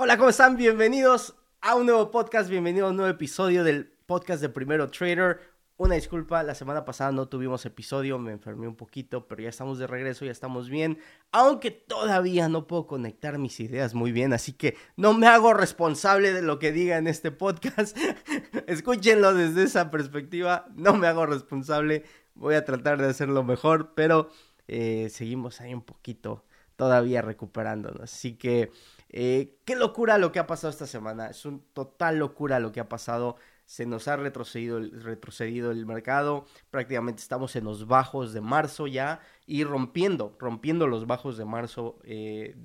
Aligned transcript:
Hola, 0.00 0.16
¿cómo 0.16 0.28
están? 0.28 0.56
Bienvenidos 0.56 1.34
a 1.60 1.74
un 1.74 1.86
nuevo 1.86 2.12
podcast, 2.12 2.48
bienvenido 2.48 2.86
a 2.86 2.90
un 2.90 2.96
nuevo 2.96 3.10
episodio 3.10 3.64
del 3.64 3.86
podcast 4.06 4.40
de 4.40 4.48
Primero 4.48 4.88
Trader. 4.88 5.40
Una 5.76 5.96
disculpa, 5.96 6.44
la 6.44 6.54
semana 6.54 6.84
pasada 6.84 7.10
no 7.10 7.26
tuvimos 7.26 7.66
episodio, 7.66 8.16
me 8.16 8.30
enfermé 8.30 8.68
un 8.68 8.76
poquito, 8.76 9.26
pero 9.26 9.42
ya 9.42 9.48
estamos 9.48 9.80
de 9.80 9.88
regreso, 9.88 10.24
ya 10.24 10.30
estamos 10.30 10.68
bien, 10.68 11.00
aunque 11.32 11.72
todavía 11.72 12.48
no 12.48 12.68
puedo 12.68 12.86
conectar 12.86 13.38
mis 13.38 13.58
ideas 13.58 13.94
muy 13.94 14.12
bien, 14.12 14.32
así 14.32 14.52
que 14.52 14.76
no 14.96 15.14
me 15.14 15.26
hago 15.26 15.52
responsable 15.52 16.32
de 16.32 16.42
lo 16.42 16.60
que 16.60 16.70
diga 16.70 16.96
en 16.96 17.08
este 17.08 17.32
podcast. 17.32 17.98
Escúchenlo 18.68 19.34
desde 19.34 19.64
esa 19.64 19.90
perspectiva, 19.90 20.66
no 20.76 20.94
me 20.94 21.08
hago 21.08 21.26
responsable, 21.26 22.04
voy 22.36 22.54
a 22.54 22.64
tratar 22.64 23.02
de 23.02 23.08
hacerlo 23.08 23.42
mejor, 23.42 23.94
pero 23.96 24.30
eh, 24.68 25.08
seguimos 25.10 25.60
ahí 25.60 25.74
un 25.74 25.82
poquito 25.82 26.44
todavía 26.76 27.20
recuperándonos, 27.20 28.12
así 28.12 28.34
que... 28.34 28.70
Eh, 29.10 29.58
qué 29.64 29.76
locura 29.76 30.18
lo 30.18 30.32
que 30.32 30.38
ha 30.38 30.46
pasado 30.46 30.70
esta 30.70 30.86
semana. 30.86 31.28
Es 31.28 31.44
un 31.44 31.60
total 31.72 32.18
locura 32.18 32.60
lo 32.60 32.72
que 32.72 32.80
ha 32.80 32.88
pasado. 32.88 33.36
Se 33.64 33.86
nos 33.86 34.08
ha 34.08 34.16
retrocedido, 34.16 34.78
el 34.78 35.86
mercado. 35.86 36.46
Prácticamente 36.70 37.22
estamos 37.22 37.54
en 37.56 37.64
los 37.64 37.86
bajos 37.86 38.32
de 38.32 38.40
marzo 38.40 38.86
ya 38.86 39.20
y 39.46 39.64
rompiendo, 39.64 40.36
rompiendo 40.38 40.86
los 40.86 41.06
bajos 41.06 41.36
de 41.36 41.44
marzo. 41.44 41.98
Eh, 42.04 42.56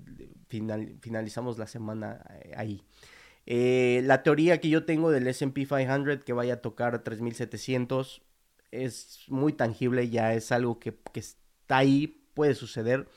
finalizamos 0.47 1.57
la 1.57 1.67
semana 1.67 2.23
eh, 2.43 2.53
ahí. 2.55 2.83
la 4.05 4.23
teoría 4.23 4.59
que 4.59 4.69
yo 4.69 4.85
tengo 4.85 5.11
del 5.11 5.27
SP 5.27 5.67
500 5.67 6.23
que 6.23 6.33
vaya 6.33 6.55
a 6.55 6.61
tocar 6.61 7.03
3700 7.03 8.21
es 8.71 9.25
muy 9.27 9.53
tangible, 9.53 10.09
ya 10.09 10.33
es 10.33 10.51
algo 10.51 10.79
que 10.79 10.97
está 11.13 11.77
ahí, 11.77 12.25
puede 12.33 12.55
suceder. 12.55 13.07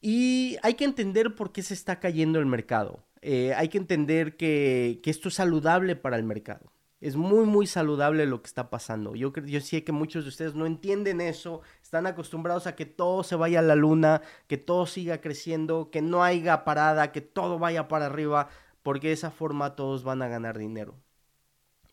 Y 0.00 0.56
hay 0.62 0.74
que 0.74 0.84
entender 0.84 1.34
por 1.34 1.52
qué 1.52 1.62
se 1.62 1.74
está 1.74 1.98
cayendo 1.98 2.38
el 2.38 2.46
mercado. 2.46 3.04
Eh, 3.20 3.52
hay 3.54 3.68
que 3.68 3.78
entender 3.78 4.36
que, 4.36 5.00
esto 5.04 5.28
es 5.28 5.34
saludable 5.34 5.96
para 5.96 6.16
el 6.16 6.24
mercado. 6.24 6.72
Es 7.00 7.16
muy, 7.16 7.46
muy 7.46 7.66
saludable 7.66 8.26
lo 8.26 8.42
que 8.42 8.48
está 8.48 8.70
pasando. 8.70 9.14
Yo, 9.14 9.32
yo 9.32 9.60
sé 9.60 9.84
que 9.84 9.92
muchos 9.92 10.24
de 10.24 10.30
ustedes 10.30 10.54
no 10.54 10.66
entienden 10.66 11.20
eso, 11.20 11.62
están 11.82 12.06
acostumbrados 12.06 12.66
a 12.66 12.74
que 12.74 12.86
todo 12.86 13.22
se 13.22 13.36
vaya 13.36 13.60
a 13.60 13.62
la 13.62 13.76
luna, 13.76 14.22
que 14.48 14.56
todo 14.58 14.86
siga 14.86 15.20
creciendo, 15.20 15.90
que 15.90 16.02
no 16.02 16.24
haya 16.24 16.64
parada, 16.64 17.12
que 17.12 17.20
todo 17.20 17.58
vaya 17.58 17.88
para 17.88 18.06
arriba, 18.06 18.48
porque 18.82 19.08
de 19.08 19.14
esa 19.14 19.30
forma 19.30 19.76
todos 19.76 20.02
van 20.04 20.22
a 20.22 20.28
ganar 20.28 20.58
dinero. 20.58 20.96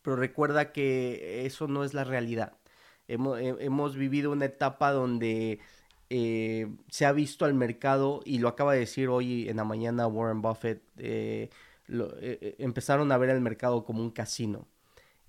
Pero 0.01 0.15
recuerda 0.15 0.71
que 0.71 1.45
eso 1.45 1.67
no 1.67 1.83
es 1.83 1.93
la 1.93 2.03
realidad. 2.03 2.57
Hemos, 3.07 3.39
hemos 3.39 3.95
vivido 3.95 4.31
una 4.31 4.45
etapa 4.45 4.91
donde 4.91 5.59
eh, 6.09 6.67
se 6.89 7.05
ha 7.05 7.11
visto 7.11 7.45
al 7.45 7.53
mercado, 7.53 8.21
y 8.25 8.39
lo 8.39 8.47
acaba 8.47 8.73
de 8.73 8.79
decir 8.79 9.09
hoy 9.09 9.49
en 9.49 9.57
la 9.57 9.63
mañana 9.63 10.07
Warren 10.07 10.41
Buffett, 10.41 10.83
eh, 10.97 11.49
eh, 11.89 12.55
empezaron 12.59 13.11
a 13.11 13.17
ver 13.17 13.29
el 13.29 13.41
mercado 13.41 13.85
como 13.85 14.01
un 14.01 14.11
casino 14.11 14.67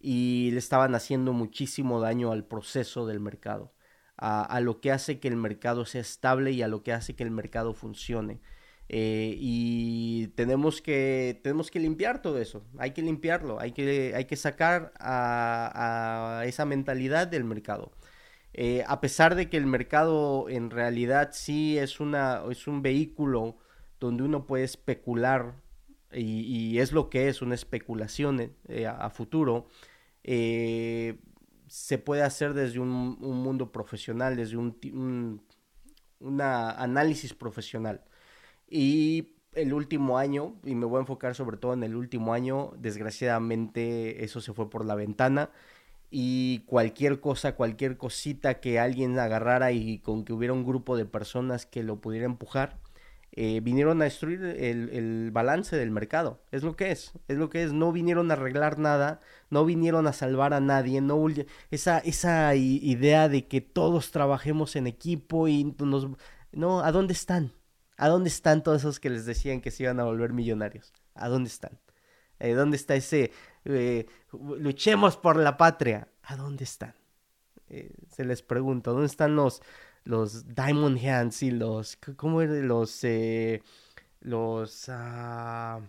y 0.01 0.51
le 0.53 0.59
estaban 0.59 0.95
haciendo 0.95 1.33
muchísimo 1.33 2.01
daño 2.01 2.33
al 2.33 2.45
proceso 2.45 3.07
del 3.07 3.21
mercado, 3.21 3.73
a, 4.17 4.61
lo 4.61 4.81
que 4.81 4.93
hace 4.93 5.21
que 5.21 5.29
el 5.29 5.37
mercado 5.37 5.85
sea 5.87 6.01
estable 6.01 6.53
y 6.53 6.63
a 6.63 6.69
lo 6.69 6.83
que 6.83 6.93
hace 6.93 7.15
que 7.17 7.25
el 7.25 7.31
mercado 7.31 7.75
funcione. 7.75 8.41
y 8.89 10.29
tenemos 10.37 10.83
que, 10.83 11.41
tenemos 11.43 11.71
que 11.71 11.81
limpiar 11.81 12.23
todo 12.23 12.39
eso, 12.39 12.65
hay 12.79 12.93
que 12.93 13.03
limpiarlo, 13.03 13.61
hay 13.61 13.73
que, 13.73 14.13
hay 14.15 14.27
que 14.27 14.37
sacar 14.37 14.93
a 15.01 16.45
esa 16.47 16.65
mentalidad 16.67 17.27
del 17.29 17.45
mercado. 17.45 17.93
Eh, 18.59 18.83
a 18.87 19.03
pesar 19.03 19.35
de 19.35 19.51
que 19.51 19.59
el 19.59 19.67
mercado 19.67 20.49
en 20.49 20.71
realidad 20.71 21.31
sí 21.33 21.77
es, 21.77 22.01
una, 22.01 22.43
es 22.51 22.67
un 22.67 22.81
vehículo 22.81 23.59
donde 24.01 24.23
uno 24.23 24.47
puede 24.47 24.65
especular 24.65 25.57
y, 26.11 26.79
es 26.79 26.93
lo 26.93 27.11
que 27.11 27.29
es 27.29 27.43
una 27.43 27.55
especulación 27.55 28.55
eh, 28.69 28.87
a, 28.87 29.11
futuro, 29.11 29.67
eh, 30.25 31.19
se 31.67 31.99
puede 31.99 32.23
hacer 32.23 32.55
desde 32.55 32.79
un, 32.81 33.19
mundo 33.21 33.73
profesional, 33.73 34.37
desde 34.37 34.57
un, 34.57 35.43
análisis 36.41 37.35
profesional. 37.35 38.05
Y 38.67 39.35
el 39.53 39.75
último 39.75 40.17
año, 40.17 40.59
y 40.65 40.75
me 40.75 40.87
voy 40.87 40.97
a 40.97 41.01
enfocar 41.01 41.35
sobre 41.35 41.59
todo 41.59 41.75
en 41.75 41.83
el 41.83 41.95
último 41.95 42.33
año, 42.33 42.73
desgraciadamente 42.79 44.25
eso 44.25 44.41
se 44.41 44.55
fue 44.55 44.71
por 44.71 44.87
la 44.87 44.95
ventana 44.95 45.51
y 46.11 46.61
cualquier 46.67 47.21
cosa, 47.21 47.55
cualquier 47.57 47.97
cosita 47.97 48.61
que 48.61 48.79
alguien 48.79 49.19
agarrara 49.19 49.73
y 49.73 49.99
con 49.99 50.25
que 50.25 50.33
hubiera 50.33 50.55
un 50.55 50.65
grupo 50.65 50.97
de 50.97 51.07
personas 51.07 51.67
que 51.67 51.83
lo 51.83 52.01
pudiera 52.01 52.27
empujar, 52.27 52.79
eh, 53.39 53.61
vinieron 53.61 54.01
a 54.01 54.05
destruir 54.05 54.43
el, 54.45 55.31
balance 55.31 55.77
del 55.77 55.91
mercado. 55.91 56.41
Es 56.53 56.63
lo 56.63 56.75
que 56.75 56.91
es, 56.91 57.13
es 57.29 57.37
lo 57.37 57.51
que 57.51 57.65
es. 57.65 57.73
No 57.73 57.93
vinieron 57.93 58.31
a 58.31 58.35
arreglar 58.35 58.79
nada, 58.79 59.21
no 59.51 59.67
vinieron 59.67 60.07
a 60.07 60.15
salvar 60.15 60.55
a 60.55 60.61
nadie, 60.61 61.01
no 61.03 61.27
esa, 61.71 61.99
esa 61.99 62.55
idea 62.55 63.29
de 63.29 63.47
que 63.47 63.61
todos 63.61 64.11
trabajemos 64.11 64.77
en 64.77 64.87
equipo 64.87 65.49
y 65.49 65.75
nos... 65.79 66.09
No, 66.53 66.81
¿a 66.81 66.93
dónde 66.93 67.13
están? 67.13 67.53
¿A 67.99 68.09
dónde 68.09 68.29
están 68.29 68.63
todos 68.63 68.83
esos 68.83 69.01
que 69.01 69.11
les 69.11 69.27
decían 69.27 69.61
que 69.61 69.71
se 69.71 69.83
iban 69.83 70.01
a 70.01 70.05
volver 70.05 70.33
millonarios? 70.33 70.95
¿A 71.15 71.29
dónde 71.29 71.49
están? 71.49 71.79
Eh, 72.39 72.53
¿Dónde 72.53 72.77
está 72.77 72.95
ese 72.95 73.33
eh, 73.67 74.07
luchemos 74.33 75.17
por 75.17 75.37
la 75.37 75.57
patria? 75.57 76.09
¿A 76.23 76.37
dónde 76.37 76.65
están? 76.65 76.95
Eh, 77.69 77.93
se 78.09 78.25
les 78.25 78.43
pregunta, 78.43 78.91
¿dónde 78.93 79.07
están 79.07 79.35
los, 79.35 79.61
los 80.05 80.55
Diamond 80.55 81.05
Hands 81.05 81.43
y 81.43 81.51
los, 81.51 81.97
¿cómo 82.17 82.43
eran 82.43 82.69
los, 82.69 83.03
los, 84.21 84.89
ah, 84.89 85.81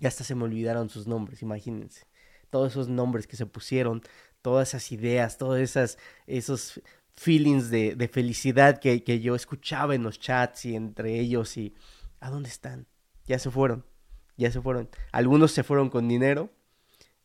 ya 0.00 0.08
hasta 0.08 0.24
se 0.24 0.34
me 0.34 0.44
olvidaron 0.44 0.88
sus 0.88 1.06
nombres, 1.06 1.42
imagínense. 1.42 2.06
Todos 2.50 2.72
esos 2.72 2.88
nombres 2.88 3.26
que 3.26 3.36
se 3.36 3.46
pusieron, 3.46 4.02
todas 4.42 4.68
esas 4.68 4.90
ideas, 4.92 5.38
todos 5.38 5.58
esas, 5.58 5.98
esos 6.26 6.82
feelings 7.14 7.70
de, 7.70 7.94
de 7.94 8.08
felicidad 8.08 8.78
que, 8.80 9.04
que 9.04 9.20
yo 9.20 9.34
escuchaba 9.34 9.94
en 9.94 10.02
los 10.02 10.18
chats 10.18 10.64
y 10.66 10.74
entre 10.74 11.18
ellos 11.20 11.56
y 11.56 11.74
¿a 12.20 12.30
dónde 12.30 12.48
están? 12.48 12.86
Ya 13.26 13.38
se 13.38 13.50
fueron 13.50 13.84
ya 14.36 14.50
se 14.50 14.60
fueron. 14.60 14.88
Algunos 15.12 15.52
se 15.52 15.62
fueron 15.62 15.90
con 15.90 16.08
dinero 16.08 16.50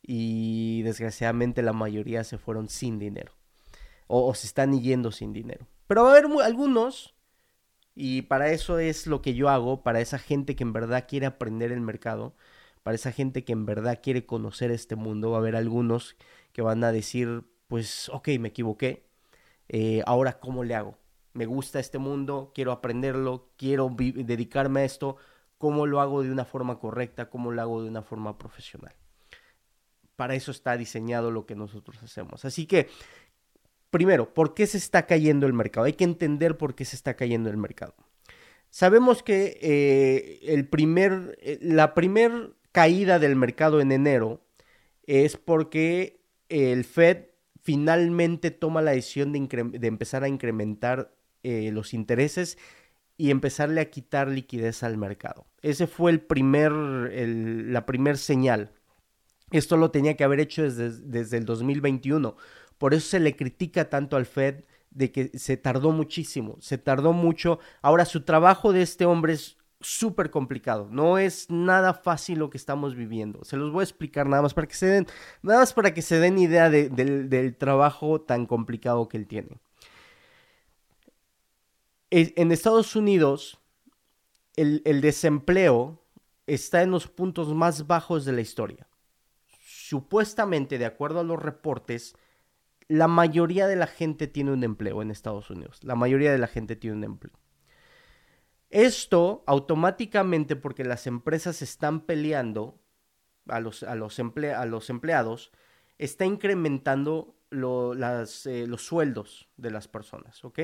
y 0.02 0.82
desgraciadamente 0.82 1.62
la 1.62 1.72
mayoría 1.72 2.24
se 2.24 2.38
fueron 2.38 2.68
sin 2.68 2.98
dinero. 2.98 3.32
O, 4.08 4.34
se 4.34 4.46
están 4.46 4.78
yendo 4.78 5.10
sin 5.12 5.32
dinero. 5.32 5.66
Pero 5.86 6.02
va 6.02 6.08
a 6.08 6.18
haber 6.18 6.26
algunos, 6.44 7.14
y 7.94 8.22
para 8.22 8.50
eso 8.50 8.78
es 8.78 9.06
lo 9.06 9.22
que 9.22 9.34
yo 9.34 9.48
hago, 9.48 9.82
para 9.82 10.00
esa 10.00 10.18
gente 10.18 10.56
que 10.56 10.64
en 10.64 10.72
verdad 10.72 11.06
quiere 11.08 11.26
aprender 11.26 11.72
el 11.72 11.80
mercado, 11.80 12.34
para 12.82 12.94
esa 12.96 13.12
gente 13.12 13.44
que 13.44 13.52
en 13.52 13.64
verdad 13.64 14.00
quiere 14.02 14.26
conocer 14.26 14.70
este 14.70 14.96
mundo, 14.96 15.30
va 15.30 15.38
a 15.38 15.40
haber 15.40 15.56
algunos 15.56 16.16
que 16.52 16.62
van 16.62 16.82
a 16.84 16.92
decir, 16.92 17.44
pues 17.68 18.08
ok, 18.10 18.28
me 18.40 18.48
equivoqué, 18.48 19.06
eh, 19.68 20.02
ahora 20.06 20.40
cómo 20.40 20.64
le 20.64 20.74
hago. 20.74 20.98
Me 21.32 21.46
gusta 21.46 21.80
este 21.80 21.98
mundo, 21.98 22.52
quiero 22.54 22.72
aprenderlo, 22.72 23.50
quiero 23.56 23.88
dedicarme 23.96 24.80
a 24.80 24.84
esto, 24.84 25.16
cómo 25.56 25.86
lo 25.86 26.00
hago 26.00 26.22
de 26.22 26.30
una 26.30 26.44
forma 26.44 26.78
correcta, 26.78 27.30
cómo 27.30 27.52
lo 27.52 27.62
hago 27.62 27.82
de 27.82 27.88
una 27.88 28.02
forma 28.02 28.36
profesional. 28.36 28.94
Para 30.16 30.34
eso 30.34 30.50
está 30.50 30.76
diseñado 30.76 31.30
lo 31.30 31.46
que 31.46 31.54
nosotros 31.54 32.02
hacemos. 32.02 32.44
Así 32.44 32.66
que, 32.66 32.88
primero, 33.90 34.32
¿por 34.32 34.54
qué 34.54 34.66
se 34.66 34.78
está 34.78 35.06
cayendo 35.06 35.46
el 35.46 35.52
mercado? 35.52 35.86
Hay 35.86 35.94
que 35.94 36.04
entender 36.04 36.56
por 36.56 36.74
qué 36.74 36.84
se 36.84 36.96
está 36.96 37.14
cayendo 37.14 37.50
el 37.50 37.56
mercado. 37.56 37.94
Sabemos 38.70 39.22
que 39.22 39.58
eh, 39.60 40.40
el 40.44 40.66
primer, 40.66 41.38
eh, 41.42 41.58
la 41.60 41.92
primera 41.92 42.48
caída 42.72 43.18
del 43.18 43.36
mercado 43.36 43.82
en 43.82 43.92
enero 43.92 44.40
es 45.06 45.36
porque 45.36 46.22
el 46.48 46.84
Fed 46.84 47.26
finalmente 47.60 48.50
toma 48.50 48.80
la 48.80 48.92
decisión 48.92 49.32
de, 49.32 49.86
empezar 49.86 50.24
a 50.24 50.28
incrementar 50.28 51.14
eh, 51.42 51.70
los 51.70 51.92
intereses 51.92 52.56
y 53.18 53.30
empezarle 53.30 53.82
a 53.82 53.90
quitar 53.90 54.28
liquidez 54.28 54.82
al 54.82 54.96
mercado. 54.96 55.46
Ese 55.60 55.86
fue 55.86 56.10
el 56.10 56.20
primer, 56.20 56.72
la 56.72 57.84
primer 57.84 58.16
señal. 58.16 58.72
Esto 59.52 59.76
lo 59.76 59.90
tenía 59.90 60.16
que 60.16 60.24
haber 60.24 60.40
hecho 60.40 60.62
desde, 60.62 60.90
desde 60.90 61.36
el 61.36 61.44
2021. 61.44 62.36
Por 62.78 62.94
eso 62.94 63.08
se 63.08 63.20
le 63.20 63.36
critica 63.36 63.88
tanto 63.88 64.16
al 64.16 64.26
Fed 64.26 64.64
de 64.90 65.12
que 65.12 65.30
se 65.38 65.56
tardó 65.56 65.92
muchísimo, 65.92 66.56
se 66.60 66.78
tardó 66.78 67.12
mucho. 67.12 67.58
Ahora, 67.80 68.04
su 68.04 68.22
trabajo 68.22 68.72
de 68.72 68.82
este 68.82 69.04
hombre 69.04 69.34
es 69.34 69.56
súper 69.80 70.30
complicado. 70.30 70.88
No 70.90 71.18
es 71.18 71.50
nada 71.50 71.94
fácil 71.94 72.38
lo 72.38 72.50
que 72.50 72.58
estamos 72.58 72.94
viviendo. 72.94 73.44
Se 73.44 73.56
los 73.56 73.72
voy 73.72 73.80
a 73.80 73.84
explicar 73.84 74.26
nada 74.26 74.42
más 74.42 74.54
para 74.54 74.66
que 74.66 74.74
se 74.74 74.86
den, 74.86 75.06
nada 75.42 75.60
más 75.60 75.72
para 75.72 75.94
que 75.94 76.02
se 76.02 76.18
den 76.18 76.38
idea 76.38 76.70
del 76.70 77.56
trabajo 77.56 78.20
tan 78.20 78.46
complicado 78.46 79.08
que 79.08 79.16
él 79.16 79.26
tiene 79.26 79.60
en 82.12 82.52
Estados 82.52 82.94
Unidos 82.94 83.58
el, 84.56 85.00
desempleo 85.00 86.04
está 86.46 86.82
en 86.82 86.90
los 86.90 87.08
puntos 87.08 87.54
más 87.54 87.86
bajos 87.86 88.26
de 88.26 88.32
la 88.32 88.42
historia. 88.42 88.86
Supuestamente, 89.92 90.78
de 90.78 90.86
acuerdo 90.86 91.20
a 91.20 91.22
los 91.22 91.38
reportes, 91.42 92.16
la 92.88 93.08
mayoría 93.08 93.66
de 93.66 93.76
la 93.76 93.86
gente 93.86 94.26
tiene 94.26 94.50
un 94.50 94.64
empleo 94.64 95.02
en 95.02 95.10
Estados 95.10 95.50
Unidos. 95.50 95.84
La 95.84 95.96
mayoría 95.96 96.32
de 96.32 96.38
la 96.38 96.46
gente 96.46 96.76
tiene 96.76 96.96
un 96.96 97.04
empleo. 97.04 97.38
Esto 98.70 99.44
automáticamente, 99.46 100.56
porque 100.56 100.82
las 100.82 101.06
empresas 101.06 101.60
están 101.60 102.06
peleando 102.06 102.80
a 103.48 103.60
los, 103.60 103.82
a 103.82 103.94
los, 103.94 104.18
a 104.18 104.64
los 104.64 104.88
empleados, 104.88 105.52
está 105.98 106.24
incrementando 106.24 107.36
eh, 107.50 108.64
los 108.66 108.86
sueldos 108.86 109.50
de 109.58 109.70
las 109.72 109.88
personas, 109.88 110.42
¿ok? 110.42 110.58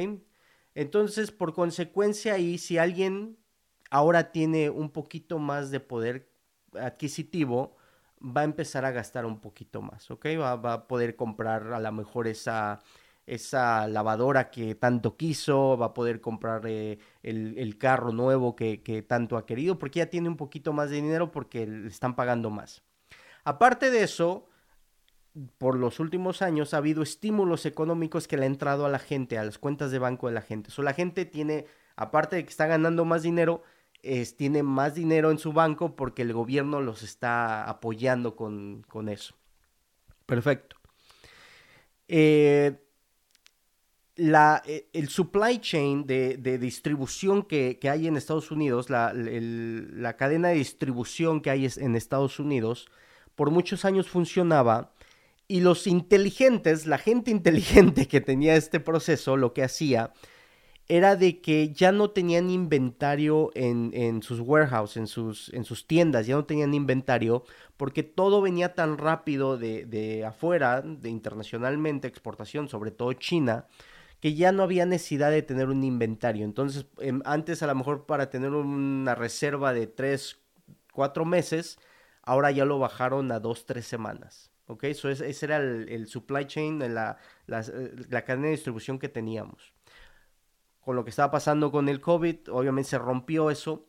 Entonces, 0.75 1.33
por 1.33 1.53
consecuencia, 1.53 2.33
ahí 2.33 2.57
si 2.57 2.79
alguien 2.79 3.37
ahora 3.91 4.33
tiene 4.33 4.71
un 4.71 4.89
poquito 4.89 5.39
más 5.39 5.71
de 5.71 5.81
poder 5.81 6.33
adquisitivo, 6.73 7.77
va 8.21 8.43
a 8.43 8.45
empezar 8.45 8.85
a 8.85 8.91
gastar 8.91 9.27
un 9.27 9.41
poquito 9.41 9.83
más, 9.83 10.11
¿ok? 10.11 10.27
Va, 10.41 10.73
a 10.73 10.89
poder 10.89 11.17
comprar 11.17 11.73
a 11.73 11.81
lo 11.81 11.93
mejor 11.93 12.27
esa, 12.27 12.81
esa 13.27 13.87
lavadora 13.87 14.51
que 14.51 14.75
tanto 14.75 15.17
quiso, 15.17 15.77
va 15.77 15.87
a 15.87 15.95
poder 15.95 16.21
comprar 16.21 16.63
eh, 16.67 16.99
el, 17.23 17.79
carro 17.79 18.13
nuevo 18.13 18.57
que, 18.57 18.83
que, 18.83 19.03
tanto 19.03 19.37
ha 19.37 19.47
querido, 19.47 19.79
porque 19.79 20.01
ya 20.01 20.07
tiene 20.07 20.29
un 20.29 20.37
poquito 20.37 20.73
más 20.73 20.91
de 20.91 20.97
dinero 20.97 21.31
porque 21.31 21.67
le 21.67 21.89
están 21.89 22.17
pagando 22.17 22.51
más. 22.51 22.83
Aparte 23.45 23.91
de 23.91 24.03
eso, 24.03 24.49
por 25.59 25.77
los 25.77 26.01
últimos 26.01 26.43
años 26.43 26.75
ha 26.75 26.79
habido 26.79 27.03
estímulos 27.03 27.67
económicos 27.67 28.27
que 28.27 28.37
le 28.37 28.47
han 28.47 28.53
entrado 28.53 28.87
a 28.87 28.89
la 28.89 28.99
gente, 28.99 29.39
a 29.39 29.45
las 29.45 29.59
cuentas 29.59 29.91
de 29.91 29.99
banco 29.99 30.29
de 30.29 30.35
la 30.35 30.43
gente. 30.43 30.71
O 30.77 30.83
la 30.83 30.95
gente 30.95 31.25
tiene, 31.25 31.67
aparte 31.97 32.37
de 32.37 32.45
que 32.45 32.51
está 32.51 32.67
ganando 32.67 33.05
más 33.05 33.23
dinero, 33.23 33.63
tiene 34.37 34.63
más 34.63 34.95
dinero 34.95 35.31
en 35.31 35.39
su 35.39 35.53
banco 35.53 35.97
porque 35.97 36.23
el 36.23 36.33
gobierno 36.33 36.81
los 36.81 37.03
está 37.03 37.65
apoyando 37.65 38.37
con, 38.37 39.09
eso. 39.09 39.35
Perfecto. 40.27 40.77
Eh, 42.07 42.79
la, 44.17 44.63
eh, 44.67 44.89
el 44.93 45.09
supply 45.09 45.59
chain 45.61 46.07
de, 46.07 46.59
distribución 46.59 47.43
que, 47.43 47.79
hay 47.85 48.07
en 48.07 48.17
Estados 48.17 48.51
Unidos, 48.51 48.91
la, 48.91 49.13
la, 49.15 50.17
cadena 50.17 50.49
de 50.49 50.57
distribución 50.57 51.41
que 51.41 51.51
hay 51.51 51.69
en 51.77 51.95
Estados 51.95 52.39
Unidos, 52.39 52.89
por 53.35 53.51
muchos 53.51 53.85
años 53.85 54.09
funcionaba 54.09 54.93
y 55.47 55.61
los 55.61 55.87
inteligentes, 55.87 56.87
la 56.87 56.99
gente 56.99 57.31
inteligente 57.39 58.07
que 58.07 58.21
tenía 58.21 58.57
este 58.57 58.81
proceso, 58.81 59.37
lo 59.37 59.55
que 59.55 59.63
hacía 59.63 60.13
era 60.89 61.17
de 61.17 61.41
que 61.41 61.73
ya 61.75 61.93
no 61.93 62.11
tenían 62.11 62.51
inventario 62.51 63.51
en, 63.55 64.23
sus 64.23 64.41
warehouses, 64.41 64.97
en 64.97 65.07
sus, 65.07 65.53
en 65.53 65.65
sus 65.65 65.87
tiendas, 65.87 66.27
ya 66.27 66.35
no 66.37 66.47
tenían 66.47 66.73
inventario 66.75 67.45
porque 67.77 68.03
todo 68.03 68.41
venía 68.41 68.75
tan 68.75 68.97
rápido 68.99 69.59
de, 69.59 70.25
afuera, 70.27 70.81
de 70.83 71.11
internacionalmente, 71.11 72.09
exportación, 72.09 72.69
sobre 72.69 72.91
todo 72.91 73.13
China, 73.13 73.67
que 74.21 74.35
ya 74.35 74.51
no 74.53 74.63
había 74.63 74.87
necesidad 74.87 75.31
de 75.31 75.43
tener 75.43 75.69
un 75.69 75.85
inventario. 75.85 76.45
Entonces, 76.45 76.87
em, 77.01 77.21
antes 77.25 77.63
a 77.63 77.67
lo 77.67 77.75
mejor 77.75 78.07
para 78.07 78.31
tener 78.31 78.51
una 78.53 79.15
reserva 79.15 79.73
de 79.75 79.87
3, 79.87 80.41
4 80.93 81.25
meses, 81.25 81.79
ahora 82.23 82.51
ya 82.51 82.65
lo 82.65 82.79
bajaron 82.79 83.31
a 83.33 83.41
2, 83.41 83.67
3 83.67 83.87
semanas. 83.87 84.51
¿Ok? 84.67 84.85
Eso 84.85 85.09
ese 85.11 85.47
era 85.47 85.59
el, 85.59 86.07
supply 86.09 86.47
chain, 86.47 86.79
la, 86.95 87.19
eh, 87.49 87.93
la 88.11 88.25
cadena 88.25 88.47
de 88.47 88.53
distribución 88.53 88.99
que 88.99 89.09
teníamos 89.09 89.73
con 90.89 90.97
lo 90.97 91.05
que 91.05 91.11
estaba 91.11 91.31
pasando 91.31 91.71
con 91.71 91.91
el 91.91 92.01
COVID, 92.01 92.51
obviamente 92.51 92.89
se 92.89 92.99
rompió 92.99 93.51
eso. 93.51 93.85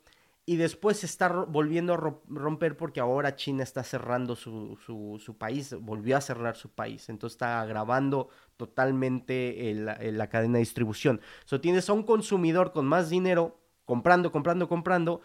Y 0.45 0.57
después 0.57 0.97
se 0.97 1.05
está 1.05 1.29
volviendo 1.29 1.93
a 1.93 2.13
romper 2.27 2.75
porque 2.75 2.99
ahora 2.99 3.37
China 3.37 3.63
está 3.63 3.85
cerrando 3.85 4.35
su, 4.35 5.35
país, 5.37 5.73
volvió 5.79 6.17
a 6.17 6.21
cerrar 6.21 6.57
su 6.57 6.71
país. 6.71 7.07
Entonces 7.07 7.35
está 7.35 7.61
agravando 7.61 8.27
totalmente 8.57 9.73
la 9.75 10.27
cadena 10.27 10.55
de 10.55 10.59
distribución. 10.59 11.21
So, 11.45 11.61
tienes 11.61 11.89
a 11.89 11.93
un 11.93 12.03
consumidor 12.03 12.73
con 12.73 12.85
más 12.85 13.09
dinero 13.09 13.61
comprando, 13.85 14.33
comprando, 14.33 14.67
comprando 14.67 15.21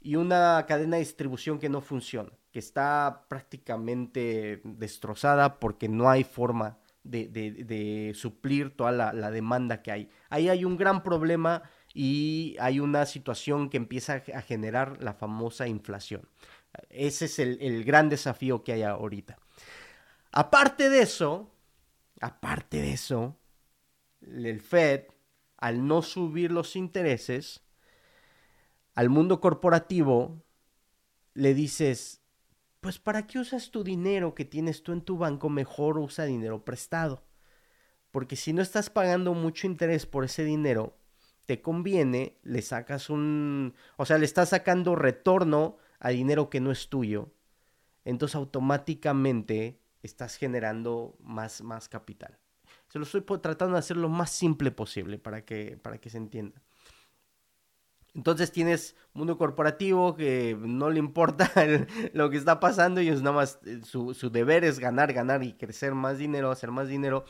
y 0.00 0.14
una 0.14 0.64
cadena 0.68 0.94
de 0.94 1.02
distribución 1.02 1.58
que 1.58 1.68
no 1.68 1.80
funciona, 1.80 2.30
que 2.52 2.60
está 2.60 3.24
prácticamente 3.26 4.60
destrozada 4.62 5.58
porque 5.58 5.88
no 5.88 6.08
hay 6.08 6.22
forma 6.22 6.78
de, 7.10 8.12
suplir 8.14 8.76
toda 8.76 8.92
la, 8.92 9.30
demanda 9.30 9.82
que 9.82 9.92
hay. 9.92 10.10
Ahí 10.28 10.48
hay 10.48 10.64
un 10.64 10.76
gran 10.76 11.02
problema 11.02 11.62
y 11.94 12.56
hay 12.60 12.80
una 12.80 13.06
situación 13.06 13.70
que 13.70 13.76
empieza 13.76 14.22
a 14.34 14.42
generar 14.42 15.02
la 15.02 15.14
famosa 15.14 15.66
inflación. 15.66 16.28
Ese 16.90 17.26
es 17.26 17.38
el, 17.38 17.84
gran 17.84 18.08
desafío 18.08 18.62
que 18.64 18.72
hay 18.72 18.82
ahorita. 18.82 19.38
Aparte 20.32 20.90
de 20.90 21.00
eso, 21.00 21.50
aparte 22.20 22.80
de 22.80 22.92
eso, 22.92 23.36
el 24.20 24.60
Fed, 24.60 25.04
al 25.56 25.86
no 25.86 26.02
subir 26.02 26.52
los 26.52 26.76
intereses, 26.76 27.62
al 28.94 29.08
mundo 29.08 29.40
corporativo 29.40 30.42
le 31.34 31.54
dices, 31.54 32.22
pues 32.80 32.98
¿para 32.98 33.26
qué 33.26 33.38
usas 33.38 33.70
tu 33.70 33.84
dinero 33.84 34.34
que 34.34 34.44
tienes 34.44 34.82
tú 34.82 34.92
en 34.92 35.02
tu 35.02 35.18
banco? 35.18 35.48
Mejor 35.48 35.98
usa 35.98 36.24
dinero 36.24 36.64
prestado. 36.64 37.24
Porque 38.10 38.36
si 38.36 38.52
no 38.52 38.62
estás 38.62 38.90
pagando 38.90 39.34
mucho 39.34 39.66
interés 39.66 40.06
por 40.06 40.24
ese 40.24 40.44
dinero, 40.44 40.96
te 41.46 41.62
conviene, 41.62 42.38
le 42.42 42.62
sacas 42.62 43.10
un, 43.10 43.74
o 43.96 44.04
sea, 44.04 44.18
le 44.18 44.24
estás 44.24 44.50
sacando 44.50 44.96
retorno 44.96 45.78
a 46.00 46.10
dinero 46.10 46.50
que 46.50 46.60
no 46.60 46.70
es 46.70 46.88
tuyo. 46.88 47.32
Entonces 48.04 48.36
automáticamente 48.36 49.80
estás 50.02 50.36
generando 50.36 51.16
más, 51.20 51.62
más 51.62 51.88
capital. 51.88 52.38
Se 52.88 52.98
lo 52.98 53.04
estoy 53.04 53.22
tratando 53.40 53.74
de 53.74 53.80
hacer 53.80 53.96
lo 53.96 54.08
más 54.08 54.30
simple 54.30 54.70
posible 54.70 55.18
para 55.18 55.44
que, 55.44 55.76
para 55.76 55.98
que 55.98 56.10
se 56.10 56.18
entienda. 56.18 56.62
Entonces 58.16 58.50
tienes 58.50 58.96
mundo 59.12 59.36
corporativo 59.36 60.16
que 60.16 60.56
no 60.58 60.88
le 60.88 60.98
importa 60.98 61.52
lo 62.14 62.30
que 62.30 62.38
está 62.38 62.60
pasando 62.60 63.02
es 63.02 63.20
nada 63.20 63.36
más 63.36 63.58
eh, 63.66 63.82
su, 63.84 64.30
deber 64.30 64.64
es 64.64 64.78
ganar, 64.78 65.12
ganar 65.12 65.44
y 65.44 65.52
crecer 65.52 65.94
más 65.94 66.16
dinero, 66.16 66.50
hacer 66.50 66.70
más 66.70 66.88
dinero. 66.88 67.26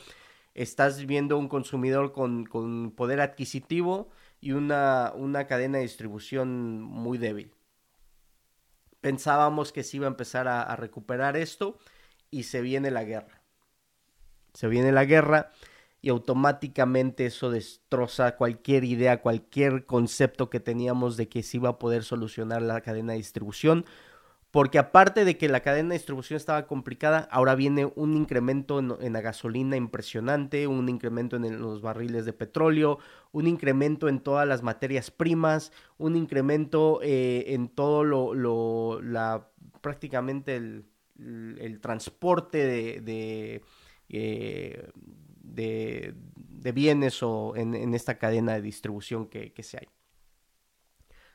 Estás 0.54 1.04
viendo 1.04 1.38
un 1.38 1.48
consumidor 1.48 2.12
con, 2.12 2.92
poder 2.96 3.20
adquisitivo 3.20 4.10
y 4.40 4.52
una, 4.52 5.12
cadena 5.48 5.78
de 5.78 5.82
distribución 5.82 6.80
muy 6.80 7.18
débil. 7.18 7.52
Pensábamos 9.00 9.72
que 9.72 9.82
se 9.82 9.96
iba 9.96 10.06
a 10.06 10.10
empezar 10.10 10.46
a 10.46 10.76
recuperar 10.76 11.36
esto 11.36 11.78
y 12.30 12.44
se 12.44 12.60
viene 12.60 12.92
la 12.92 13.02
guerra. 13.02 13.42
Se 14.54 14.68
viene 14.68 14.92
la 14.92 15.04
guerra 15.04 15.50
y 16.02 16.10
automáticamente 16.10 17.26
eso 17.26 17.50
destroza 17.50 18.36
cualquier 18.36 18.84
idea, 18.84 19.22
cualquier 19.22 19.86
concepto 19.86 20.50
que 20.50 20.60
teníamos 20.60 21.16
de 21.16 21.28
que 21.28 21.42
se 21.42 21.56
iba 21.56 21.70
a 21.70 21.78
poder 21.78 22.04
solucionar 22.04 22.62
la 22.62 22.80
cadena 22.80 23.12
de 23.12 23.18
distribución. 23.18 23.84
Porque 24.56 24.78
aparte 24.78 25.26
de 25.26 25.36
que 25.36 25.50
la 25.50 25.60
cadena 25.60 25.90
de 25.90 25.96
distribución 25.96 26.38
estaba 26.38 26.66
complicada, 26.66 27.28
ahora 27.30 27.54
viene 27.54 27.92
un 27.94 28.16
incremento 28.16 28.78
en, 28.78 29.12
la 29.12 29.20
gasolina 29.20 29.76
impresionante, 29.76 30.66
un 30.66 30.88
incremento 30.88 31.36
en 31.36 31.60
los 31.60 31.82
barriles 31.82 32.24
de 32.24 32.32
petróleo, 32.32 32.98
un 33.32 33.48
incremento 33.48 34.08
en 34.08 34.20
todas 34.20 34.48
las 34.48 34.62
materias 34.62 35.10
primas, 35.10 35.72
un 35.98 36.16
incremento 36.16 37.00
eh, 37.02 37.44
en 37.48 37.68
todo 37.68 38.02
lo, 38.02 39.02
la, 39.02 39.46
prácticamente 39.82 40.56
el, 40.56 41.78
transporte 41.82 43.00
de, 43.02 43.62
eh, 44.08 44.90
de, 45.54 46.14
bienes 46.74 47.22
o 47.22 47.54
en, 47.56 47.94
esta 47.94 48.18
cadena 48.18 48.54
de 48.54 48.62
distribución 48.62 49.26
que, 49.28 49.52
se 49.62 49.78
hay. 49.78 49.88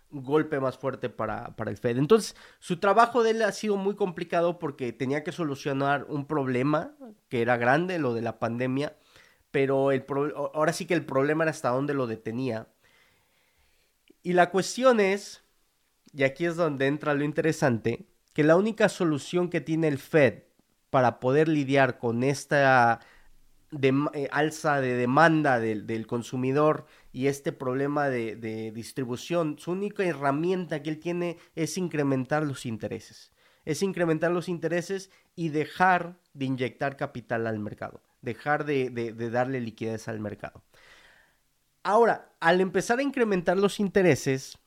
Golpe 0.09 0.59
más 0.59 0.77
fuerte 0.77 1.09
para, 1.09 1.55
el 1.65 1.77
Fed. 1.77 1.97
Entonces, 1.97 2.35
su 2.59 2.79
trabajo 2.79 3.23
de 3.23 3.31
él 3.31 3.41
ha 3.41 3.51
sido 3.51 3.77
muy 3.77 3.95
complicado 3.95 4.59
porque 4.59 4.91
tenía 4.91 5.23
que 5.23 5.31
solucionar 5.31 6.05
un 6.09 6.25
problema 6.25 6.95
que 7.29 7.41
era 7.41 7.57
grande, 7.57 7.97
lo 7.97 8.13
de 8.13 8.21
la 8.21 8.39
pandemia, 8.39 8.97
pero 9.51 9.91
el 9.91 10.05
ahora 10.53 10.73
sí 10.73 10.85
que 10.85 10.93
el 10.93 11.05
problema 11.05 11.45
era 11.45 11.51
hasta 11.51 11.69
dónde 11.69 11.93
lo 11.93 12.07
detenía. 12.07 12.67
Y 14.23 14.33
la 14.33 14.51
cuestión 14.51 14.99
es, 14.99 15.43
y 16.13 16.23
aquí 16.23 16.45
es 16.45 16.55
donde 16.55 16.87
entra 16.87 17.13
lo 17.13 17.23
interesante, 17.23 18.05
que 18.33 18.43
la 18.43 18.55
única 18.55 18.89
solución 18.89 19.49
que 19.49 19.61
tiene 19.61 19.87
el 19.87 19.97
Fed 19.97 20.43
para 20.89 21.19
poder 21.19 21.47
lidiar 21.47 21.97
con 21.97 22.23
esta 22.23 22.99
de, 23.71 23.93
eh, 24.13 24.27
alza 24.31 24.81
de 24.81 24.95
demanda 24.95 25.59
del, 25.59 26.07
consumidor 26.07 26.85
y 27.11 27.27
este 27.27 27.51
problema 27.51 28.09
de, 28.09 28.71
distribución, 28.73 29.57
su 29.57 29.71
única 29.71 30.03
herramienta 30.03 30.83
que 30.83 30.89
él 30.89 30.99
tiene 30.99 31.37
es 31.55 31.77
incrementar 31.77 32.43
los 32.43 32.65
intereses. 32.65 33.31
Es 33.63 33.83
incrementar 33.83 34.31
los 34.31 34.49
intereses 34.49 35.11
y 35.35 35.49
dejar 35.49 36.19
de 36.33 36.45
inyectar 36.45 36.97
capital 36.97 37.47
al 37.47 37.59
mercado, 37.59 38.01
dejar 38.21 38.65
de, 38.65 38.89
de 38.89 39.29
darle 39.29 39.61
liquidez 39.61 40.07
al 40.07 40.19
mercado. 40.19 40.63
Ahora, 41.83 42.31
al 42.39 42.61
empezar 42.61 42.99
a 42.99 43.03
incrementar 43.03 43.57
los 43.57 43.79
intereses, 43.79 44.57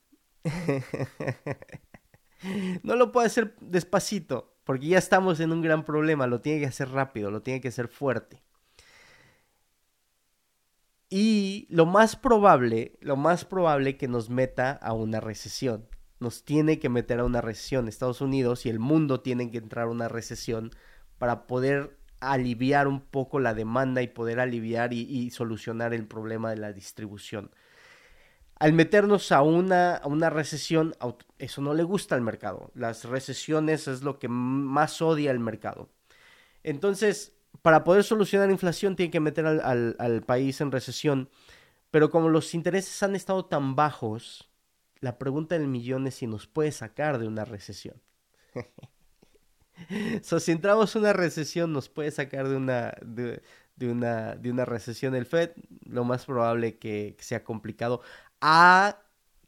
no 2.83 2.97
lo 2.97 3.13
puede 3.13 3.27
hacer 3.27 3.55
despacito, 3.61 4.57
porque 4.65 4.89
ya 4.89 4.99
estamos 4.99 5.41
en 5.41 5.53
un 5.53 5.63
gran 5.63 5.85
problema, 5.85 6.27
lo 6.27 6.41
tiene 6.41 6.61
que 6.61 6.67
hacer 6.67 6.91
rápido, 6.91 7.31
lo 7.31 7.43
tiene 7.43 7.61
que 7.61 7.69
hacer 7.69 7.89
fuerte. 7.89 8.43
Y 11.11 11.67
lo 11.71 11.87
más 11.87 12.17
probable, 12.17 12.99
lo 13.01 13.17
más 13.17 13.45
probable 13.45 13.97
que 13.97 14.09
nos 14.09 14.31
meta 14.31 14.73
a 14.73 14.93
una 14.93 15.21
recesión. 15.21 15.87
Nos 16.21 16.45
tiene 16.45 16.79
que 16.79 16.89
meter 16.89 17.21
a 17.21 17.25
una 17.25 17.41
recesión. 17.41 17.89
Estados 17.89 18.21
Unidos 18.21 18.67
y 18.67 18.71
el 18.71 18.79
mundo 18.79 19.21
tienen 19.21 19.51
que 19.51 19.59
entrar 19.59 19.87
a 19.87 19.91
una 19.91 20.09
recesión 20.09 20.71
para 21.19 21.47
poder 21.47 21.97
aliviar 22.21 22.89
un 22.89 23.01
poco 23.01 23.41
la 23.41 23.55
demanda 23.55 24.03
y 24.03 24.09
poder 24.09 24.41
aliviar 24.41 24.93
y, 24.93 25.31
solucionar 25.31 25.93
el 25.93 26.07
problema 26.07 26.51
de 26.51 26.57
la 26.57 26.73
distribución. 26.73 27.51
Al 28.59 28.73
meternos 28.73 29.33
a 29.33 29.43
una, 29.43 29.97
a 29.97 30.07
una 30.07 30.31
recesión, 30.31 30.95
eso 31.39 31.61
no 31.61 31.75
le 31.75 31.83
gusta 31.83 32.15
al 32.15 32.23
mercado. 32.23 32.71
Las 32.75 33.05
recesiones 33.05 33.89
es 33.89 34.03
lo 34.03 34.19
que 34.19 34.29
más 34.29 35.03
odia 35.03 35.31
el 35.31 35.41
mercado. 35.41 35.91
Entonces, 36.63 37.34
para 37.63 37.85
poder 37.85 38.05
solucionar 38.05 38.49
la 38.49 38.53
inflación, 38.53 38.97
tiene 38.97 39.11
que 39.11 39.21
meter 39.21 39.47
al, 39.47 40.23
país 40.27 40.61
en 40.61 40.73
recesión. 40.73 41.31
Pero 41.91 42.11
como 42.11 42.29
los 42.29 42.55
intereses 42.55 43.03
han 43.03 43.15
estado 43.15 43.45
tan 43.45 43.77
bajos, 43.77 44.51
la 45.01 45.19
pregunta 45.19 45.57
del 45.57 45.69
millón 45.69 46.07
es 46.07 46.17
si 46.17 46.27
nos 46.27 46.47
puede 46.47 46.73
sacar 46.73 47.19
de 47.19 47.29
una 47.29 47.45
recesión. 47.45 48.01
so, 50.23 50.41
si 50.41 50.53
entramos 50.53 50.95
en 50.95 51.03
una 51.03 51.13
recesión, 51.13 51.73
nos 51.73 51.89
puede 51.89 52.11
sacar 52.11 52.49
de 52.49 52.57
una, 52.57 52.95
de, 53.05 53.41
una, 53.81 54.35
de 54.35 54.51
una 54.51 54.65
recesión 54.65 55.15
el 55.15 55.27
Fed. 55.27 55.53
Lo 55.87 56.05
más 56.05 56.25
probable 56.25 56.79
que, 56.79 57.15
que 57.17 57.25
sea 57.25 57.45
complicado. 57.45 58.03
A 58.41 58.99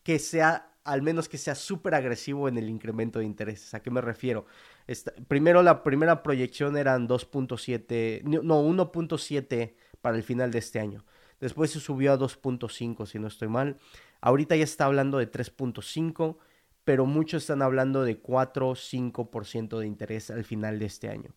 que 0.02 0.20
sea, 0.20 0.72
al 0.84 1.02
menos 1.02 1.28
que 1.28 1.38
sea 1.38 1.56
súper 1.56 1.94
agresivo 1.94 2.48
en 2.48 2.58
el 2.58 2.68
incremento 2.68 3.18
de 3.18 3.24
intereses. 3.24 3.74
¿A 3.74 3.80
qué 3.80 3.90
me 3.90 4.00
refiero? 4.00 4.46
Primero 5.28 5.62
la 5.62 5.82
primera 5.82 6.22
proyección 6.22 6.76
eran 6.76 7.08
2.7, 7.08 8.22
no, 8.22 8.62
1.7 8.62 9.74
para 10.00 10.16
el 10.16 10.22
final 10.22 10.50
de 10.50 10.58
este 10.58 10.80
año. 10.80 11.04
Después 11.40 11.70
se 11.70 11.80
subió 11.80 12.12
a 12.12 12.18
2.5, 12.18 13.06
si 13.06 13.18
no 13.18 13.26
estoy 13.26 13.48
mal. 13.48 13.78
Ahorita 14.20 14.56
ya 14.56 14.64
está 14.64 14.86
hablando 14.86 15.18
de 15.18 15.30
3.5, 15.30 16.38
pero 16.84 17.04
muchos 17.06 17.42
están 17.42 17.62
hablando 17.62 18.04
de 18.04 18.18
4 18.18 18.74
5% 18.74 19.78
de 19.78 19.86
interés 19.86 20.30
al 20.30 20.44
final 20.44 20.78
de 20.78 20.86
este 20.86 21.08
año 21.08 21.34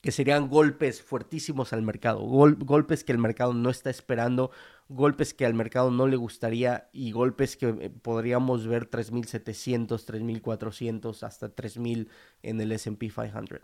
que 0.00 0.12
serían 0.12 0.48
golpes 0.48 1.02
fuertísimos 1.02 1.72
al 1.72 1.82
mercado, 1.82 2.20
golpes 2.20 3.04
que 3.04 3.12
el 3.12 3.18
mercado 3.18 3.52
no 3.52 3.68
está 3.70 3.90
esperando, 3.90 4.50
golpes 4.88 5.34
que 5.34 5.46
al 5.46 5.54
mercado 5.54 5.90
no 5.90 6.06
le 6.06 6.16
gustaría 6.16 6.88
y 6.92 7.12
golpes 7.12 7.56
que 7.56 7.68
eh, 7.68 7.90
podríamos 7.90 8.66
ver 8.66 8.88
3.700, 8.90 9.88
3.400, 9.88 11.22
hasta 11.22 11.54
3.000 11.54 12.08
en 12.42 12.60
el 12.60 12.72
SP 12.72 13.10
500. 13.10 13.60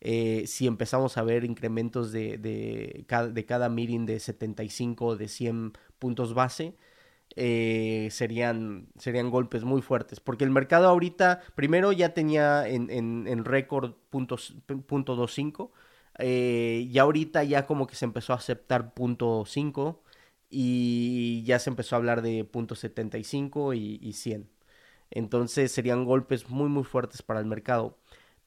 Eh, 0.00 0.44
si 0.46 0.66
empezamos 0.66 1.16
a 1.16 1.22
ver 1.22 1.44
incrementos 1.44 2.10
de, 2.10 2.36
de, 2.38 3.06
de 3.32 3.44
cada 3.44 3.68
meeting 3.68 4.06
de 4.06 4.18
75 4.18 5.06
o 5.06 5.16
de 5.16 5.28
100 5.28 5.74
puntos 5.98 6.34
base, 6.34 6.74
eh, 7.36 8.08
serían, 8.10 8.88
serían 8.98 9.30
golpes 9.30 9.64
muy 9.64 9.82
fuertes. 9.82 10.20
Porque 10.20 10.44
el 10.44 10.50
mercado 10.50 10.88
ahorita, 10.88 11.40
primero 11.54 11.92
ya 11.92 12.14
tenía 12.14 12.66
en, 12.68 12.90
en, 12.90 13.44
récord 13.44 13.94
punto 14.10 14.36
25, 14.66 15.72
eh, 16.18 16.88
y 16.90 16.98
ahorita 16.98 17.44
ya 17.44 17.66
como 17.66 17.86
que 17.86 17.94
se 17.94 18.04
empezó 18.04 18.32
a 18.32 18.36
aceptar 18.36 18.94
punto 18.94 19.44
5 19.46 20.02
y 20.52 21.42
ya 21.44 21.58
se 21.58 21.70
empezó 21.70 21.96
a 21.96 21.98
hablar 21.98 22.22
de 22.22 22.44
punto 22.44 22.74
75 22.74 23.74
y, 23.74 23.98
y 24.02 24.12
100. 24.12 24.48
Entonces 25.10 25.72
serían 25.72 26.04
golpes 26.04 26.48
muy 26.50 26.68
muy 26.68 26.84
fuertes 26.84 27.22
para 27.22 27.40
el 27.40 27.46
mercado. 27.46 27.98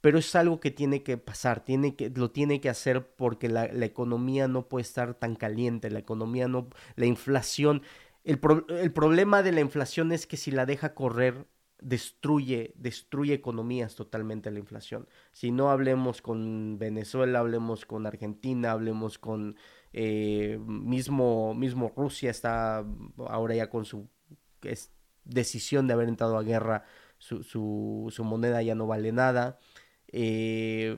Pero 0.02 0.20
es 0.20 0.36
algo 0.36 0.60
que 0.60 0.72
tiene 0.72 1.04
que 1.04 1.18
pasar, 1.18 1.66
tiene 1.66 1.96
que, 1.96 2.12
lo 2.12 2.32
tiene 2.32 2.62
que 2.62 2.70
hacer 2.70 3.08
porque 3.16 3.50
la, 3.50 3.68
la 3.74 3.86
economía 3.86 4.48
no 4.48 4.68
puede 4.68 4.84
estar 4.84 5.16
tan 5.16 5.36
caliente, 5.36 5.90
la 5.90 6.00
economía 6.00 6.48
no, 6.48 6.70
la 6.96 7.08
inflación, 7.08 7.82
el, 8.26 8.40
problema 8.40 9.44
de 9.44 9.52
la 9.52 9.62
inflación 9.62 10.12
es 10.12 10.26
que 10.26 10.36
si 10.36 10.50
la 10.50 10.66
deja 10.66 10.96
correr, 10.96 11.46
destruye, 11.80 12.74
destruye 12.76 13.36
economías 13.36 13.96
totalmente 13.96 14.50
la 14.50 14.58
inflación. 14.58 15.08
Si 15.32 15.52
no 15.52 15.70
hablemos 15.70 16.24
con 16.24 16.80
Venezuela, 16.80 17.40
hablemos 17.40 17.86
con 17.86 18.08
Argentina, 18.08 18.72
hablemos 18.72 19.20
con 19.20 19.58
eh, 19.98 20.60
mismo, 20.68 21.54
mismo 21.54 21.90
Rusia, 21.96 22.30
está 22.30 22.86
ahora 23.30 23.56
ya 23.56 23.70
con 23.70 23.86
su 23.86 24.10
decisión 25.24 25.88
de 25.88 25.94
haber 25.94 26.10
entrado 26.10 26.38
a 26.38 26.44
guerra, 26.44 26.84
su, 27.18 27.44
su, 28.12 28.24
moneda 28.26 28.62
ya 28.62 28.76
no 28.76 28.88
vale 28.88 29.14
nada. 29.14 29.58
Eh, 30.12 30.98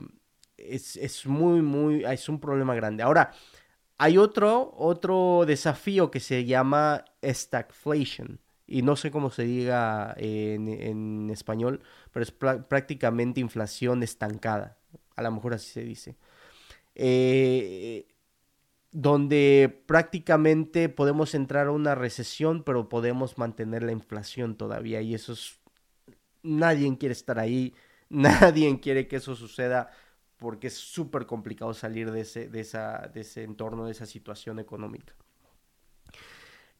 es, 0.56 0.96
es 0.96 1.26
muy, 1.26 1.62
muy, 1.62 2.04
es 2.04 2.28
un 2.28 2.40
problema 2.40 2.74
grande. 2.74 3.04
Ahora, 3.04 3.30
hay 3.98 4.18
otro, 4.18 4.74
otro 4.76 5.44
desafío 5.46 6.10
que 6.10 6.18
se 6.18 6.44
llama 6.44 7.04
stagflation. 7.22 8.40
Y 8.66 8.82
no 8.82 8.96
sé 8.96 9.12
cómo 9.12 9.30
se 9.30 9.44
diga 9.44 10.12
en, 10.18 11.30
español, 11.30 11.82
pero 12.10 12.24
es 12.24 12.32
prácticamente 12.32 13.40
inflación 13.40 14.02
estancada. 14.02 14.76
A 15.14 15.22
lo 15.22 15.30
mejor 15.30 15.54
así 15.54 15.70
se 15.70 15.82
dice. 15.82 16.16
Eh, 16.96 18.08
donde 18.90 19.82
prácticamente 19.86 20.88
podemos 20.88 21.34
entrar 21.34 21.66
a 21.66 21.72
una 21.72 21.94
recesión, 21.94 22.62
pero 22.64 22.88
podemos 22.88 23.38
mantener 23.38 23.82
la 23.82 23.92
inflación 23.92 24.56
todavía. 24.56 25.00
Y 25.02 25.14
eso 25.14 25.32
es... 25.32 25.58
Nadie 26.42 26.96
quiere 26.98 27.12
estar 27.12 27.38
ahí, 27.38 27.74
nadie 28.08 28.80
quiere 28.80 29.08
que 29.08 29.16
eso 29.16 29.34
suceda 29.34 29.90
porque 30.38 30.68
es 30.68 30.74
súper 30.74 31.26
complicado 31.26 31.74
salir 31.74 32.10
de 32.12 32.20
ese, 32.20 32.48
de, 32.48 32.60
esa, 32.60 33.10
de 33.12 33.22
ese 33.22 33.42
entorno, 33.42 33.86
de 33.86 33.92
esa 33.92 34.06
situación 34.06 34.58
económica. 34.60 35.14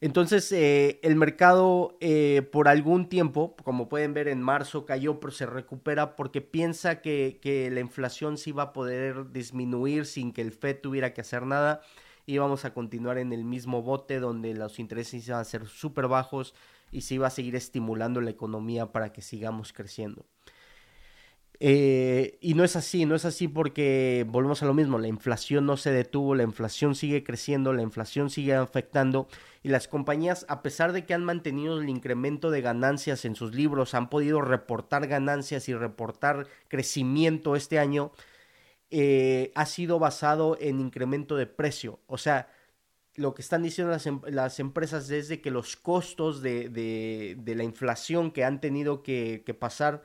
Entonces, 0.01 0.49
eh, 0.53 0.99
el 1.03 1.17
mercado 1.17 1.97
eh, 1.99 2.47
por 2.53 2.69
algún 2.69 3.09
tiempo, 3.09 3.57
como 3.65 3.89
pueden 3.89 4.13
ver 4.13 4.29
en 4.29 4.41
marzo 4.41 4.85
cayó, 4.85 5.19
pero 5.19 5.31
se 5.31 5.45
recupera 5.45 6.15
porque 6.15 6.39
piensa 6.39 7.01
que, 7.01 7.69
la 7.71 7.81
inflación 7.81 8.37
sí 8.37 8.53
va 8.53 8.63
a 8.63 8.73
poder 8.73 9.31
disminuir 9.31 10.05
sin 10.05 10.31
que 10.31 10.41
el 10.41 10.53
FED 10.53 10.79
tuviera 10.79 11.13
que 11.13 11.19
hacer 11.19 11.45
nada 11.45 11.81
y 12.25 12.37
vamos 12.37 12.63
a 12.63 12.73
continuar 12.73 13.17
en 13.17 13.33
el 13.33 13.43
mismo 13.43 13.81
bote 13.81 14.19
donde 14.19 14.53
los 14.53 14.79
intereses 14.79 15.27
iban 15.27 15.41
a 15.41 15.43
ser 15.43 15.67
súper 15.67 16.07
bajos 16.07 16.55
y 16.91 17.01
se 17.01 17.15
iba 17.15 17.27
a 17.27 17.31
seguir 17.31 17.55
estimulando 17.57 18.21
la 18.21 18.29
economía 18.29 18.93
para 18.93 19.11
que 19.11 19.21
sigamos 19.21 19.73
creciendo. 19.73 20.25
Eh, 21.61 22.37
y 22.39 22.53
no 22.53 22.63
es 22.63 22.77
así, 22.77 23.05
no 23.05 23.15
es 23.15 23.25
así 23.25 23.49
porque 23.49 24.25
volvemos 24.29 24.63
a 24.63 24.65
lo 24.65 24.73
mismo, 24.73 24.97
la 24.97 25.09
inflación 25.09 25.65
no 25.65 25.75
se 25.75 25.91
detuvo, 25.91 26.33
la 26.33 26.43
inflación 26.43 26.95
sigue 26.95 27.21
creciendo, 27.25 27.73
la 27.73 27.81
inflación 27.81 28.29
sigue 28.29 28.55
afectando 28.55 29.27
y 29.61 29.67
las 29.67 29.89
compañías, 29.89 30.45
a 30.47 30.61
pesar 30.61 30.93
de 30.93 31.05
que 31.05 31.13
han 31.13 31.25
mantenido 31.25 31.81
el 31.81 31.89
incremento 31.89 32.49
de 32.49 32.61
ganancias 32.61 33.25
en 33.25 33.35
sus 33.35 33.53
libros, 33.53 33.93
han 33.93 34.09
podido 34.09 34.41
reportar 34.41 35.07
ganancias 35.07 35.67
y 35.67 35.73
reportar 35.73 36.47
crecimiento 36.69 37.57
este 37.57 37.77
año, 37.77 38.13
eh, 38.89 39.51
ha 39.55 39.65
sido 39.65 39.99
basado 39.99 40.57
en 40.61 40.79
incremento 40.79 41.35
de 41.35 41.45
precio. 41.45 41.99
O 42.07 42.17
sea, 42.17 42.49
lo 43.15 43.33
que 43.35 43.41
están 43.41 43.63
diciendo 43.63 43.91
las, 43.91 44.07
em, 44.07 44.21
las 44.29 44.59
empresas 44.61 45.09
es 45.09 45.37
que 45.39 45.51
los 45.51 45.75
costos 45.75 46.41
de, 46.41 46.69
de, 46.69 47.55
la 47.55 47.63
inflación 47.63 48.31
que 48.31 48.45
han 48.45 48.61
tenido 48.61 49.03
que 49.03 49.57
pasar, 49.59 50.03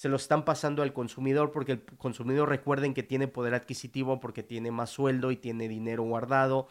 se 0.00 0.08
lo 0.08 0.16
están 0.16 0.46
pasando 0.46 0.82
al 0.82 0.94
consumidor 0.94 1.52
porque 1.52 1.72
el 1.72 1.82
consumidor 1.98 2.48
recuerden 2.48 2.94
que 2.94 3.02
tiene 3.02 3.28
poder 3.28 3.52
adquisitivo 3.52 4.18
porque 4.18 4.42
tiene 4.42 4.70
más 4.70 4.88
sueldo 4.88 5.30
y 5.30 5.36
tiene 5.36 5.68
dinero 5.68 6.04
guardado. 6.04 6.68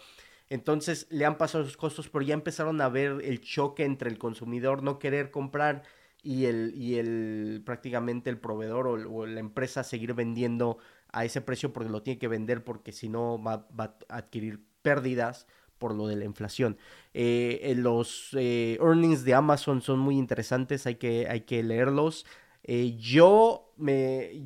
Entonces 0.50 1.06
le 1.12 1.28
han 1.28 1.38
pasado 1.38 1.64
sus 1.64 1.78
costos, 1.78 2.10
pero 2.10 2.26
ya 2.26 2.34
empezaron 2.34 2.82
a 2.82 2.90
ver 2.90 3.22
el 3.24 3.40
choque 3.42 3.86
entre 3.86 4.10
el 4.10 4.18
consumidor 4.18 4.82
no 4.82 4.98
querer 4.98 5.30
comprar 5.30 5.84
y 6.24 6.46
el, 6.46 6.74
y 6.76 6.96
el 6.96 7.62
prácticamente 7.64 8.32
el 8.32 8.40
proveedor 8.40 8.88
o, 8.88 9.28
la 9.28 9.40
empresa 9.40 9.84
seguir 9.84 10.16
vendiendo 10.16 10.80
a 11.12 11.24
ese 11.24 11.42
precio 11.42 11.72
porque 11.72 11.92
lo 11.92 12.02
tiene 12.02 12.18
que 12.18 12.28
vender 12.28 12.64
porque 12.64 12.92
si 12.92 13.10
no 13.10 13.40
va, 13.40 13.68
a 13.78 13.96
adquirir 14.08 14.60
pérdidas 14.82 15.46
por 15.78 15.94
lo 15.94 16.08
de 16.08 16.16
la 16.16 16.26
inflación. 16.26 16.80
Eh, 17.14 17.76
los 17.78 18.32
eh, 18.34 18.80
earnings 18.82 19.24
de 19.24 19.36
Amazon 19.36 19.84
son 19.84 20.00
muy 20.00 20.18
interesantes, 20.18 20.88
hay 20.88 20.96
que, 20.96 21.28
hay 21.30 21.42
que 21.42 21.62
leerlos. 21.62 22.26
Eh, 22.64 22.96
yo, 22.98 23.74
me, 23.78 24.44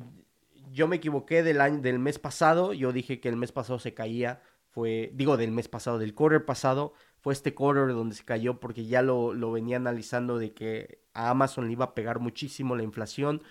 yo 0.72 0.88
me 0.88 0.96
equivoqué 0.96 1.42
del, 1.42 1.60
año, 1.60 1.80
del 1.80 1.98
mes 1.98 2.18
pasado, 2.18 2.72
yo 2.72 2.92
dije 2.92 3.20
que 3.20 3.28
el 3.28 3.36
mes 3.36 3.52
pasado 3.52 3.78
se 3.78 3.94
caía, 3.94 4.42
fue, 4.70 5.10
digo 5.14 5.36
del 5.36 5.52
mes 5.52 5.68
pasado, 5.68 5.98
del 5.98 6.14
quarter 6.14 6.44
pasado, 6.44 6.94
fue 7.20 7.32
este 7.32 7.54
quarter 7.54 7.88
donde 7.88 8.14
se 8.14 8.24
cayó 8.24 8.60
porque 8.60 8.86
ya 8.86 9.02
lo, 9.02 9.34
lo 9.34 9.52
venía 9.52 9.76
analizando 9.76 10.38
de 10.38 10.52
que 10.52 11.00
a 11.14 11.30
Amazon 11.30 11.66
le 11.66 11.72
iba 11.72 11.86
a 11.86 11.94
pegar 11.94 12.18
muchísimo 12.20 12.76
la 12.76 12.82
inflación 12.82 13.42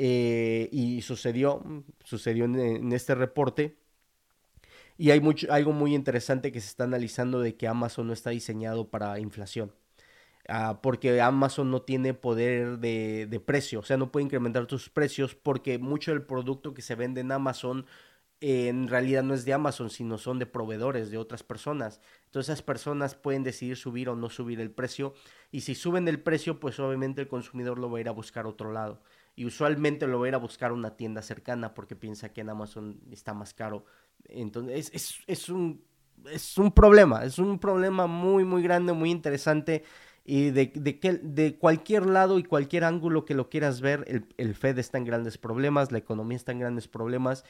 eh, 0.00 0.68
y 0.70 1.02
sucedió, 1.02 1.60
sucedió 2.04 2.44
en, 2.44 2.92
este 2.92 3.16
reporte. 3.16 3.76
Y 4.96 5.10
hay 5.10 5.20
mucho, 5.20 5.52
algo 5.52 5.72
muy 5.72 5.92
interesante 5.94 6.52
que 6.52 6.60
se 6.60 6.68
está 6.68 6.84
analizando 6.84 7.40
de 7.40 7.56
que 7.56 7.66
Amazon 7.66 8.06
no 8.06 8.12
está 8.12 8.30
diseñado 8.30 8.90
para 8.90 9.18
inflación. 9.18 9.72
Ah, 10.50 10.80
porque 10.82 11.20
Amazon 11.20 11.70
no 11.70 11.82
tiene 11.82 12.14
poder 12.14 12.78
de, 12.78 13.42
precio, 13.44 13.80
o 13.80 13.82
sea, 13.82 13.98
no 13.98 14.10
puede 14.10 14.24
incrementar 14.24 14.66
sus 14.68 14.88
precios 14.88 15.34
porque 15.34 15.78
mucho 15.78 16.10
del 16.10 16.22
producto 16.22 16.72
que 16.72 16.80
se 16.80 16.94
vende 16.94 17.20
en 17.20 17.32
Amazon 17.32 17.84
en 18.40 18.88
realidad 18.88 19.22
no 19.24 19.34
es 19.34 19.44
de 19.44 19.52
Amazon, 19.52 19.90
sino 19.90 20.16
son 20.16 20.38
de 20.38 20.46
proveedores 20.46 21.10
de 21.10 21.18
otras 21.18 21.42
personas. 21.42 22.00
Entonces 22.26 22.50
esas 22.50 22.62
personas 22.62 23.14
pueden 23.14 23.42
decidir 23.42 23.76
subir 23.76 24.08
o 24.08 24.16
no 24.16 24.30
subir 24.30 24.60
el 24.60 24.70
precio. 24.70 25.12
Y 25.50 25.62
si 25.62 25.74
suben 25.74 26.08
el 26.08 26.22
precio, 26.22 26.60
pues 26.60 26.78
obviamente 26.78 27.20
el 27.20 27.28
consumidor 27.28 27.78
lo 27.78 27.90
va 27.90 27.98
a 27.98 28.00
ir 28.00 28.08
a 28.08 28.12
buscar 28.12 28.46
a 28.46 28.48
otro 28.48 28.72
lado. 28.72 29.02
Y 29.34 29.44
usualmente 29.44 30.06
lo 30.06 30.20
va 30.20 30.26
a 30.26 30.28
ir 30.28 30.34
a 30.34 30.38
buscar 30.38 30.70
a 30.70 30.74
una 30.74 30.96
tienda 30.96 31.20
cercana 31.20 31.74
porque 31.74 31.96
piensa 31.96 32.32
que 32.32 32.40
en 32.40 32.50
Amazon 32.50 33.00
está 33.10 33.34
más 33.34 33.54
caro. 33.54 33.84
Entonces 34.28 34.90
es, 34.94 35.18
es, 35.26 35.48
un, 35.48 35.82
es 36.30 36.56
un 36.58 36.72
problema, 36.72 37.24
es 37.24 37.38
un 37.38 37.58
problema 37.58 38.06
muy, 38.06 38.44
muy 38.44 38.62
grande, 38.62 38.92
muy 38.92 39.10
interesante. 39.10 39.82
Y 40.30 40.50
de, 40.50 40.70
de, 40.74 41.00
que, 41.00 41.14
de 41.14 41.56
cualquier 41.56 42.04
lado 42.04 42.38
y 42.38 42.42
cualquier 42.42 42.84
ángulo 42.84 43.24
que 43.24 43.32
lo 43.32 43.48
quieras 43.48 43.80
ver, 43.80 44.04
el, 44.08 44.26
el 44.36 44.54
Fed 44.54 44.78
está 44.78 44.98
en 44.98 45.04
grandes 45.04 45.38
problemas, 45.38 45.90
la 45.90 45.98
economía 45.98 46.36
está 46.36 46.52
en 46.52 46.58
grandes 46.58 46.86
problemas 46.86 47.44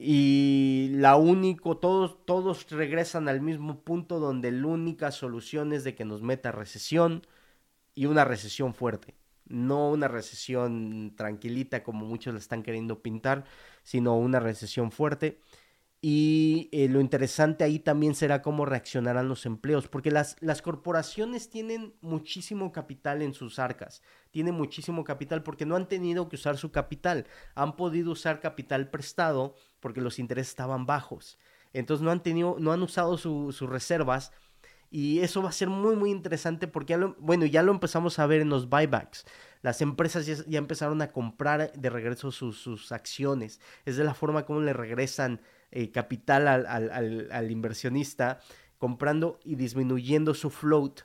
y 0.00 0.90
la 0.92 1.16
único, 1.16 1.76
todos, 1.76 2.24
todos 2.24 2.70
regresan 2.70 3.28
al 3.28 3.40
mismo 3.40 3.80
punto 3.80 4.20
donde 4.20 4.52
la 4.52 4.68
única 4.68 5.10
solución 5.10 5.72
es 5.72 5.82
de 5.82 5.96
que 5.96 6.04
nos 6.04 6.22
meta 6.22 6.52
recesión 6.52 7.26
y 7.96 8.06
una 8.06 8.24
recesión 8.24 8.74
fuerte. 8.74 9.16
No 9.46 9.90
una 9.90 10.06
recesión 10.06 11.14
tranquilita 11.16 11.82
como 11.82 12.06
muchos 12.06 12.32
la 12.32 12.38
están 12.38 12.62
queriendo 12.62 13.02
pintar, 13.02 13.44
sino 13.82 14.16
una 14.16 14.38
recesión 14.38 14.92
fuerte. 14.92 15.40
Y 16.00 16.68
eh, 16.70 16.88
lo 16.88 17.00
interesante 17.00 17.64
ahí 17.64 17.80
también 17.80 18.14
será 18.14 18.40
cómo 18.40 18.64
reaccionarán 18.64 19.28
los 19.28 19.46
empleos, 19.46 19.88
porque 19.88 20.12
las, 20.12 20.36
las 20.40 20.62
corporaciones 20.62 21.50
tienen 21.50 21.92
muchísimo 22.00 22.70
capital 22.70 23.20
en 23.20 23.34
sus 23.34 23.58
arcas, 23.58 24.00
tienen 24.30 24.54
muchísimo 24.54 25.02
capital 25.02 25.42
porque 25.42 25.66
no 25.66 25.74
han 25.74 25.88
tenido 25.88 26.28
que 26.28 26.36
usar 26.36 26.56
su 26.56 26.70
capital, 26.70 27.26
han 27.56 27.74
podido 27.74 28.12
usar 28.12 28.38
capital 28.38 28.90
prestado 28.90 29.56
porque 29.80 30.00
los 30.00 30.20
intereses 30.20 30.50
estaban 30.50 30.86
bajos, 30.86 31.36
entonces 31.72 32.04
no 32.04 32.12
han 32.12 32.22
tenido, 32.22 32.56
no 32.60 32.70
han 32.70 32.82
usado 32.82 33.18
sus 33.18 33.60
reservas 33.62 34.30
y 34.90 35.18
eso 35.20 35.42
va 35.42 35.50
a 35.50 35.52
ser 35.52 35.68
muy 35.68 35.96
muy 35.96 36.10
interesante 36.10 36.66
porque 36.66 36.92
ya 36.92 36.98
lo, 36.98 37.14
bueno, 37.18 37.44
ya 37.44 37.62
lo 37.62 37.72
empezamos 37.72 38.18
a 38.18 38.26
ver 38.26 38.40
en 38.40 38.48
los 38.48 38.68
buybacks. 38.68 39.26
Las 39.60 39.82
empresas 39.82 40.26
ya, 40.26 40.58
empezaron 40.58 41.02
a 41.02 41.10
comprar 41.12 41.72
de 41.72 41.90
regreso 41.90 42.30
sus, 42.30 42.58
sus 42.58 42.92
acciones. 42.92 43.60
Es 43.84 43.96
de 43.96 44.04
la 44.04 44.14
forma 44.14 44.46
como 44.46 44.60
le 44.60 44.72
regresan 44.72 45.40
eh, 45.70 45.90
capital 45.90 46.48
al, 46.48 47.50
inversionista, 47.50 48.40
comprando 48.78 49.38
y 49.44 49.56
disminuyendo 49.56 50.34
su 50.34 50.50
float 50.50 51.00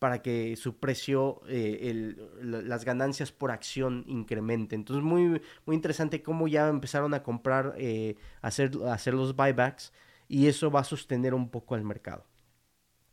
para 0.00 0.22
que 0.22 0.56
su 0.56 0.78
precio, 0.78 1.42
eh, 1.46 2.16
las 2.40 2.84
ganancias 2.84 3.32
por 3.32 3.50
acción 3.50 4.04
incrementen. 4.08 4.80
Entonces, 4.80 5.04
muy, 5.04 5.42
muy 5.66 5.76
interesante 5.76 6.22
cómo 6.22 6.48
ya 6.48 6.68
empezaron 6.68 7.12
a 7.12 7.22
comprar, 7.22 7.74
eh, 7.76 8.16
hacer, 8.40 8.72
hacer 8.88 9.14
los 9.14 9.36
buybacks 9.36 9.92
y 10.26 10.46
eso 10.48 10.70
va 10.70 10.80
a 10.80 10.84
sostener 10.84 11.34
un 11.34 11.50
poco 11.50 11.74
al 11.74 11.84
mercado. 11.84 12.24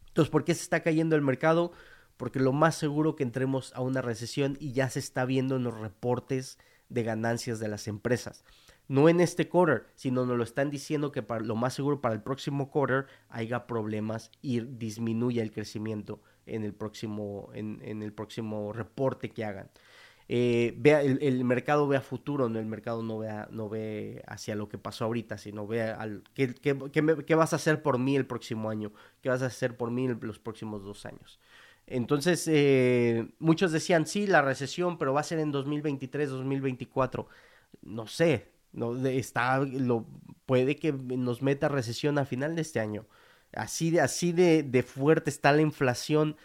Entonces, 0.07 0.31
¿por 0.31 0.45
qué 0.45 0.55
se 0.55 0.63
está 0.63 0.81
cayendo 0.81 1.15
el 1.15 1.21
mercado? 1.21 1.73
Porque 2.15 2.39
lo 2.39 2.53
más 2.53 2.75
seguro 2.75 3.15
que 3.15 3.23
entremos 3.23 3.73
a 3.75 3.81
una 3.81 4.01
recesión 4.01 4.57
y 4.59 4.71
ya 4.71 4.89
se 4.89 4.99
está 4.99 5.25
viendo 5.25 5.57
en 5.57 5.63
los 5.63 5.77
reportes 5.77 6.57
de 6.89 7.03
ganancias 7.03 7.59
de 7.59 7.67
las 7.67 7.87
empresas 7.87 8.43
no 8.87 9.09
en 9.09 9.19
este 9.19 9.49
quarter, 9.49 9.85
sino 9.95 10.25
nos 10.25 10.37
lo 10.37 10.43
están 10.43 10.69
diciendo 10.69 11.11
que 11.11 11.21
para, 11.21 11.43
lo 11.43 11.55
más 11.55 11.73
seguro 11.73 12.01
para 12.01 12.15
el 12.15 12.21
próximo 12.21 12.69
quarter 12.71 13.07
haya 13.29 13.67
problemas 13.67 14.31
y 14.41 14.61
disminuya 14.61 15.43
el 15.43 15.51
crecimiento 15.51 16.21
en 16.45 16.63
el 16.63 16.73
próximo, 16.73 17.49
en, 17.53 18.01
el 18.01 18.13
próximo 18.13 18.71
reporte 18.71 19.29
que 19.29 19.43
hagan. 19.43 19.69
Eh, 20.29 20.73
vea, 20.77 21.01
el, 21.01 21.43
mercado 21.45 21.87
ve 21.87 21.95
a 21.95 22.01
futuro, 22.01 22.49
no 22.49 22.59
el 22.59 22.65
mercado 22.65 23.01
no, 23.01 23.19
vea, 23.19 23.47
no 23.49 23.69
ve 23.69 24.23
hacia 24.27 24.55
lo 24.55 24.67
que 24.67 24.77
pasó 24.77 25.05
ahorita, 25.05 25.37
sino 25.37 25.67
ve 25.67 25.83
al, 25.83 26.23
¿qué, 26.33 26.53
qué, 26.53 27.35
vas 27.35 27.53
a 27.53 27.55
hacer 27.57 27.81
por 27.81 27.97
mí 27.97 28.15
el 28.15 28.25
próximo 28.25 28.69
año, 28.69 28.91
qué 29.21 29.29
vas 29.29 29.41
a 29.41 29.45
hacer 29.45 29.77
por 29.77 29.89
mí 29.89 30.07
los 30.21 30.39
próximos 30.39 30.83
dos 30.83 31.05
años. 31.05 31.39
Entonces, 31.87 32.47
eh, 32.47 33.29
muchos 33.39 33.71
decían, 33.71 34.05
sí, 34.07 34.27
la 34.27 34.41
recesión, 34.41 34.97
pero 34.97 35.13
va 35.13 35.21
a 35.21 35.23
ser 35.23 35.39
en 35.39 35.51
2023, 35.51 36.29
2024. 36.29 37.27
No 37.83 38.07
sé, 38.07 38.51
no, 38.73 38.95
está, 39.07 39.59
lo, 39.59 40.05
puede 40.45 40.75
que 40.75 40.93
nos 40.93 41.41
meta 41.41 41.69
recesión 41.69 42.17
a 42.19 42.25
final 42.25 42.55
de 42.55 42.61
este 42.61 42.79
año. 42.79 43.07
Así 43.53 43.91
de, 43.91 44.01
así 44.01 44.33
de, 44.33 44.63
de 44.63 44.83
fuerte 44.83 45.29
está 45.29 45.51
la 45.53 45.61
inflación 45.61 46.35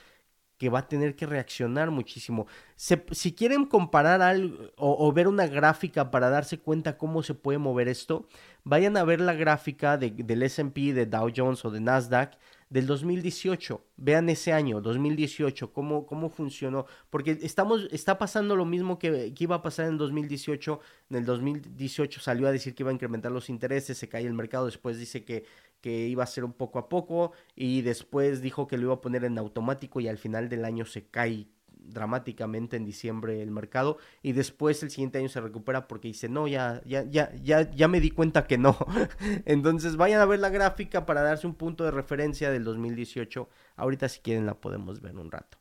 que 0.63 0.69
va 0.69 0.79
a 0.79 0.89
tener 0.89 1.17
que 1.17 1.27
reaccionar 1.27 1.91
muchísimo. 1.91 2.47
si 2.77 3.35
quieren 3.35 3.67
comparar 3.67 4.23
algo 4.23 4.71
o, 4.77 5.13
ver 5.13 5.27
una 5.27 5.49
gráfica 5.49 6.13
para 6.13 6.31
darse 6.31 6.61
cuenta 6.61 6.97
cómo 6.97 7.25
se 7.25 7.35
puede 7.35 7.59
mover 7.59 7.89
esto, 7.89 8.29
vayan 8.63 8.97
a 8.97 9.03
ver 9.03 9.21
la 9.21 9.35
gráfica 9.35 9.97
de, 9.99 10.11
del 10.13 10.45
SP, 10.47 10.95
de 10.95 11.07
Dow 11.07 11.33
Jones 11.35 11.65
o 11.65 11.71
de 11.73 11.81
Nasdaq 11.81 12.39
del 12.73 12.87
2018. 12.87 13.85
Vean 13.99 14.31
ese 14.31 14.53
año, 14.55 14.81
2018, 14.81 15.75
cómo, 15.75 16.07
cómo 16.07 16.31
funcionó. 16.31 16.87
Porque 17.11 17.39
estamos, 17.43 17.87
está 17.93 18.17
pasando 18.17 18.57
lo 18.57 18.65
mismo 18.65 18.99
que, 18.99 19.35
que, 19.35 19.45
iba 19.45 19.57
a 19.57 19.63
pasar 19.63 19.89
en 19.89 19.99
2018. 19.99 20.81
En 21.11 21.17
el 21.19 21.27
2018 21.27 22.21
salió 22.21 22.49
a 22.49 22.53
decir 22.53 22.75
que 22.75 22.83
iba 22.83 22.91
a 22.91 22.95
incrementar 22.95 23.31
los 23.31 23.51
intereses, 23.51 23.99
se 23.99 24.09
cae 24.09 24.27
el 24.27 24.33
mercado, 24.33 24.65
después 24.65 24.99
dice 24.99 25.23
que, 25.23 25.45
que 25.83 26.09
iba 26.09 26.25
a 26.25 26.27
ser 26.27 26.45
un 26.45 26.55
poco 26.55 26.79
a 26.79 26.89
poco 26.89 27.33
y 27.55 27.83
después 27.83 28.41
dijo 28.41 28.67
que 28.67 28.79
lo 28.79 28.85
iba 28.85 28.95
a 28.95 29.01
poner 29.03 29.25
en 29.25 29.37
automático 29.37 30.01
y 30.01 30.09
al 30.09 30.17
final 30.17 30.49
del 30.49 30.65
año 30.65 30.87
se 30.87 31.05
cae 31.09 31.49
dramáticamente 31.87 32.77
en 32.77 32.85
diciembre 32.85 33.43
el 33.43 33.51
mercado 33.51 33.99
y 34.23 34.33
después 34.33 34.83
el 34.83 34.91
siguiente 34.91 35.19
año 35.19 35.29
se 35.29 35.41
recupera 35.41 35.89
porque 35.89 36.09
dice, 36.09 36.29
no, 36.29 36.49
ya, 36.49 36.83
ya, 36.85 37.05
ya, 37.05 37.33
ya, 37.43 37.71
ya 37.71 37.89
me 37.89 38.01
di 38.01 38.11
cuenta 38.11 38.47
que 38.47 38.59
no. 38.59 38.77
Entonces 39.45 39.97
vayan 39.97 40.21
a 40.21 40.27
ver 40.27 40.41
la 40.41 40.51
gráfica 40.51 41.07
para 41.07 41.23
darse 41.23 41.47
un 41.47 41.55
punto 41.55 41.85
de 41.85 41.91
referencia 41.91 42.51
del 42.51 42.65
2018. 42.65 43.49
Ahorita 43.77 44.09
si 44.09 44.21
quieren 44.21 44.47
la 44.47 44.61
podemos 44.61 45.01
ver 45.01 45.17
un 45.17 45.31
rato. 45.31 45.59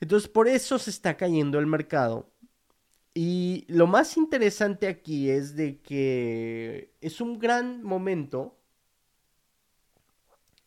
Entonces 0.00 0.28
por 0.28 0.48
eso 0.48 0.78
se 0.78 0.90
está 0.90 1.16
cayendo 1.16 1.58
el 1.58 1.66
mercado. 1.66 2.30
Y 3.14 3.64
lo 3.68 3.86
más 3.86 4.16
interesante 4.16 4.88
aquí 4.88 5.30
es 5.30 5.54
de 5.54 5.80
que 5.80 6.92
es 7.00 7.20
un 7.20 7.38
gran 7.38 7.82
momento. 7.82 8.58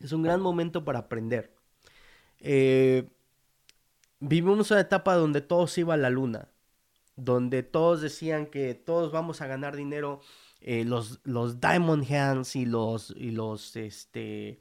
Es 0.00 0.12
un 0.12 0.22
gran 0.22 0.40
momento 0.40 0.84
para 0.84 1.00
aprender. 1.00 1.54
Eh, 2.40 3.08
vivimos 4.20 4.70
una 4.70 4.80
etapa 4.80 5.14
donde 5.14 5.40
todo 5.40 5.66
se 5.66 5.82
iba 5.82 5.94
a 5.94 5.98
la 5.98 6.10
luna, 6.10 6.48
donde 7.16 7.62
todos 7.62 8.00
decían 8.00 8.46
que 8.46 8.74
todos 8.74 9.12
vamos 9.12 9.40
a 9.40 9.46
ganar 9.46 9.76
dinero, 9.76 10.20
eh, 10.60 10.84
los, 10.84 11.20
los 11.24 11.60
Diamond 11.60 12.10
Hands 12.10 12.56
y 12.56 12.66
los, 12.66 13.12
y 13.16 13.30
los, 13.30 13.76
este, 13.76 14.60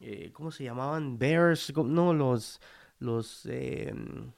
eh, 0.00 0.30
¿cómo 0.32 0.50
se 0.50 0.64
llamaban? 0.64 1.18
Bears, 1.18 1.72
no, 1.76 2.12
los, 2.14 2.60
los, 2.98 3.46
em, 3.46 4.32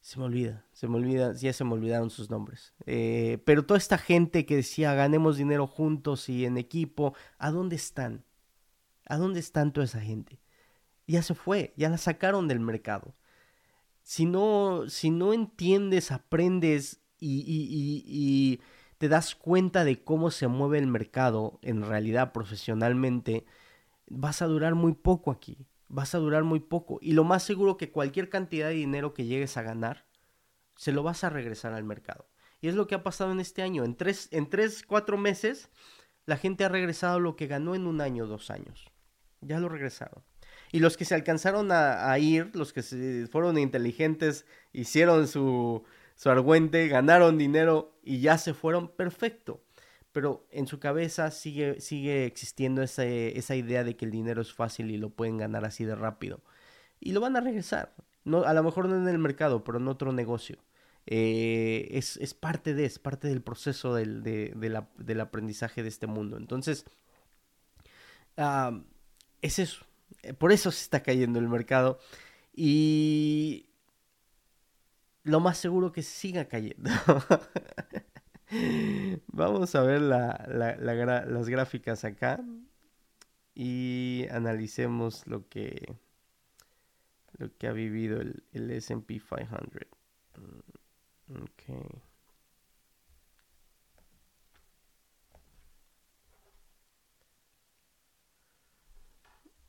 se 0.00 0.18
me 0.18 0.24
olvida, 0.26 0.64
se 0.72 0.88
me 0.88 0.96
olvida, 0.96 1.32
ya 1.34 1.52
se 1.52 1.64
me 1.64 1.72
olvidaron 1.74 2.10
sus 2.10 2.30
nombres. 2.30 2.74
Eh, 2.86 3.42
pero 3.44 3.64
toda 3.64 3.78
esta 3.78 3.98
gente 3.98 4.46
que 4.46 4.56
decía 4.56 4.94
ganemos 4.94 5.36
dinero 5.36 5.66
juntos 5.66 6.28
y 6.28 6.44
en 6.44 6.58
equipo, 6.58 7.14
¿a 7.38 7.50
dónde 7.50 7.76
están? 7.76 8.24
¿A 9.06 9.16
dónde 9.16 9.40
están 9.40 9.72
toda 9.72 9.84
esa 9.84 10.00
gente? 10.00 10.40
Ya 11.06 11.22
se 11.22 11.34
fue, 11.34 11.74
ya 11.76 11.88
la 11.88 11.98
sacaron 11.98 12.48
del 12.48 12.60
mercado 12.60 13.14
si 14.02 14.26
no, 14.26 14.88
si 14.88 15.10
no 15.10 15.32
entiendes, 15.32 16.10
aprendes 16.10 17.00
y, 17.18 18.60
te 18.98 19.08
das 19.08 19.34
cuenta 19.34 19.84
de 19.84 20.04
cómo 20.04 20.30
se 20.30 20.46
mueve 20.46 20.78
el 20.78 20.86
mercado 20.86 21.58
en 21.62 21.82
realidad 21.82 22.32
profesionalmente, 22.32 23.44
vas 24.06 24.42
a 24.42 24.46
durar 24.46 24.76
muy 24.76 24.92
poco 24.92 25.32
aquí. 25.32 25.66
Vas 25.88 26.14
a 26.14 26.18
durar 26.18 26.44
muy 26.44 26.60
poco. 26.60 26.98
Y 27.02 27.12
lo 27.12 27.24
más 27.24 27.42
seguro 27.42 27.76
que 27.76 27.90
cualquier 27.90 28.28
cantidad 28.28 28.68
de 28.68 28.74
dinero 28.74 29.12
que 29.12 29.24
llegues 29.24 29.56
a 29.56 29.62
ganar, 29.62 30.06
se 30.76 30.92
lo 30.92 31.02
vas 31.02 31.24
a 31.24 31.30
regresar 31.30 31.72
al 31.72 31.82
mercado. 31.82 32.28
Y 32.60 32.68
es 32.68 32.76
lo 32.76 32.86
que 32.86 32.94
ha 32.94 33.02
pasado 33.02 33.32
en 33.32 33.40
este 33.40 33.62
año. 33.62 33.84
En 33.84 33.96
tres, 33.96 34.28
en 34.30 34.48
tres, 34.48 34.84
cuatro 34.86 35.18
meses, 35.18 35.68
la 36.24 36.36
gente 36.36 36.64
ha 36.64 36.68
regresado 36.68 37.18
lo 37.18 37.34
que 37.34 37.48
ganó 37.48 37.74
en 37.74 37.88
un 37.88 38.00
año, 38.00 38.26
dos 38.26 38.50
años. 38.50 38.86
Ya 39.40 39.58
lo 39.58 39.68
regresaron. 39.68 40.22
Y 40.72 40.80
los 40.80 40.96
que 40.96 41.04
se 41.04 41.14
alcanzaron 41.14 41.70
a, 41.70 42.18
ir, 42.18 42.50
los 42.54 42.72
que 42.72 42.82
fueron 43.30 43.58
inteligentes, 43.58 44.46
hicieron 44.72 45.28
su, 45.28 45.84
su 46.16 46.30
argüente, 46.30 46.88
ganaron 46.88 47.36
dinero 47.36 47.94
y 48.02 48.20
ya 48.20 48.38
se 48.38 48.54
fueron, 48.54 48.88
perfecto. 48.88 49.62
Pero 50.12 50.46
en 50.50 50.66
su 50.66 50.80
cabeza 50.80 51.30
sigue, 51.30 51.80
sigue 51.80 52.24
existiendo 52.24 52.82
esa, 52.82 53.04
esa 53.04 53.54
idea 53.54 53.84
de 53.84 53.96
que 53.96 54.06
el 54.06 54.10
dinero 54.10 54.40
es 54.40 54.52
fácil 54.54 54.90
y 54.90 54.96
lo 54.96 55.10
pueden 55.10 55.36
ganar 55.36 55.66
así 55.66 55.84
de 55.84 55.94
rápido. 55.94 56.40
Y 57.00 57.12
lo 57.12 57.20
van 57.20 57.36
a 57.36 57.40
regresar. 57.40 57.94
No, 58.24 58.44
a 58.44 58.54
lo 58.54 58.62
mejor 58.62 58.88
no 58.88 58.96
en 58.96 59.08
el 59.08 59.18
mercado, 59.18 59.64
pero 59.64 59.78
en 59.78 59.88
otro 59.88 60.12
negocio. 60.12 60.56
Eh, 61.06 61.88
es, 61.90 62.16
es, 62.18 62.32
parte 62.32 62.74
de, 62.74 62.84
es 62.84 62.98
parte 62.98 63.28
del 63.28 63.42
proceso 63.42 63.94
del, 63.94 64.22
de, 64.22 64.54
del 64.96 65.20
aprendizaje 65.20 65.82
de 65.82 65.88
este 65.88 66.06
mundo. 66.06 66.36
Entonces, 66.36 66.86
uh, 68.38 68.80
es 69.42 69.58
eso. 69.58 69.84
Eh, 70.22 70.34
por 70.34 70.52
eso 70.52 70.70
se 70.70 70.82
está 70.82 71.02
cayendo 71.02 71.38
el 71.38 71.48
mercado. 71.48 71.98
Y 72.54 73.66
lo 75.24 75.40
más 75.40 75.58
seguro 75.58 75.92
que 75.92 76.02
siga 76.02 76.46
cayendo. 76.46 76.90
Vamos 79.28 79.74
a 79.74 79.82
ver 79.82 80.02
las 80.02 81.48
gráficas 81.48 82.04
acá 82.04 82.40
y 83.54 84.26
analicemos 84.30 85.26
lo 85.26 85.48
que 85.48 85.96
lo 87.38 87.56
que 87.56 87.66
ha 87.66 87.72
vivido 87.72 88.20
el, 88.20 88.44
el 88.52 88.70
S&P 88.70 89.20
500. 89.20 89.86
Mm, 90.36 91.42
okay. 91.42 92.02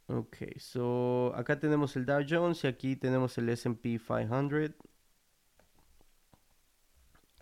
Ok, 0.08 0.36
so 0.60 1.34
acá 1.36 1.60
tenemos 1.60 1.96
el 1.96 2.06
Dow 2.06 2.22
Jones 2.28 2.64
y 2.64 2.68
aquí 2.68 2.96
tenemos 2.96 3.38
el 3.38 3.50
SP 3.50 4.00
500. 4.00 4.76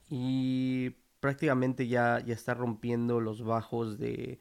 Y 0.10 0.91
prácticamente 1.19 1.88
ya, 1.88 2.19
ya 2.19 2.34
está 2.34 2.54
rompiendo 2.54 3.19
los 3.21 3.43
bajos 3.43 3.97
de 3.97 4.39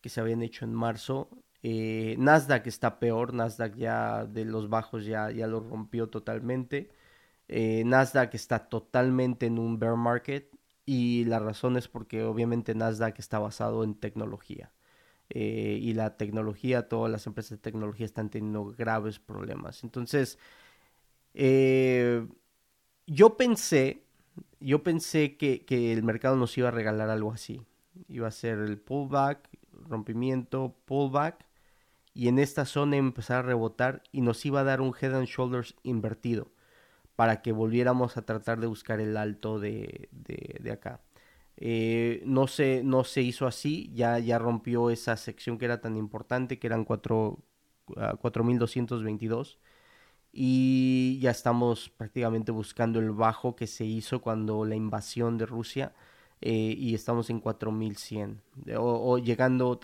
que 0.00 0.08
se 0.08 0.20
habían 0.20 0.42
hecho 0.42 0.64
en 0.64 0.74
marzo. 0.74 1.30
Eh, 1.62 2.16
Nasdaq 2.18 2.66
está 2.66 2.98
peor, 3.00 3.34
Nasdaq 3.34 3.76
ya 3.76 4.26
de 4.26 4.44
los 4.44 4.68
bajos 4.70 5.04
ya, 5.06 5.30
ya 5.30 5.46
lo 5.46 5.60
rompió 5.60 6.08
totalmente. 6.08 6.90
Eh, 7.48 7.84
Nasdaq 7.86 8.34
está 8.34 8.68
totalmente 8.68 9.46
en 9.46 9.58
un 9.58 9.78
bear 9.78 9.96
market 9.96 10.50
y 10.86 11.24
la 11.26 11.38
razón 11.40 11.76
es 11.76 11.88
porque 11.88 12.24
obviamente 12.24 12.74
Nasdaq 12.74 13.18
está 13.18 13.38
basado 13.38 13.84
en 13.84 13.94
tecnología. 13.94 14.72
Eh, 15.30 15.78
y 15.82 15.92
la 15.94 16.16
tecnología, 16.16 16.88
todas 16.88 17.10
las 17.10 17.26
empresas 17.26 17.50
de 17.52 17.58
tecnología 17.58 18.06
están 18.06 18.30
teniendo 18.30 18.74
graves 18.76 19.18
problemas. 19.18 19.84
Entonces, 19.84 20.38
eh, 21.34 22.26
yo 23.06 23.36
pensé, 23.36 24.04
yo 24.60 24.82
pensé 24.82 25.36
que, 25.36 25.64
el 25.92 26.02
mercado 26.02 26.36
nos 26.36 26.56
iba 26.58 26.68
a 26.68 26.72
regalar 26.72 27.10
algo 27.10 27.32
así. 27.32 27.62
Iba 28.08 28.28
a 28.28 28.30
ser 28.30 28.58
el 28.58 28.78
pullback, 28.78 29.48
rompimiento, 29.88 30.76
pullback, 30.86 31.46
y 32.14 32.28
en 32.28 32.38
esta 32.38 32.64
zona 32.64 32.96
empezar 32.96 33.38
a 33.38 33.42
rebotar 33.42 34.02
y 34.12 34.22
nos 34.22 34.44
iba 34.46 34.60
a 34.60 34.64
dar 34.64 34.80
un 34.80 34.94
head 35.00 35.14
and 35.14 35.26
shoulders 35.28 35.76
invertido 35.82 36.50
para 37.16 37.42
que 37.42 37.52
volviéramos 37.52 38.16
a 38.16 38.22
tratar 38.22 38.60
de 38.60 38.66
buscar 38.66 39.00
el 39.00 39.16
alto 39.16 39.60
de, 39.60 40.08
de 40.12 40.72
acá. 40.72 41.00
Eh, 41.60 42.22
no, 42.24 42.46
se, 42.46 42.82
no 42.84 43.02
se 43.04 43.22
hizo 43.22 43.46
así, 43.46 43.90
ya, 43.94 44.18
ya 44.20 44.38
rompió 44.38 44.90
esa 44.90 45.16
sección 45.16 45.58
que 45.58 45.64
era 45.64 45.80
tan 45.80 45.96
importante, 45.96 46.58
que 46.58 46.66
eran 46.68 46.84
4.222. 46.86 49.58
Ah, 49.60 49.64
y 50.32 51.18
ya 51.20 51.30
estamos 51.32 51.88
prácticamente 51.90 52.52
buscando 52.52 53.00
el 53.00 53.10
bajo 53.12 53.56
que 53.56 53.66
se 53.66 53.84
hizo 53.84 54.20
cuando 54.20 54.64
la 54.64 54.76
invasión 54.76 55.38
de 55.38 55.46
Rusia 55.46 55.94
eh, 56.40 56.74
y 56.78 56.94
estamos 56.94 57.30
en 57.30 57.40
4100 57.40 58.40
o, 58.76 59.12
o 59.12 59.18
llegando 59.18 59.78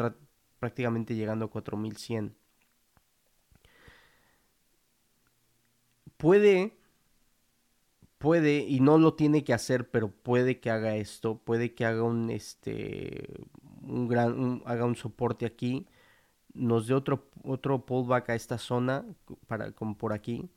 prácticamente 0.60 1.14
llegando 1.16 1.46
a 1.46 1.50
4100 1.50 2.36
puede 6.16 6.76
puede, 8.24 8.60
y 8.60 8.80
no 8.80 8.96
lo 8.96 9.14
tiene 9.14 9.44
que 9.44 9.52
hacer, 9.52 9.90
pero 9.90 10.08
puede 10.10 10.58
que 10.58 10.70
haga 10.70 10.96
esto, 10.96 11.38
puede 11.44 11.74
que 11.74 11.84
haga 11.84 12.02
un, 12.04 12.30
este, 12.30 13.28
un 13.82 14.08
gran, 14.08 14.62
haga 14.64 14.86
un 14.86 14.96
soporte 14.96 15.44
aquí, 15.44 15.86
nos 16.54 16.86
dé 16.86 16.94
otro, 16.94 17.28
otro 17.44 17.84
pullback 17.84 18.30
a 18.30 18.34
esta 18.34 18.56
zona, 18.56 19.04
para, 19.46 19.72
como 19.72 19.98
por 19.98 20.14
aquí, 20.14 20.48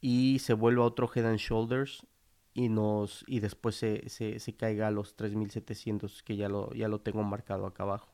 y 0.00 0.38
se 0.38 0.54
vuelva 0.54 0.84
otro 0.84 1.10
head 1.14 1.26
and 1.26 1.38
shoulders, 1.38 2.06
y 2.54 2.70
nos, 2.70 3.22
y 3.26 3.40
después 3.40 3.76
se, 3.76 4.08
se, 4.08 4.38
se 4.40 4.56
caiga 4.56 4.88
a 4.88 4.90
los 4.90 5.14
3700, 5.14 6.22
que 6.22 6.36
ya 6.36 6.48
lo, 6.48 6.72
ya 6.72 6.88
lo 6.88 7.02
tengo 7.02 7.22
marcado 7.22 7.66
acá 7.66 7.82
abajo. 7.82 8.13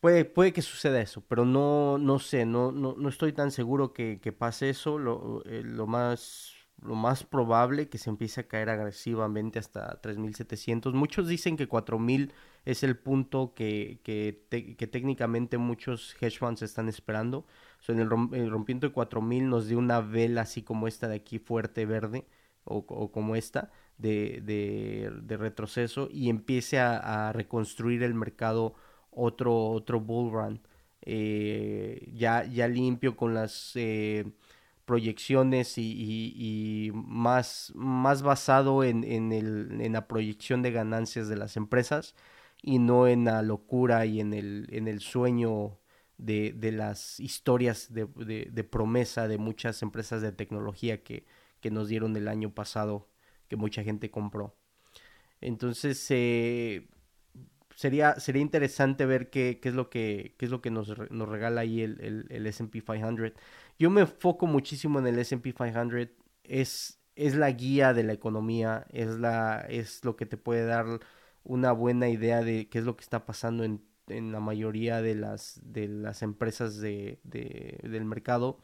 Puede, 0.00 0.24
puede 0.24 0.54
que 0.54 0.62
suceda 0.62 0.98
eso, 1.02 1.22
pero 1.28 1.44
no, 1.44 1.98
no 1.98 2.18
sé, 2.18 2.46
no, 2.46 2.72
no, 2.72 2.94
no 2.96 3.08
estoy 3.10 3.34
tan 3.34 3.50
seguro 3.50 3.92
que, 3.92 4.18
pase 4.36 4.70
eso. 4.70 4.98
Lo, 4.98 5.42
eh, 5.44 5.62
lo, 5.62 5.86
más, 5.86 6.54
lo 6.82 6.94
más 6.94 7.22
probable 7.22 7.90
que 7.90 7.98
se 7.98 8.08
empiece 8.08 8.40
a 8.40 8.48
caer 8.48 8.70
agresivamente 8.70 9.58
hasta 9.58 10.00
3.700. 10.00 10.94
Muchos 10.94 11.28
dicen 11.28 11.58
que 11.58 11.68
4.000 11.68 12.32
es 12.64 12.82
el 12.82 12.96
punto 12.96 13.52
que, 13.54 14.00
que, 14.02 14.46
que, 14.78 14.86
técnicamente 14.86 15.58
muchos 15.58 16.16
hedge 16.18 16.38
funds 16.38 16.62
están 16.62 16.88
esperando. 16.88 17.44
O 17.86 17.92
en 17.92 18.00
el, 18.00 18.08
rompimiento 18.08 18.88
de 18.88 18.94
4.000 18.94 19.42
nos 19.48 19.68
dio 19.68 19.78
una 19.78 20.00
vela 20.00 20.42
así 20.42 20.62
como 20.62 20.88
esta 20.88 21.08
de 21.08 21.16
aquí, 21.16 21.38
fuerte, 21.38 21.84
verde, 21.84 22.26
o, 22.64 22.78
o 22.88 23.12
como 23.12 23.36
esta, 23.36 23.70
de, 23.98 24.40
de, 24.42 25.12
de, 25.22 25.36
retroceso, 25.36 26.08
y 26.10 26.30
empiece 26.30 26.78
a 26.78 27.32
reconstruir 27.34 28.02
el 28.02 28.14
mercado 28.14 28.74
otro, 29.10 29.68
otro 29.70 30.00
bull 30.00 30.32
run. 30.32 30.60
Eh, 31.02 32.10
ya, 32.14 32.44
ya 32.44 32.68
limpio 32.68 33.16
con 33.16 33.34
las 33.34 33.72
eh, 33.74 34.32
proyecciones 34.84 35.74
y, 35.78 36.90
más, 36.94 37.72
más 37.74 38.22
basado 38.22 38.84
en, 38.84 39.04
en, 39.04 39.32
el, 39.32 39.80
en, 39.80 39.92
la 39.92 40.08
proyección 40.08 40.62
de 40.62 40.72
ganancias 40.72 41.28
de 41.28 41.36
las 41.36 41.56
empresas 41.56 42.14
y 42.62 42.78
no 42.78 43.06
en 43.08 43.24
la 43.24 43.42
locura 43.42 44.04
y 44.06 44.20
en 44.20 44.34
el, 44.34 44.68
en 44.72 44.88
el 44.88 45.00
sueño 45.00 45.78
de, 46.18 46.52
de 46.52 46.72
las 46.72 47.18
historias 47.20 47.92
de, 47.92 48.06
de, 48.06 48.64
promesa 48.64 49.28
de 49.28 49.38
muchas 49.38 49.82
empresas 49.82 50.22
de 50.22 50.32
tecnología 50.32 51.02
que, 51.02 51.24
que, 51.60 51.70
nos 51.70 51.88
dieron 51.88 52.16
el 52.16 52.28
año 52.28 52.52
pasado 52.54 53.08
que 53.48 53.56
mucha 53.56 53.82
gente 53.82 54.10
compró. 54.10 54.54
Entonces, 55.40 56.04
eh, 56.10 56.88
sería, 57.80 58.20
sería 58.20 58.42
interesante 58.42 59.06
ver 59.06 59.30
qué, 59.30 59.58
qué 59.60 59.70
es 59.70 59.74
lo 59.74 59.88
que, 59.88 60.34
qué 60.38 60.44
es 60.44 60.50
lo 60.50 60.60
que 60.60 60.70
nos, 60.70 60.92
nos 61.10 61.28
regala 61.28 61.62
ahí 61.62 61.80
el, 61.80 61.98
el, 62.02 62.26
el 62.28 62.46
SP 62.46 62.82
500. 62.82 63.32
Yo 63.78 63.88
me 63.90 64.02
enfoco 64.02 64.46
muchísimo 64.46 64.98
en 64.98 65.06
el 65.06 65.18
SP 65.18 65.54
500. 65.54 66.08
Es, 66.44 67.00
es 67.16 67.36
la 67.36 67.50
guía 67.52 67.94
de 67.94 68.02
la 68.04 68.12
economía, 68.12 68.86
es, 68.90 69.08
la, 69.16 69.64
es 69.68 70.04
lo 70.04 70.14
que 70.16 70.26
te 70.26 70.36
puede 70.36 70.66
dar 70.66 71.00
una 71.42 71.72
buena 71.72 72.08
idea 72.10 72.42
de 72.42 72.68
qué 72.68 72.80
es 72.80 72.84
lo 72.84 72.96
que 72.96 73.02
está 73.02 73.24
pasando 73.24 73.64
en, 73.64 73.82
en 74.08 74.30
la 74.32 74.40
mayoría 74.40 75.00
de 75.00 75.14
las, 75.14 75.58
de 75.64 75.88
las 75.88 76.22
empresas 76.22 76.76
de, 76.80 77.18
de, 77.24 77.78
del 77.82 78.04
mercado 78.04 78.58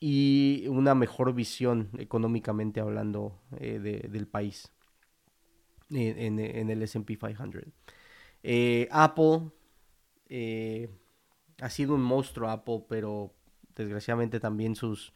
y 0.00 0.66
una 0.68 0.94
mejor 0.94 1.34
visión 1.34 1.90
económicamente 1.98 2.80
hablando 2.80 3.40
eh, 3.58 3.78
de, 3.80 4.08
del 4.08 4.26
país 4.28 4.70
en, 5.90 6.18
en, 6.18 6.38
en 6.38 6.70
el 6.70 6.82
SP 6.82 7.16
500. 7.16 7.64
Eh, 8.42 8.88
Apple 8.90 9.50
eh, 10.28 10.88
ha 11.60 11.70
sido 11.70 11.94
un 11.94 12.02
monstruo 12.02 12.48
Apple, 12.50 12.84
pero 12.88 13.34
desgraciadamente 13.74 14.40
también 14.40 14.74
sus, 14.74 15.12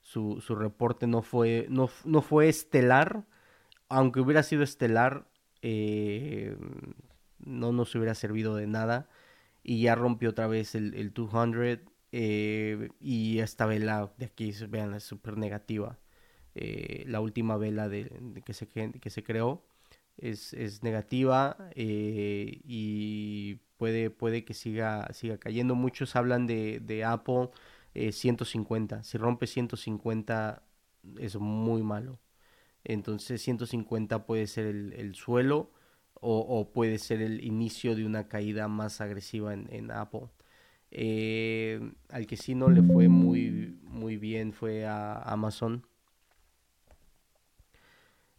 su, 0.00 0.40
su 0.40 0.54
reporte 0.56 1.06
no 1.06 1.22
fue, 1.22 1.66
no, 1.70 1.90
no, 2.04 2.22
fue 2.22 2.48
estelar. 2.48 3.24
Aunque 3.88 4.20
hubiera 4.20 4.42
sido 4.42 4.62
estelar, 4.62 5.26
eh, 5.62 6.56
no 7.38 7.72
nos 7.72 7.94
hubiera 7.94 8.14
servido 8.14 8.56
de 8.56 8.66
nada. 8.66 9.08
Y 9.62 9.82
ya 9.82 9.94
rompió 9.94 10.30
otra 10.30 10.46
vez 10.46 10.74
el, 10.74 10.94
el 10.94 11.12
200. 11.12 11.80
y 13.00 13.38
esta 13.40 13.66
vela 13.66 14.12
de 14.18 14.26
aquí, 14.26 14.52
vean, 14.68 14.94
es 14.94 15.04
súper 15.04 15.36
negativa. 15.38 15.98
la 16.54 17.20
última 17.20 17.56
vela 17.56 17.88
de, 17.88 18.42
que, 18.44 18.54
se, 18.54 18.68
que 18.68 19.10
se 19.10 19.22
creó 19.24 19.67
es, 20.18 20.82
negativa 20.82 21.56
eh, 21.74 22.60
y 22.64 23.56
puede, 23.76 24.10
puede 24.10 24.44
que 24.44 24.54
siga, 24.54 25.08
siga 25.12 25.38
cayendo. 25.38 25.74
Muchos 25.74 26.16
hablan 26.16 26.46
de, 26.46 27.04
Apple 27.06 27.50
150. 27.94 28.96
Eh, 28.96 29.04
si 29.04 29.18
rompe 29.18 29.46
150 29.46 30.62
es 31.18 31.36
muy 31.36 31.82
malo. 31.82 32.18
Entonces 32.84 33.42
150 33.42 34.26
puede 34.26 34.46
ser 34.46 34.66
el, 34.66 35.14
suelo 35.14 35.72
o, 36.14 36.72
puede 36.72 36.98
ser 36.98 37.22
el 37.22 37.44
inicio 37.44 37.94
de 37.94 38.04
una 38.04 38.28
caída 38.28 38.68
más 38.68 39.00
agresiva 39.00 39.54
en, 39.54 39.90
Apple. 39.90 40.28
Eh, 40.90 41.92
al 42.08 42.26
que 42.26 42.36
sí 42.36 42.54
no 42.54 42.70
le 42.70 42.82
fue 42.82 43.08
muy, 43.08 43.78
muy 43.82 44.16
bien 44.16 44.52
fue 44.52 44.86
a 44.86 45.14
Amazon. 45.22 45.84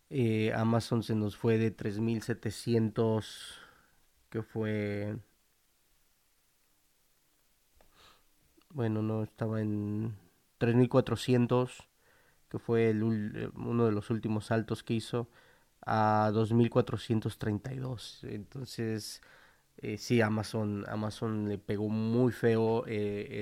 Eh, 0.09 0.51
Amazon 0.55 1.03
se 1.03 1.15
nos 1.15 1.35
fue 1.37 1.57
de 1.57 1.71
3.700, 1.71 3.59
que 4.29 4.41
fue... 4.43 5.17
Bueno, 8.71 9.01
no, 9.01 9.23
estaba 9.23 9.61
en 9.61 10.15
3.400, 10.59 11.87
que 12.49 12.59
fue 12.59 12.91
el, 12.91 13.01
eh, 13.35 13.49
uno 13.55 13.85
de 13.85 13.91
los 13.91 14.09
últimos 14.09 14.45
saltos 14.47 14.83
que 14.83 14.93
hizo, 14.95 15.27
a 15.85 16.31
2.432. 16.33 18.23
Entonces, 18.23 19.21
eh, 19.77 19.97
sí, 19.97 20.21
Amazon, 20.21 20.85
Amazon 20.89 21.49
le 21.49 21.57
pegó 21.59 21.89
muy 21.89 22.31
feo 22.31 22.85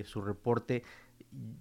su 0.05 0.21
reporte 0.21 0.83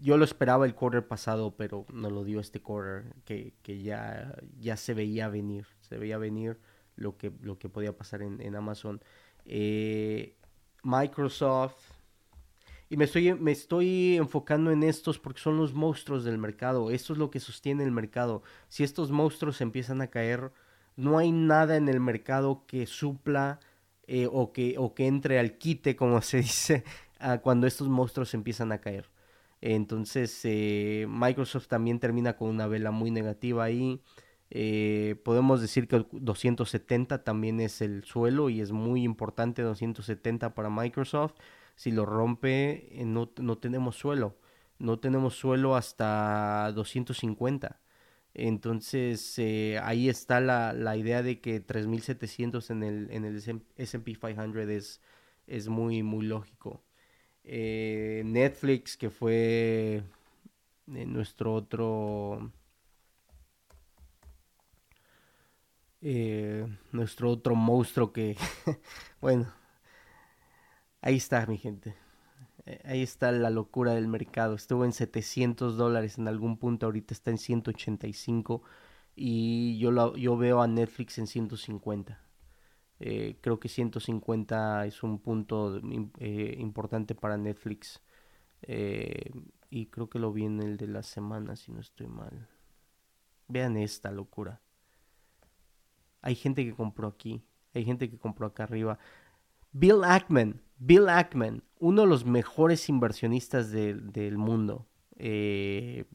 yo 0.00 0.16
lo 0.16 0.24
esperaba 0.24 0.66
el 0.66 0.74
quarter 0.74 1.06
pasado, 1.06 1.54
pero 1.56 1.86
no 1.92 2.10
lo 2.10 2.24
dio 2.24 2.40
este 2.40 2.60
quarter, 2.60 3.14
que, 3.24 3.54
que 3.62 3.82
ya, 3.82 4.36
ya 4.58 4.76
se 4.76 4.94
veía 4.94 5.28
venir, 5.28 5.66
se 5.80 5.98
veía 5.98 6.18
venir 6.18 6.58
lo 6.96 7.16
que, 7.16 7.32
lo 7.42 7.58
que 7.58 7.68
podía 7.68 7.96
pasar 7.96 8.22
en, 8.22 8.56
Amazon. 8.56 9.00
Eh, 9.44 10.36
Microsoft, 10.82 11.96
y 12.88 12.96
me 12.96 13.04
estoy, 13.04 13.34
me 13.34 13.52
estoy 13.52 14.16
enfocando 14.16 14.70
en 14.70 14.82
estos 14.82 15.18
porque 15.18 15.40
son 15.40 15.56
los 15.56 15.74
monstruos 15.74 16.24
del 16.24 16.38
mercado. 16.38 16.90
Esto 16.90 17.12
es 17.12 17.18
lo 17.18 17.30
que 17.30 17.40
sostiene 17.40 17.82
el 17.82 17.90
mercado. 17.90 18.42
Si 18.68 18.84
estos 18.84 19.10
monstruos 19.10 19.60
empiezan 19.60 20.00
a 20.00 20.06
caer, 20.06 20.52
no 20.94 21.18
hay 21.18 21.32
nada 21.32 21.76
en 21.76 21.88
el 21.88 22.00
mercado 22.00 22.64
que 22.66 22.86
supla 22.86 23.58
eh, 24.06 24.28
o, 24.30 24.52
que, 24.52 24.76
o 24.78 24.94
que 24.94 25.06
entre 25.08 25.40
al 25.40 25.58
quite, 25.58 25.96
como 25.96 26.20
se 26.22 26.38
dice, 26.38 26.84
cuando 27.42 27.66
estos 27.66 27.88
monstruos 27.88 28.32
empiezan 28.34 28.70
a 28.72 28.78
caer. 28.78 29.10
Entonces, 29.60 30.40
eh, 30.44 31.06
Microsoft 31.08 31.68
también 31.68 31.98
termina 32.00 32.36
con 32.36 32.48
una 32.50 32.66
vela 32.66 32.90
muy 32.90 33.10
negativa 33.10 33.64
ahí. 33.64 34.00
Eh, 34.50 35.16
podemos 35.24 35.60
decir 35.60 35.88
que 35.88 36.06
270 36.12 37.24
también 37.24 37.60
es 37.60 37.80
el 37.80 38.04
suelo 38.04 38.48
y 38.48 38.60
es 38.60 38.72
muy 38.72 39.02
importante 39.02 39.62
270 39.62 40.54
para 40.54 40.70
Microsoft 40.70 41.34
si 41.74 41.90
lo 41.90 42.06
rompe, 42.06 43.00
eh, 43.00 43.04
no, 43.04 43.30
no 43.38 43.58
tenemos 43.58 43.96
suelo. 43.96 44.36
No 44.78 44.98
tenemos 45.00 45.36
suelo 45.36 45.76
hasta 45.76 46.70
250. 46.72 47.80
Entonces, 48.34 49.38
ahí 49.82 50.08
está 50.08 50.40
la, 50.40 50.72
la, 50.74 50.96
idea 50.96 51.22
de 51.22 51.40
que 51.40 51.60
3700 51.60 52.70
en 52.70 52.82
el, 52.82 53.10
en 53.10 53.24
el 53.24 53.36
SP 53.80 54.14
500 54.20 54.56
es, 54.68 55.00
es 55.46 55.68
muy, 55.68 56.02
muy 56.02 56.26
lógico. 56.26 56.82
Eh, 57.46 58.22
Netflix, 58.26 58.96
que 58.96 59.10
fue 59.10 60.02
nuestro 60.86 61.54
otro. 61.54 62.52
nuestro 66.92 67.30
otro 67.30 67.54
monstruo 67.56 68.12
que, 68.12 68.36
bueno, 69.20 69.52
Ahí 71.06 71.16
está, 71.16 71.46
mi 71.46 71.56
gente. 71.56 71.94
Eh, 72.66 72.80
ahí 72.84 73.02
está 73.02 73.30
la 73.30 73.50
locura 73.50 73.94
del 73.94 74.08
mercado. 74.08 74.56
Estuvo 74.56 74.84
en 74.84 74.92
700 74.92 75.76
dólares 75.76 76.18
en 76.18 76.26
algún 76.26 76.58
punto, 76.58 76.86
ahorita 76.86 77.14
está 77.14 77.30
en 77.30 77.38
185 77.38 78.62
y 79.14 79.78
yo, 79.78 79.92
lo, 79.92 80.16
yo 80.16 80.36
veo 80.36 80.60
a 80.62 80.66
Netflix 80.66 81.18
en 81.18 81.28
150. 81.28 82.20
Eh, 83.00 83.36
creo 83.40 83.60
que 83.60 83.68
150 83.68 84.86
es 84.86 85.02
un 85.02 85.18
punto 85.18 85.80
eh, 86.18 86.56
importante 86.58 87.14
para 87.14 87.36
Netflix. 87.36 88.02
y 89.70 89.86
creo 89.86 90.08
que 90.08 90.18
lo 90.18 90.32
vi 90.32 90.44
en 90.44 90.60
el 90.62 90.76
de 90.76 90.86
la 90.86 91.02
semana, 91.02 91.56
si 91.56 91.72
no 91.72 91.80
estoy 91.80 92.06
mal. 92.06 92.48
Vean 93.48 93.76
esta 93.76 94.10
locura. 94.10 94.60
Hay 96.22 96.34
gente 96.34 96.64
que 96.64 96.74
compró 96.74 97.08
aquí, 97.08 97.44
hay 97.74 97.84
gente 97.84 98.10
que 98.10 98.18
compró 98.18 98.46
acá 98.46 98.64
arriba. 98.64 98.98
Bill 99.72 100.04
Ackman, 100.04 100.62
Bill 100.78 101.08
Ackman, 101.08 101.62
uno 101.78 102.02
de 102.02 102.08
los 102.08 102.24
mejores 102.24 102.88
inversionistas 102.88 103.70
del 103.70 104.38
mundo, 104.38 104.86
eh, 105.16 106.06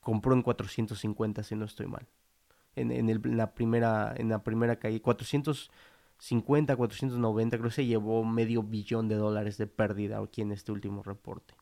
compró 0.00 0.34
en 0.34 0.42
450, 0.42 1.42
si 1.42 1.54
no 1.54 1.64
estoy 1.64 1.86
mal. 1.86 2.06
En, 2.76 3.36
la 3.36 3.54
primera, 3.54 4.14
en 4.16 4.28
la 4.28 4.44
primera 4.44 4.76
caída, 4.78 5.02
450, 5.02 6.76
490, 6.76 7.56
creo 7.56 7.70
que 7.70 7.74
se 7.74 7.86
llevó 7.86 8.24
medio 8.24 8.62
billón 8.62 9.08
de 9.08 9.16
dólares 9.16 9.56
de 9.58 9.66
pérdida 9.66 10.18
aquí 10.18 10.42
en 10.42 10.52
este 10.52 10.72
último 10.72 11.02
reporte. 11.02 11.54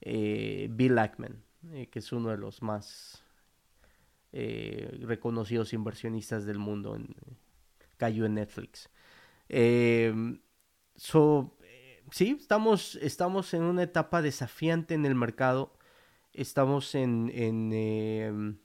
Eh, 0.00 0.68
Bill 0.70 0.98
Ackman, 0.98 1.42
eh, 1.72 1.88
que 1.88 1.98
es 1.98 2.12
uno 2.12 2.30
de 2.30 2.38
los 2.38 2.62
más 2.62 3.24
reconocidos 4.30 5.72
inversionistas 5.72 6.44
del 6.44 6.58
mundo, 6.58 6.96
cayó 7.96 8.24
en 8.26 8.34
Netflix. 8.34 8.88
So, 10.98 11.56
eh, 11.62 12.02
sí, 12.10 12.36
estamos, 12.40 12.96
estamos 12.96 13.54
en 13.54 13.62
una 13.62 13.84
etapa 13.84 14.20
desafiante 14.20 14.94
en 14.94 15.06
el 15.06 15.14
mercado. 15.14 15.72
Estamos 16.32 16.94
en, 16.96 17.30
en, 17.32 18.60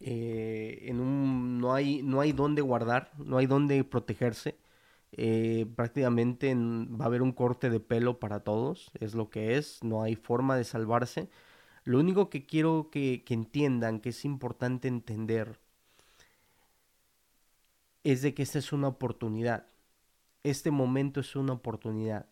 eh, 0.00 0.80
en 0.82 1.00
un... 1.00 1.58
No 1.58 1.74
hay, 1.74 2.02
no 2.02 2.20
hay 2.20 2.32
dónde 2.32 2.62
guardar, 2.62 3.12
no 3.18 3.38
hay 3.38 3.46
dónde 3.46 3.82
protegerse. 3.84 4.56
Eh, 5.12 5.66
prácticamente 5.76 6.54
va 6.54 7.04
a 7.04 7.08
haber 7.08 7.22
un 7.22 7.32
corte 7.32 7.70
de 7.70 7.80
pelo 7.80 8.18
para 8.20 8.40
todos, 8.40 8.90
es 9.00 9.14
lo 9.14 9.30
que 9.30 9.56
es, 9.56 9.82
no 9.82 10.02
hay 10.02 10.16
forma 10.16 10.56
de 10.56 10.64
salvarse. 10.64 11.30
Lo 11.84 11.98
único 12.00 12.30
que 12.30 12.46
quiero 12.46 12.90
que, 12.90 13.24
que 13.24 13.34
entiendan, 13.34 14.00
que 14.00 14.10
es 14.10 14.24
importante 14.24 14.88
entender, 14.88 15.58
es 18.04 18.22
de 18.22 18.34
que 18.34 18.42
esta 18.42 18.58
es 18.58 18.72
una 18.72 18.88
oportunidad 18.88 19.66
este 20.50 20.70
momento 20.70 21.20
es 21.20 21.34
una 21.36 21.54
oportunidad. 21.54 22.26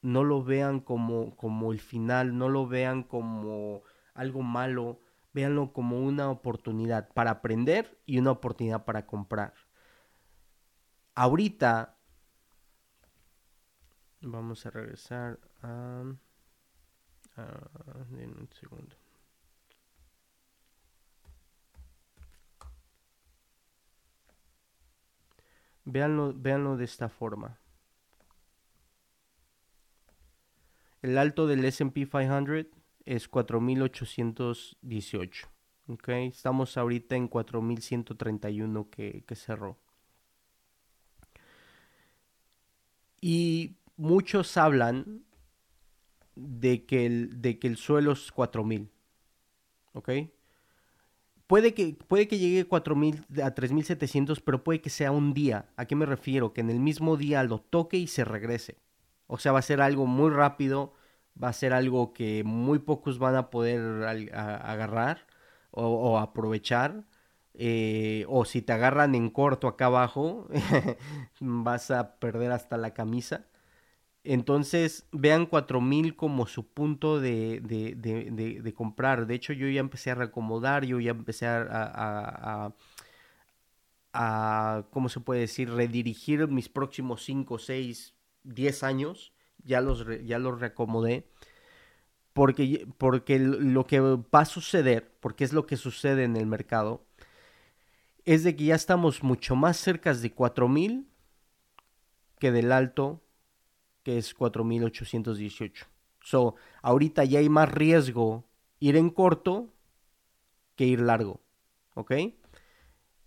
No 0.00 0.24
lo 0.24 0.42
vean 0.42 0.80
como, 0.80 1.36
como 1.36 1.72
el 1.72 1.80
final, 1.80 2.36
no 2.38 2.48
lo 2.48 2.66
vean 2.66 3.02
como 3.02 3.82
algo 4.14 4.42
malo, 4.42 5.00
véanlo 5.32 5.72
como 5.72 5.98
una 6.00 6.30
oportunidad 6.30 7.08
para 7.12 7.30
aprender 7.30 7.98
y 8.06 8.18
una 8.18 8.32
oportunidad 8.32 8.84
para 8.84 9.06
comprar. 9.06 9.54
Ahorita 11.14 11.96
vamos 14.20 14.64
a 14.66 14.70
regresar 14.70 15.38
a, 15.62 16.04
en 17.36 18.30
un 18.38 18.48
segundo. 18.52 18.96
Véanlo, 25.84 26.76
de 26.76 26.84
esta 26.84 27.08
forma. 27.08 27.58
El 31.02 31.18
alto 31.18 31.48
del 31.48 31.64
SP 31.66 32.06
500 32.06 32.81
es 33.04 33.28
4818. 33.28 35.48
Okay. 35.88 36.28
Estamos 36.28 36.76
ahorita 36.76 37.16
en 37.16 37.26
4131 37.28 38.90
que, 38.90 39.24
que 39.26 39.34
cerró. 39.34 39.78
Y 43.20 43.76
muchos 43.96 44.56
hablan 44.56 45.24
de 46.34 46.86
que 46.86 47.06
el, 47.06 47.42
de 47.42 47.58
que 47.58 47.68
el 47.68 47.76
suelo 47.76 48.12
es 48.12 48.32
4000. 48.32 48.90
¿Ok? 49.92 50.10
Puede 51.46 51.74
que, 51.74 51.96
puede 52.08 52.28
que 52.28 52.38
llegue 52.38 52.60
a 52.60 52.64
3.700, 52.64 54.42
pero 54.44 54.64
puede 54.64 54.80
que 54.80 54.90
sea 54.90 55.12
un 55.12 55.34
día. 55.34 55.70
¿A 55.76 55.84
qué 55.84 55.94
me 55.94 56.06
refiero? 56.06 56.52
Que 56.52 56.62
en 56.62 56.70
el 56.70 56.80
mismo 56.80 57.16
día 57.16 57.44
lo 57.44 57.60
toque 57.60 57.98
y 57.98 58.06
se 58.06 58.24
regrese. 58.24 58.78
O 59.26 59.38
sea, 59.38 59.52
va 59.52 59.58
a 59.58 59.62
ser 59.62 59.82
algo 59.82 60.06
muy 60.06 60.30
rápido, 60.30 60.94
va 61.40 61.48
a 61.48 61.52
ser 61.52 61.72
algo 61.72 62.12
que 62.12 62.44
muy 62.44 62.78
pocos 62.78 63.18
van 63.18 63.36
a 63.36 63.50
poder 63.50 63.80
agarrar 64.34 65.26
o, 65.70 66.18
aprovechar. 66.18 67.04
Eh, 67.54 68.24
o 68.28 68.44
si 68.46 68.62
te 68.62 68.72
agarran 68.72 69.14
en 69.14 69.30
corto 69.30 69.68
acá 69.68 69.86
abajo, 69.86 70.48
vas 71.40 71.90
a 71.90 72.16
perder 72.16 72.52
hasta 72.52 72.76
la 72.78 72.94
camisa. 72.94 73.46
Entonces, 74.24 75.06
vean 75.12 75.46
4000 75.46 76.14
como 76.16 76.46
su 76.46 76.66
punto 76.68 77.20
de, 77.20 77.60
de, 77.60 78.74
comprar. 78.74 79.26
De 79.26 79.34
hecho, 79.34 79.52
yo 79.52 79.68
ya 79.68 79.80
empecé 79.80 80.12
a 80.12 80.14
reacomodar, 80.14 80.84
yo 80.84 81.00
ya 81.00 81.10
empecé 81.10 81.46
a, 81.46 82.72
a, 84.12 84.84
¿cómo 84.90 85.08
se 85.08 85.20
puede 85.20 85.40
decir? 85.40 85.70
Redirigir 85.70 86.46
mis 86.48 86.68
próximos 86.68 87.24
5, 87.24 87.58
6, 87.58 88.14
10 88.44 88.82
años. 88.84 89.32
Ya 89.64 89.80
los, 89.80 90.06
ya 90.24 90.38
los 90.38 90.60
reacomodé. 90.60 91.26
Porque, 92.32 92.86
porque 92.98 93.38
lo 93.38 93.86
que 93.86 94.00
va 94.00 94.40
a 94.40 94.44
suceder, 94.44 95.12
porque 95.20 95.44
es 95.44 95.52
lo 95.52 95.66
que 95.66 95.76
sucede 95.76 96.24
en 96.24 96.36
el 96.36 96.46
mercado, 96.46 97.04
es 98.24 98.44
de 98.44 98.56
que 98.56 98.64
ya 98.64 98.74
estamos 98.74 99.22
mucho 99.22 99.54
más 99.56 99.76
cerca 99.76 100.14
de 100.14 100.32
4000 100.32 101.08
que 102.38 102.52
del 102.52 102.72
alto 102.72 103.22
que 104.02 104.18
es 104.18 104.34
4818. 104.34 105.86
So, 106.20 106.54
ahorita 106.82 107.24
ya 107.24 107.40
hay 107.40 107.48
más 107.48 107.70
riesgo 107.70 108.44
ir 108.80 108.96
en 108.96 109.10
corto 109.10 109.72
que 110.76 110.84
ir 110.84 111.00
largo. 111.00 111.40
¿Ok? 111.94 112.12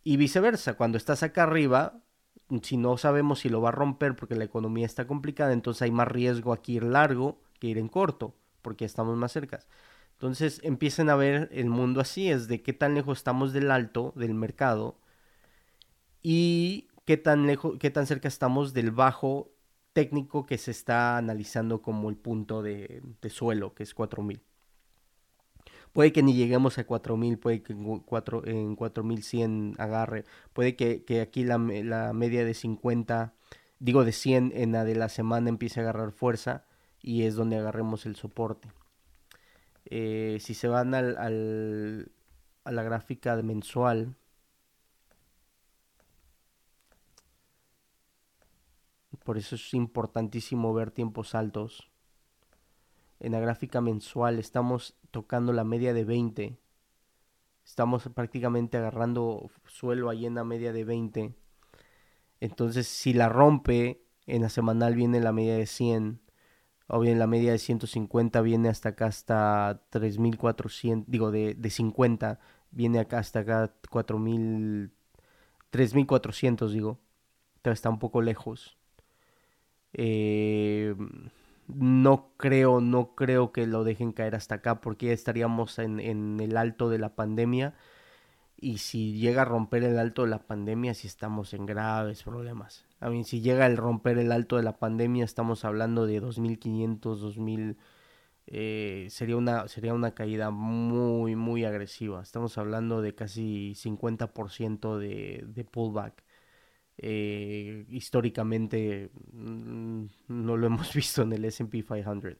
Y 0.03 0.17
viceversa, 0.17 0.75
cuando 0.75 0.97
estás 0.97 1.23
acá 1.23 1.43
arriba, 1.43 2.01
si 2.61 2.77
no 2.77 2.97
sabemos 2.97 3.39
si 3.39 3.49
lo 3.49 3.61
va 3.61 3.69
a 3.69 3.71
romper 3.71 4.15
porque 4.15 4.35
la 4.35 4.43
economía 4.45 4.85
está 4.85 5.07
complicada, 5.07 5.53
entonces 5.53 5.81
hay 5.83 5.91
más 5.91 6.07
riesgo 6.07 6.53
aquí 6.53 6.75
ir 6.75 6.83
largo 6.83 7.39
que 7.59 7.67
ir 7.67 7.77
en 7.77 7.89
corto, 7.89 8.35
porque 8.61 8.85
estamos 8.85 9.17
más 9.17 9.31
cerca. 9.31 9.61
Entonces 10.13 10.61
empiecen 10.63 11.09
a 11.09 11.15
ver 11.15 11.49
el 11.51 11.69
mundo 11.69 12.01
así, 12.01 12.29
es 12.29 12.47
de 12.47 12.61
qué 12.63 12.73
tan 12.73 12.95
lejos 12.95 13.19
estamos 13.19 13.53
del 13.53 13.71
alto, 13.71 14.13
del 14.15 14.33
mercado, 14.33 14.97
y 16.23 16.87
qué 17.05 17.17
tan 17.17 17.45
lejos, 17.47 17.77
qué 17.79 17.91
tan 17.91 18.07
cerca 18.07 18.27
estamos 18.27 18.73
del 18.73 18.91
bajo 18.91 19.51
técnico 19.93 20.45
que 20.45 20.57
se 20.57 20.71
está 20.71 21.17
analizando 21.17 21.81
como 21.81 22.09
el 22.09 22.17
punto 22.17 22.61
de, 22.61 23.01
suelo, 23.29 23.73
que 23.75 23.83
es 23.83 23.93
4000. 23.93 24.41
Puede 25.95 26.11
que 26.11 26.23
ni 26.23 26.33
lleguemos 26.33 26.77
a 26.77 26.83
4000, 26.85 27.39
puede 27.39 27.63
que 27.63 27.71
en, 27.71 27.99
4, 28.01 28.47
en 28.47 28.75
4100 28.75 29.75
agarre, 29.77 30.25
puede 30.51 30.75
que, 30.75 31.21
aquí 31.21 31.45
la, 31.45 31.57
media 31.57 32.43
de 32.43 32.53
50, 32.53 33.33
digo 33.79 34.03
de 34.03 34.11
100 34.11 34.51
en 34.55 34.73
la 34.73 34.83
de 34.83 34.95
la 34.95 35.07
semana 35.07 35.47
empiece 35.47 35.79
a 35.79 35.83
agarrar 35.83 36.11
fuerza 36.11 36.65
y 37.01 37.23
es 37.23 37.35
donde 37.35 37.57
agarremos 37.57 38.05
el 38.05 38.17
soporte. 38.17 38.67
Eh, 39.85 40.39
si 40.41 40.53
se 40.53 40.67
van 40.67 40.93
al, 40.95 41.15
al, 41.17 42.11
a 42.65 42.71
la 42.73 42.83
gráfica 42.83 43.41
mensual, 43.41 44.17
Por 49.23 49.37
eso 49.37 49.55
es 49.55 49.73
importantísimo 49.73 50.73
ver 50.73 50.91
tiempos 50.91 51.35
altos. 51.35 51.89
En 53.19 53.31
la 53.31 53.39
gráfica 53.39 53.81
mensual 53.81 54.39
estamos 54.39 54.95
tocando 55.11 55.53
la 55.53 55.63
media 55.63 55.93
de 55.93 56.03
20. 56.03 56.57
Estamos 57.63 58.07
prácticamente 58.13 58.77
agarrando 58.77 59.49
suelo 59.65 60.09
ahí 60.09 60.25
en 60.25 60.35
la 60.35 60.43
media 60.43 60.73
de 60.73 60.83
20. 60.83 61.33
Entonces, 62.39 62.87
si 62.87 63.13
la 63.13 63.29
rompe, 63.29 64.03
en 64.27 64.41
la 64.41 64.49
semanal 64.49 64.95
viene 64.95 65.19
la 65.19 65.31
media 65.31 65.55
de 65.55 65.65
100. 65.65 66.21
O 66.87 66.99
bien 66.99 67.17
la 67.17 67.27
media 67.27 67.51
de 67.51 67.57
150 67.57 68.41
viene 68.41 68.69
hasta 68.69 68.89
acá 68.89 69.07
hasta 69.07 69.81
3400, 69.89 71.09
digo 71.09 71.31
de, 71.31 71.55
de 71.55 71.69
50, 71.71 72.39
viene 72.69 72.99
acá 72.99 73.17
hasta 73.17 73.39
acá 73.39 73.73
4000, 73.89 74.91
3400 75.71 76.71
digo. 76.71 76.99
está 77.63 77.89
un 77.89 77.97
poco 77.97 78.21
lejos. 78.21 78.77
Eh, 79.93 80.95
no 81.67 82.31
creo, 82.37 82.81
no 82.81 83.15
creo 83.15 83.51
que 83.51 83.67
lo 83.67 83.83
dejen 83.83 84.11
caer 84.11 84.35
hasta 84.35 84.55
acá 84.55 84.81
porque 84.81 85.07
ya 85.07 85.13
estaríamos 85.13 85.79
en, 85.79 85.99
el 86.39 86.57
alto 86.57 86.89
de 86.89 86.99
la 86.99 87.15
pandemia. 87.15 87.75
Y 88.57 88.79
si 88.79 89.13
llega 89.17 89.43
a 89.43 89.45
romper 89.45 89.83
el 89.83 89.99
alto 89.99 90.23
de 90.23 90.29
la 90.29 90.39
pandemia, 90.47 90.93
si 90.93 91.07
estamos 91.07 91.53
en 91.53 91.65
graves 91.65 92.23
problemas. 92.23 92.85
A 92.99 93.09
mí, 93.09 93.23
si 93.23 93.41
llega 93.41 93.65
a 93.65 93.69
romper 93.75 94.17
el 94.17 94.31
alto 94.31 94.57
de 94.57 94.63
la 94.63 94.77
pandemia, 94.79 95.25
estamos 95.25 95.65
hablando 95.65 96.05
de 96.07 96.19
2500, 96.19 97.21
2000. 97.21 97.77
Eh, 98.47 99.07
sería, 99.09 99.37
una, 99.37 99.67
sería 99.67 99.93
una 99.93 100.13
caída 100.13 100.51
muy, 100.51 101.35
muy 101.35 101.65
agresiva. 101.65 102.21
Estamos 102.21 102.57
hablando 102.57 103.01
de 103.01 103.15
casi 103.15 103.73
50% 103.75 104.97
de, 104.97 105.43
de 105.47 105.65
pullback. 105.65 106.24
Eh, 106.97 107.85
históricamente 107.89 109.11
mm, 109.33 110.05
no 110.29 110.55
lo 110.57 110.67
hemos 110.67 110.93
visto 110.93 111.23
en 111.23 111.33
el 111.33 111.45
SP 111.45 111.83
500. 111.83 112.37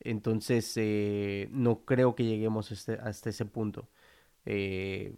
Entonces, 0.00 0.72
eh, 0.76 1.48
no 1.52 1.84
creo 1.84 2.14
que 2.14 2.24
lleguemos 2.24 2.72
este, 2.72 2.94
hasta 2.94 3.30
ese 3.30 3.44
punto. 3.46 3.88
Eh, 4.44 5.16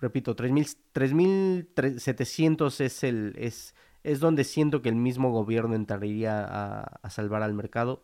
repito, 0.00 0.36
3.700 0.36 2.80
es, 2.80 3.02
es, 3.04 3.74
es 4.02 4.20
donde 4.20 4.44
siento 4.44 4.82
que 4.82 4.88
el 4.90 4.96
mismo 4.96 5.30
gobierno 5.32 5.74
entraría 5.74 6.82
a, 7.02 7.10
salvar 7.10 7.42
al 7.42 7.54
mercado. 7.54 8.02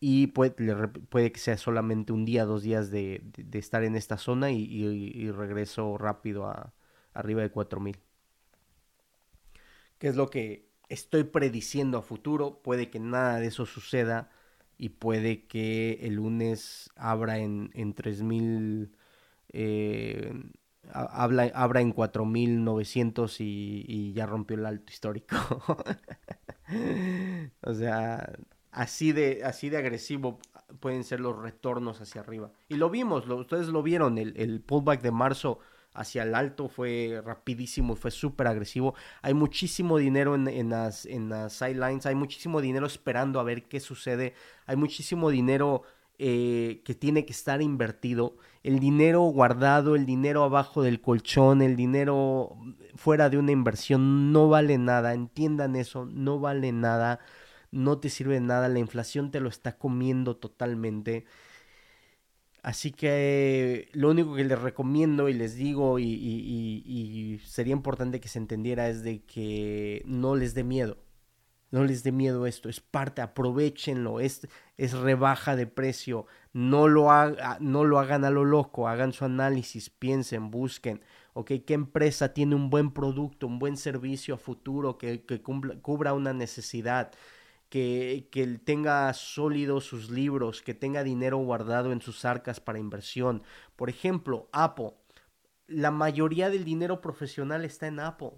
Y 0.00 0.28
puede, 0.28 0.52
puede, 1.08 1.32
que 1.32 1.40
sea 1.40 1.56
solamente 1.56 2.12
un 2.12 2.24
día, 2.26 2.44
dos 2.44 2.62
días 2.62 2.90
de, 2.90 3.22
estar 3.52 3.82
en 3.84 3.96
esta 3.96 4.18
zona 4.18 4.50
y 4.52 5.30
regreso 5.30 5.96
rápido 5.98 6.46
a, 6.46 6.74
arriba 7.16 7.42
de 7.42 7.50
4000. 7.50 7.98
¿Qué 9.98 10.08
es 10.08 10.16
lo 10.16 10.28
que 10.30 10.68
estoy 10.88 11.24
prediciendo 11.24 11.98
a 11.98 12.02
futuro? 12.02 12.60
Puede 12.62 12.90
que 12.90 13.00
nada 13.00 13.40
de 13.40 13.46
eso 13.46 13.66
suceda 13.66 14.30
y 14.78 14.90
puede 14.90 15.46
que 15.46 16.00
el 16.02 16.14
lunes 16.16 16.90
abra 16.96 17.38
en, 17.38 17.70
en 17.74 17.94
3000. 17.94 18.94
Eh, 19.52 20.32
habla, 20.92 21.50
abra 21.54 21.80
en 21.80 21.92
4900 21.92 23.40
y, 23.40 23.84
y 23.88 24.12
ya 24.12 24.26
rompió 24.26 24.56
el 24.56 24.66
alto 24.66 24.92
histórico. 24.92 25.36
o 27.62 27.74
sea, 27.74 28.32
así 28.70 29.12
de, 29.12 29.44
así 29.44 29.70
de 29.70 29.78
agresivo 29.78 30.38
pueden 30.80 31.04
ser 31.04 31.20
los 31.20 31.38
retornos 31.38 32.00
hacia 32.02 32.20
arriba. 32.20 32.52
Y 32.68 32.76
lo 32.76 32.90
vimos, 32.90 33.26
ustedes 33.28 33.68
lo 33.68 33.82
vieron, 33.82 34.18
el 34.18 34.60
pullback 34.60 35.00
de 35.00 35.10
marzo 35.10 35.60
hacia 35.96 36.22
el 36.22 36.34
alto, 36.34 36.68
fue 36.68 37.20
rapidísimo, 37.24 37.96
fue 37.96 38.10
súper 38.10 38.46
agresivo. 38.46 38.94
Hay 39.22 39.34
muchísimo 39.34 39.98
dinero 39.98 40.34
en, 40.34 40.70
las, 40.70 41.06
en 41.06 41.28
las 41.28 41.52
sidelines, 41.54 42.06
hay 42.06 42.14
muchísimo 42.14 42.60
dinero 42.60 42.86
esperando 42.86 43.40
a 43.40 43.44
ver 43.44 43.64
qué 43.64 43.80
sucede, 43.80 44.34
hay 44.66 44.76
muchísimo 44.76 45.30
dinero 45.30 45.82
eh, 46.18 46.80
que 46.84 46.94
tiene 46.94 47.26
que 47.26 47.32
estar 47.32 47.60
invertido, 47.60 48.36
el 48.62 48.80
dinero 48.80 49.20
guardado, 49.22 49.96
el 49.96 50.06
dinero 50.06 50.44
abajo 50.44 50.82
del 50.82 51.00
colchón, 51.02 51.60
el 51.60 51.76
dinero 51.76 52.56
fuera 52.94 53.28
de 53.28 53.36
una 53.38 53.52
inversión 53.52 54.32
no 54.32 54.48
vale 54.48 54.78
nada, 54.78 55.12
entiendan 55.12 55.76
eso, 55.76 56.06
no 56.06 56.40
vale 56.40 56.72
nada, 56.72 57.20
no 57.70 57.98
te 57.98 58.08
sirve 58.08 58.40
nada, 58.40 58.68
la 58.68 58.78
inflación 58.78 59.30
te 59.30 59.40
lo 59.40 59.48
está 59.50 59.76
comiendo 59.76 60.36
totalmente. 60.36 61.26
Así 62.66 62.90
que 62.90 63.88
lo 63.92 64.10
único 64.10 64.34
que 64.34 64.42
les 64.42 64.60
recomiendo 64.60 65.28
y 65.28 65.34
les 65.34 65.54
digo 65.54 66.00
y, 66.00 67.40
sería 67.46 67.72
importante 67.72 68.18
que 68.18 68.26
se 68.26 68.40
entendiera 68.40 68.88
es 68.88 69.04
de 69.04 69.22
que 69.22 70.02
no 70.04 70.34
les 70.34 70.52
dé 70.52 70.64
miedo. 70.64 70.98
No 71.70 71.84
les 71.84 72.02
dé 72.02 72.10
miedo 72.10 72.44
esto, 72.44 72.68
es 72.68 72.80
parte, 72.80 73.22
aprovechenlo, 73.22 74.18
es, 74.18 74.48
es 74.76 74.94
rebaja 74.94 75.54
de 75.54 75.68
precio, 75.68 76.26
no 76.52 76.88
lo, 76.88 77.08
no 77.60 77.84
lo 77.84 78.00
hagan 78.00 78.24
a 78.24 78.30
lo 78.30 78.44
loco, 78.44 78.88
hagan 78.88 79.12
su 79.12 79.24
análisis, 79.24 79.88
piensen, 79.88 80.50
busquen, 80.50 81.02
ok, 81.34 81.52
qué 81.64 81.74
empresa 81.74 82.34
tiene 82.34 82.56
un 82.56 82.68
buen 82.68 82.90
producto, 82.90 83.46
un 83.46 83.60
buen 83.60 83.76
servicio 83.76 84.34
a 84.34 84.38
futuro 84.38 84.98
que, 84.98 85.24
que 85.24 85.40
cubra 85.40 86.14
una 86.14 86.32
necesidad 86.32 87.12
que, 87.68 88.28
que 88.30 88.46
tenga 88.58 89.12
sólidos 89.12 89.84
sus 89.84 90.10
libros, 90.10 90.62
que 90.62 90.74
tenga 90.74 91.02
dinero 91.02 91.38
guardado 91.38 91.92
en 91.92 92.00
sus 92.00 92.24
arcas 92.24 92.60
para 92.60 92.78
inversión. 92.78 93.42
Por 93.76 93.90
ejemplo, 93.90 94.48
Apple. 94.52 94.94
La 95.66 95.90
mayoría 95.90 96.48
del 96.48 96.64
dinero 96.64 97.00
profesional 97.00 97.64
está 97.64 97.88
en 97.88 97.98
Apple. 97.98 98.32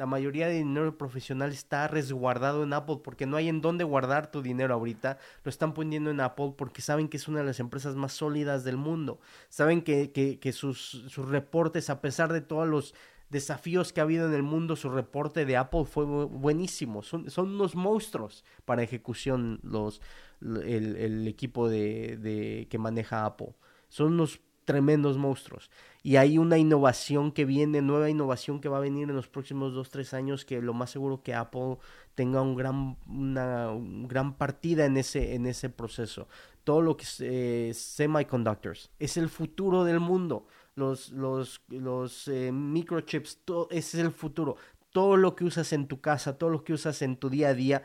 La 0.00 0.06
mayoría 0.06 0.48
del 0.48 0.64
dinero 0.64 0.96
profesional 0.96 1.50
está 1.50 1.86
resguardado 1.86 2.62
en 2.62 2.72
Apple 2.72 3.00
porque 3.04 3.26
no 3.26 3.36
hay 3.36 3.50
en 3.50 3.60
dónde 3.60 3.84
guardar 3.84 4.30
tu 4.30 4.40
dinero 4.40 4.72
ahorita. 4.72 5.18
Lo 5.44 5.50
están 5.50 5.74
poniendo 5.74 6.10
en 6.10 6.20
Apple 6.20 6.54
porque 6.56 6.80
saben 6.80 7.06
que 7.06 7.18
es 7.18 7.28
una 7.28 7.40
de 7.40 7.44
las 7.44 7.60
empresas 7.60 7.96
más 7.96 8.14
sólidas 8.14 8.64
del 8.64 8.78
mundo. 8.78 9.20
Saben 9.50 9.82
que, 9.82 10.10
que, 10.10 10.52
sus, 10.54 10.80
sus 10.80 11.28
reportes, 11.28 11.90
a 11.90 12.00
pesar 12.00 12.32
de 12.32 12.40
todos 12.40 12.66
los 12.66 12.94
desafíos 13.30 13.92
que 13.92 14.00
ha 14.00 14.04
habido 14.04 14.26
en 14.26 14.34
el 14.34 14.42
mundo, 14.42 14.76
su 14.76 14.90
reporte 14.90 15.44
de 15.46 15.56
Apple 15.56 15.84
fue 15.84 16.04
buenísimo. 16.04 17.02
Son, 17.02 17.30
son 17.30 17.54
unos 17.54 17.74
monstruos 17.74 18.44
para 18.64 18.82
ejecución 18.82 19.60
los, 19.62 20.02
el, 20.40 21.26
equipo 21.26 21.68
de, 21.68 22.16
de, 22.18 22.66
que 22.68 22.78
maneja 22.78 23.24
Apple. 23.24 23.54
Son 23.88 24.14
unos 24.14 24.40
tremendos 24.64 25.16
monstruos. 25.16 25.70
Y 26.02 26.16
hay 26.16 26.38
una 26.38 26.58
innovación 26.58 27.32
que 27.32 27.44
viene, 27.44 27.82
nueva 27.82 28.08
innovación 28.08 28.60
que 28.60 28.68
va 28.68 28.76
a 28.76 28.80
venir 28.80 29.08
en 29.08 29.16
los 29.16 29.28
próximos 29.28 29.74
2-3 29.74 30.12
años, 30.14 30.44
que 30.44 30.60
lo 30.62 30.74
más 30.74 30.90
seguro 30.90 31.22
que 31.22 31.34
Apple 31.34 31.78
tenga 32.14 32.40
un 32.42 32.54
gran, 32.54 32.96
una 33.06 33.70
gran 34.06 34.34
partida 34.36 34.86
en 34.86 34.96
ese, 34.96 35.34
en 35.34 35.46
ese 35.46 35.70
proceso. 35.70 36.28
Todo 36.64 36.82
lo 36.82 36.96
que 36.96 37.04
es 37.04 37.20
eh, 37.20 37.72
semiconductors 37.74 38.90
es 38.98 39.16
el 39.16 39.28
futuro 39.28 39.84
del 39.84 39.98
mundo 39.98 40.46
los, 40.80 41.10
los, 41.10 41.62
los 41.68 42.26
eh, 42.26 42.50
microchips, 42.50 43.38
todo, 43.44 43.68
ese 43.70 43.98
es 43.98 44.04
el 44.04 44.10
futuro. 44.10 44.56
Todo 44.90 45.16
lo 45.16 45.36
que 45.36 45.44
usas 45.44 45.72
en 45.72 45.86
tu 45.86 46.00
casa, 46.00 46.36
todo 46.36 46.50
lo 46.50 46.64
que 46.64 46.72
usas 46.72 47.02
en 47.02 47.16
tu 47.16 47.30
día 47.30 47.50
a 47.50 47.54
día, 47.54 47.84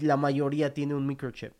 la 0.00 0.16
mayoría 0.16 0.72
tiene 0.72 0.94
un 0.94 1.06
microchip. 1.06 1.52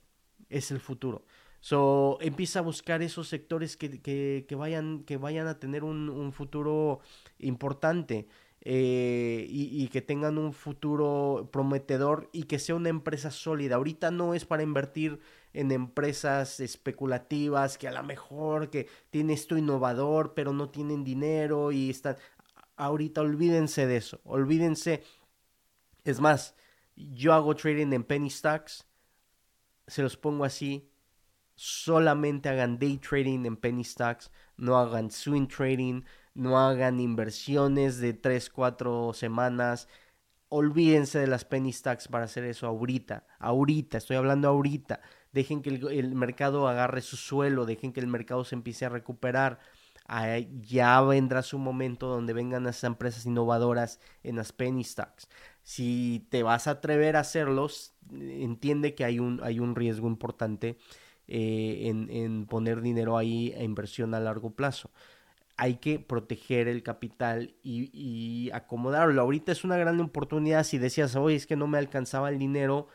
Es 0.48 0.70
el 0.70 0.80
futuro. 0.80 1.24
So, 1.60 2.18
empieza 2.20 2.58
a 2.58 2.62
buscar 2.62 3.02
esos 3.02 3.28
sectores 3.28 3.76
que, 3.76 4.00
que, 4.00 4.46
que 4.48 4.54
vayan, 4.54 5.04
que 5.04 5.16
vayan 5.16 5.46
a 5.46 5.58
tener 5.58 5.84
un, 5.84 6.08
un 6.08 6.32
futuro 6.32 7.00
importante. 7.38 8.26
Eh, 8.64 9.44
y, 9.50 9.88
que 9.88 10.02
tengan 10.02 10.38
un 10.38 10.52
futuro 10.52 11.48
prometedor 11.52 12.28
y 12.32 12.44
que 12.44 12.60
sea 12.60 12.76
una 12.76 12.90
empresa 12.90 13.32
sólida. 13.32 13.74
Ahorita 13.74 14.12
no 14.12 14.34
es 14.34 14.44
para 14.44 14.62
invertir 14.62 15.18
en 15.52 15.72
empresas 15.72 16.60
especulativas 16.60 17.76
que 17.76 17.88
a 17.88 17.92
lo 17.92 18.04
mejor 18.04 18.70
que 18.70 18.86
tiene 19.10 19.32
esto 19.32 19.58
innovador 19.58 20.34
pero 20.34 20.52
no 20.52 20.70
tienen 20.70 21.02
dinero 21.02 21.72
y 21.72 21.90
están... 21.90 22.16
Ahorita 22.76 23.20
olvídense 23.22 23.86
de 23.86 23.96
eso, 23.96 24.20
olvídense. 24.24 25.02
Es 26.04 26.20
más, 26.20 26.54
yo 26.94 27.32
hago 27.32 27.56
trading 27.56 27.92
en 27.92 28.04
penny 28.04 28.30
stocks, 28.30 28.86
se 29.88 30.02
los 30.02 30.16
pongo 30.16 30.44
así, 30.44 30.88
solamente 31.56 32.48
hagan 32.48 32.78
day 32.78 32.96
trading 32.98 33.44
en 33.44 33.56
penny 33.56 33.84
stocks, 33.84 34.30
no 34.56 34.78
hagan 34.78 35.10
swing 35.10 35.48
trading, 35.48 36.02
no 36.34 36.58
hagan 36.58 37.00
inversiones 37.00 37.98
de 37.98 38.14
3, 38.14 38.50
4 38.50 39.12
semanas. 39.14 39.88
olvídense 40.48 41.18
de 41.18 41.26
las 41.26 41.44
penny 41.44 41.72
stacks 41.72 42.08
para 42.08 42.24
hacer 42.26 42.44
eso 42.44 42.66
ahorita, 42.66 43.26
ahorita, 43.38 43.98
estoy 43.98 44.16
hablando 44.16 44.48
ahorita. 44.48 45.00
Dejen 45.32 45.62
que 45.62 45.70
el, 45.70 46.14
mercado 46.14 46.68
agarre 46.68 47.00
su 47.02 47.16
suelo, 47.16 47.64
dejen 47.66 47.92
que 47.92 48.00
el 48.00 48.06
mercado 48.06 48.44
se 48.44 48.54
empiece 48.54 48.84
a 48.84 48.90
recuperar. 48.90 49.60
ya 50.62 51.00
vendrá 51.02 51.42
su 51.42 51.58
momento 51.58 52.08
donde 52.08 52.32
vengan 52.34 52.64
las 52.64 52.84
empresas 52.84 53.26
innovadoras 53.26 54.00
en 54.22 54.36
las 54.36 54.52
penny 54.52 54.84
stocks. 54.84 55.28
Si 55.62 56.26
te 56.30 56.42
vas 56.42 56.66
a 56.66 56.72
atrever 56.72 57.16
a 57.16 57.20
hacerlos, 57.20 57.94
entiende 58.10 58.94
que 58.94 59.04
hay 59.04 59.18
un, 59.20 59.40
hay 59.42 59.60
un 59.60 59.74
riesgo 59.76 60.08
importante 60.08 60.76
eh, 61.28 61.88
en, 61.88 62.10
en, 62.10 62.46
poner 62.46 62.82
dinero 62.82 63.16
ahí 63.16 63.52
a 63.54 63.62
inversión 63.62 64.14
a 64.14 64.20
largo 64.20 64.50
plazo 64.54 64.90
hay 65.62 65.76
que 65.76 66.00
proteger 66.00 66.66
el 66.66 66.82
capital 66.82 67.54
y, 67.62 68.50
acomodarlo. 68.52 69.22
Ahorita 69.22 69.52
es 69.52 69.62
una 69.62 69.76
gran 69.76 70.00
oportunidad 70.00 70.64
si 70.64 70.76
decías, 70.76 71.14
oye, 71.14 71.36
es 71.36 71.46
que 71.46 71.54
no 71.54 71.68
me 71.68 71.78
alcanzaba 71.78 72.30
el 72.30 72.38
dinero, 72.40 72.88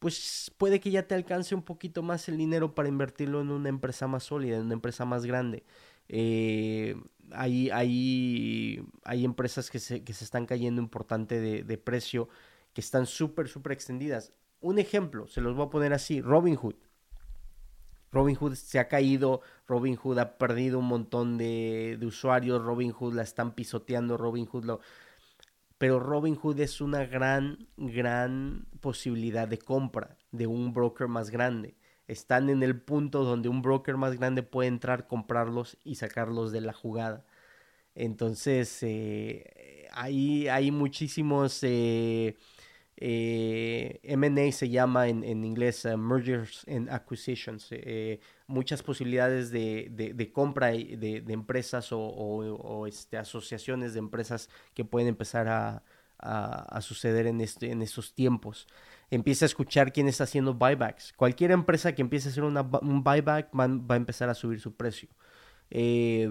pues 0.00 0.52
puede 0.58 0.80
que 0.80 0.90
ya 0.90 1.06
te 1.06 1.14
alcance 1.14 1.54
un 1.54 1.62
poquito 1.62 2.02
más 2.02 2.28
el 2.28 2.36
dinero 2.36 2.74
para 2.74 2.88
invertirlo 2.88 3.40
en 3.40 3.52
una 3.52 3.68
empresa 3.68 4.08
más 4.08 4.24
sólida, 4.24 4.56
en 4.56 4.62
una 4.62 4.74
empresa 4.74 5.04
más 5.04 5.26
grande. 5.26 5.62
Eh, 6.08 6.96
hay, 7.30 7.70
empresas 9.06 9.70
que 9.70 9.78
se, 9.78 10.02
están 10.04 10.44
cayendo 10.46 10.82
importante 10.82 11.38
de, 11.38 11.62
de 11.62 11.78
precio, 11.78 12.28
que 12.72 12.80
están 12.80 13.06
súper, 13.06 13.46
súper 13.46 13.70
extendidas. 13.72 14.32
Un 14.60 14.80
ejemplo, 14.80 15.28
se 15.28 15.40
los 15.40 15.54
voy 15.54 15.66
a 15.66 15.70
poner 15.70 15.92
así, 15.92 16.20
Robinhood. 16.20 16.74
Robinhood 18.10 18.54
se 18.54 18.78
ha 18.78 18.88
caído, 18.88 19.42
Robinhood 19.66 20.18
ha 20.18 20.38
perdido 20.38 20.78
un 20.78 20.86
montón 20.86 21.38
de, 21.38 21.98
usuarios, 22.02 22.62
Robinhood 22.62 23.14
la 23.14 23.22
están 23.22 23.54
pisoteando, 23.54 24.16
Robinhood 24.16 24.64
lo... 24.64 24.80
Pero 25.78 26.00
Robinhood 26.00 26.58
es 26.60 26.80
una 26.80 27.06
gran, 27.06 27.68
gran 27.76 28.66
posibilidad 28.80 29.46
de 29.46 29.58
compra 29.58 30.16
de 30.32 30.46
un 30.46 30.72
broker 30.72 31.06
más 31.06 31.30
grande. 31.30 31.76
Están 32.08 32.50
en 32.50 32.62
el 32.62 32.80
punto 32.80 33.22
donde 33.22 33.48
un 33.48 33.62
broker 33.62 33.96
más 33.96 34.18
grande 34.18 34.42
puede 34.42 34.68
entrar, 34.68 35.06
comprarlos 35.06 35.78
y 35.84 35.96
sacarlos 35.96 36.50
de 36.52 36.62
la 36.62 36.72
jugada. 36.72 37.24
Entonces, 37.94 38.82
eh, 38.82 39.88
hay 39.92 40.70
muchísimos... 40.72 41.60
Eh, 41.62 42.36
eh, 43.00 44.00
MA 44.16 44.50
se 44.50 44.68
llama 44.68 45.06
en, 45.08 45.44
inglés 45.44 45.84
uh, 45.84 45.96
Mergers 45.96 46.66
and 46.68 46.90
Acquisitions, 46.90 47.68
eh, 47.70 48.18
muchas 48.48 48.82
posibilidades 48.82 49.52
de, 49.52 50.30
compra 50.34 50.68
de, 50.70 51.22
empresas 51.28 51.90
o, 51.92 52.86
este, 52.88 53.16
asociaciones 53.16 53.92
de 53.92 54.00
empresas 54.00 54.50
que 54.74 54.84
pueden 54.84 55.08
empezar 55.08 55.46
a, 55.48 55.82
suceder 56.80 57.28
en, 57.28 57.40
este, 57.40 57.70
en 57.70 57.82
estos 57.82 58.14
tiempos. 58.14 58.66
Empieza 59.10 59.44
a 59.44 59.46
escuchar 59.46 59.92
quién 59.92 60.08
está 60.08 60.24
haciendo 60.24 60.54
buybacks. 60.54 61.12
Cualquier 61.12 61.52
empresa 61.52 61.94
que 61.94 62.02
empiece 62.02 62.28
a 62.28 62.32
hacer 62.32 62.42
un 62.42 63.04
buyback 63.04 63.48
va, 63.56 63.68
va, 63.68 63.94
a 63.94 63.96
empezar 63.96 64.28
a 64.28 64.34
subir 64.34 64.60
su 64.60 64.74
precio. 64.74 65.08
Eh, 65.70 66.28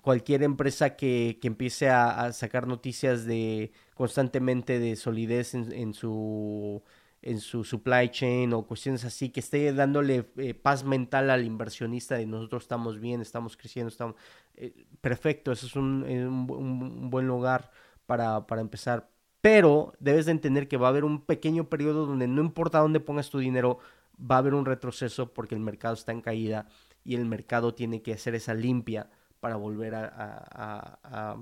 cualquier 0.00 0.42
empresa 0.42 0.96
que, 0.96 1.38
empiece 1.42 1.88
a, 1.88 2.32
sacar 2.32 2.66
noticias 2.66 3.24
de 3.24 3.72
constantemente 3.94 4.78
de 4.78 4.96
solidez 4.96 5.54
en, 5.54 5.94
su 5.94 6.82
en 7.22 7.40
su 7.40 7.62
supply 7.64 8.08
chain 8.10 8.52
o 8.52 8.66
cuestiones 8.66 9.04
así 9.04 9.30
que 9.30 9.40
esté 9.40 9.72
dándole 9.72 10.26
eh, 10.36 10.54
paz 10.54 10.84
mental 10.84 11.30
al 11.30 11.44
inversionista 11.44 12.16
de 12.16 12.26
nosotros 12.26 12.64
estamos 12.64 12.98
bien, 13.00 13.20
estamos 13.20 13.56
creciendo, 13.56 13.88
estamos 13.88 14.16
eh, 14.56 14.86
perfecto, 15.00 15.52
eso 15.52 15.66
es 15.66 15.76
un, 15.76 16.04
eh, 16.08 16.26
un, 16.26 17.10
buen 17.10 17.26
lugar 17.26 17.70
para, 18.06 18.46
para 18.46 18.60
empezar. 18.60 19.08
Pero 19.40 19.92
debes 19.98 20.26
de 20.26 20.32
entender 20.32 20.68
que 20.68 20.76
va 20.76 20.88
a 20.88 20.90
haber 20.90 21.04
un 21.04 21.20
pequeño 21.20 21.68
periodo 21.68 22.06
donde 22.06 22.28
no 22.28 22.42
importa 22.42 22.78
dónde 22.80 23.00
pongas 23.00 23.30
tu 23.30 23.38
dinero, 23.38 23.78
va 24.18 24.36
a 24.36 24.38
haber 24.38 24.54
un 24.54 24.66
retroceso 24.66 25.32
porque 25.32 25.54
el 25.54 25.60
mercado 25.60 25.94
está 25.94 26.12
en 26.12 26.20
caída 26.20 26.68
y 27.04 27.14
el 27.16 27.24
mercado 27.24 27.74
tiene 27.74 28.02
que 28.02 28.12
hacer 28.12 28.34
esa 28.34 28.54
limpia 28.54 29.10
para 29.42 29.56
volver 29.56 29.92
a, 29.96 31.36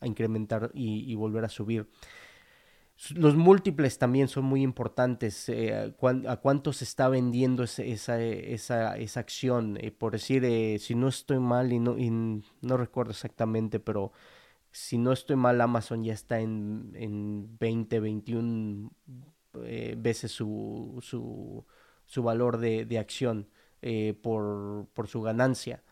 incrementar 0.00 0.70
y, 0.72 1.14
volver 1.14 1.44
a 1.44 1.50
subir. 1.50 1.90
Los 3.14 3.36
múltiples 3.36 3.98
también 3.98 4.28
son 4.28 4.46
muy 4.46 4.62
importantes. 4.62 5.50
Eh, 5.50 5.94
¿A 6.26 6.36
cuánto 6.36 6.72
se 6.72 6.84
está 6.84 7.10
vendiendo 7.10 7.64
esa, 7.64 8.18
esa, 8.18 9.20
acción? 9.20 9.76
Eh, 9.78 9.90
por 9.90 10.12
decir, 10.12 10.42
eh, 10.46 10.78
si 10.78 10.94
no 10.94 11.08
estoy 11.08 11.38
mal 11.38 11.70
y 11.74 11.80
no, 11.80 11.96
no 12.62 12.76
recuerdo 12.78 13.10
exactamente, 13.10 13.78
pero 13.78 14.12
si 14.70 14.96
no 14.96 15.12
estoy 15.12 15.36
mal, 15.36 15.60
Amazon 15.60 16.02
ya 16.02 16.14
está 16.14 16.40
en, 16.40 16.92
en 16.94 17.58
20, 17.58 18.00
21 18.00 18.90
veces 19.98 20.32
su, 20.32 20.98
su, 21.02 21.66
su, 22.06 22.22
valor 22.22 22.56
de, 22.56 22.98
acción 22.98 23.48
por 24.22 25.08
su 25.08 25.20
ganancia. 25.20 25.82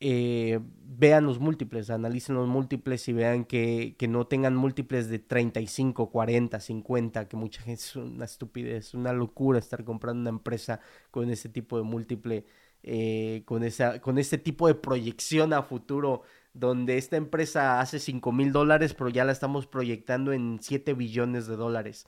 Eh, 0.00 0.60
vean 0.98 1.24
los 1.24 1.40
múltiples, 1.40 1.90
analicen 1.90 2.36
los 2.36 2.48
múltiples 2.48 3.08
y 3.08 3.12
vean 3.12 3.44
que, 3.44 3.96
no 4.08 4.26
tengan 4.26 4.54
múltiples 4.54 5.08
de 5.08 5.18
35, 5.18 6.10
40, 6.10 6.60
50, 6.60 7.28
que 7.28 7.36
mucha 7.36 7.62
gente 7.62 7.82
es 7.82 7.96
una 7.96 8.24
estupidez, 8.24 8.94
una 8.94 9.12
locura 9.12 9.58
estar 9.58 9.84
comprando 9.84 10.20
una 10.20 10.30
empresa 10.30 10.80
con 11.10 11.30
ese 11.30 11.48
tipo 11.48 11.76
de 11.78 11.84
múltiple, 11.84 12.46
eh, 12.82 13.42
con, 13.44 13.64
esa, 13.64 14.00
con 14.00 14.18
ese 14.18 14.38
tipo 14.38 14.68
de 14.68 14.74
proyección 14.74 15.52
a 15.52 15.62
futuro, 15.62 16.22
donde 16.54 16.96
esta 16.98 17.16
empresa 17.16 17.80
hace 17.80 17.98
5 17.98 18.32
mil 18.32 18.52
dólares, 18.52 18.94
pero 18.94 19.10
ya 19.10 19.24
la 19.24 19.32
estamos 19.32 19.66
proyectando 19.66 20.32
en 20.32 20.58
7 20.60 20.94
billones 20.94 21.46
de 21.46 21.56
dólares. 21.56 22.06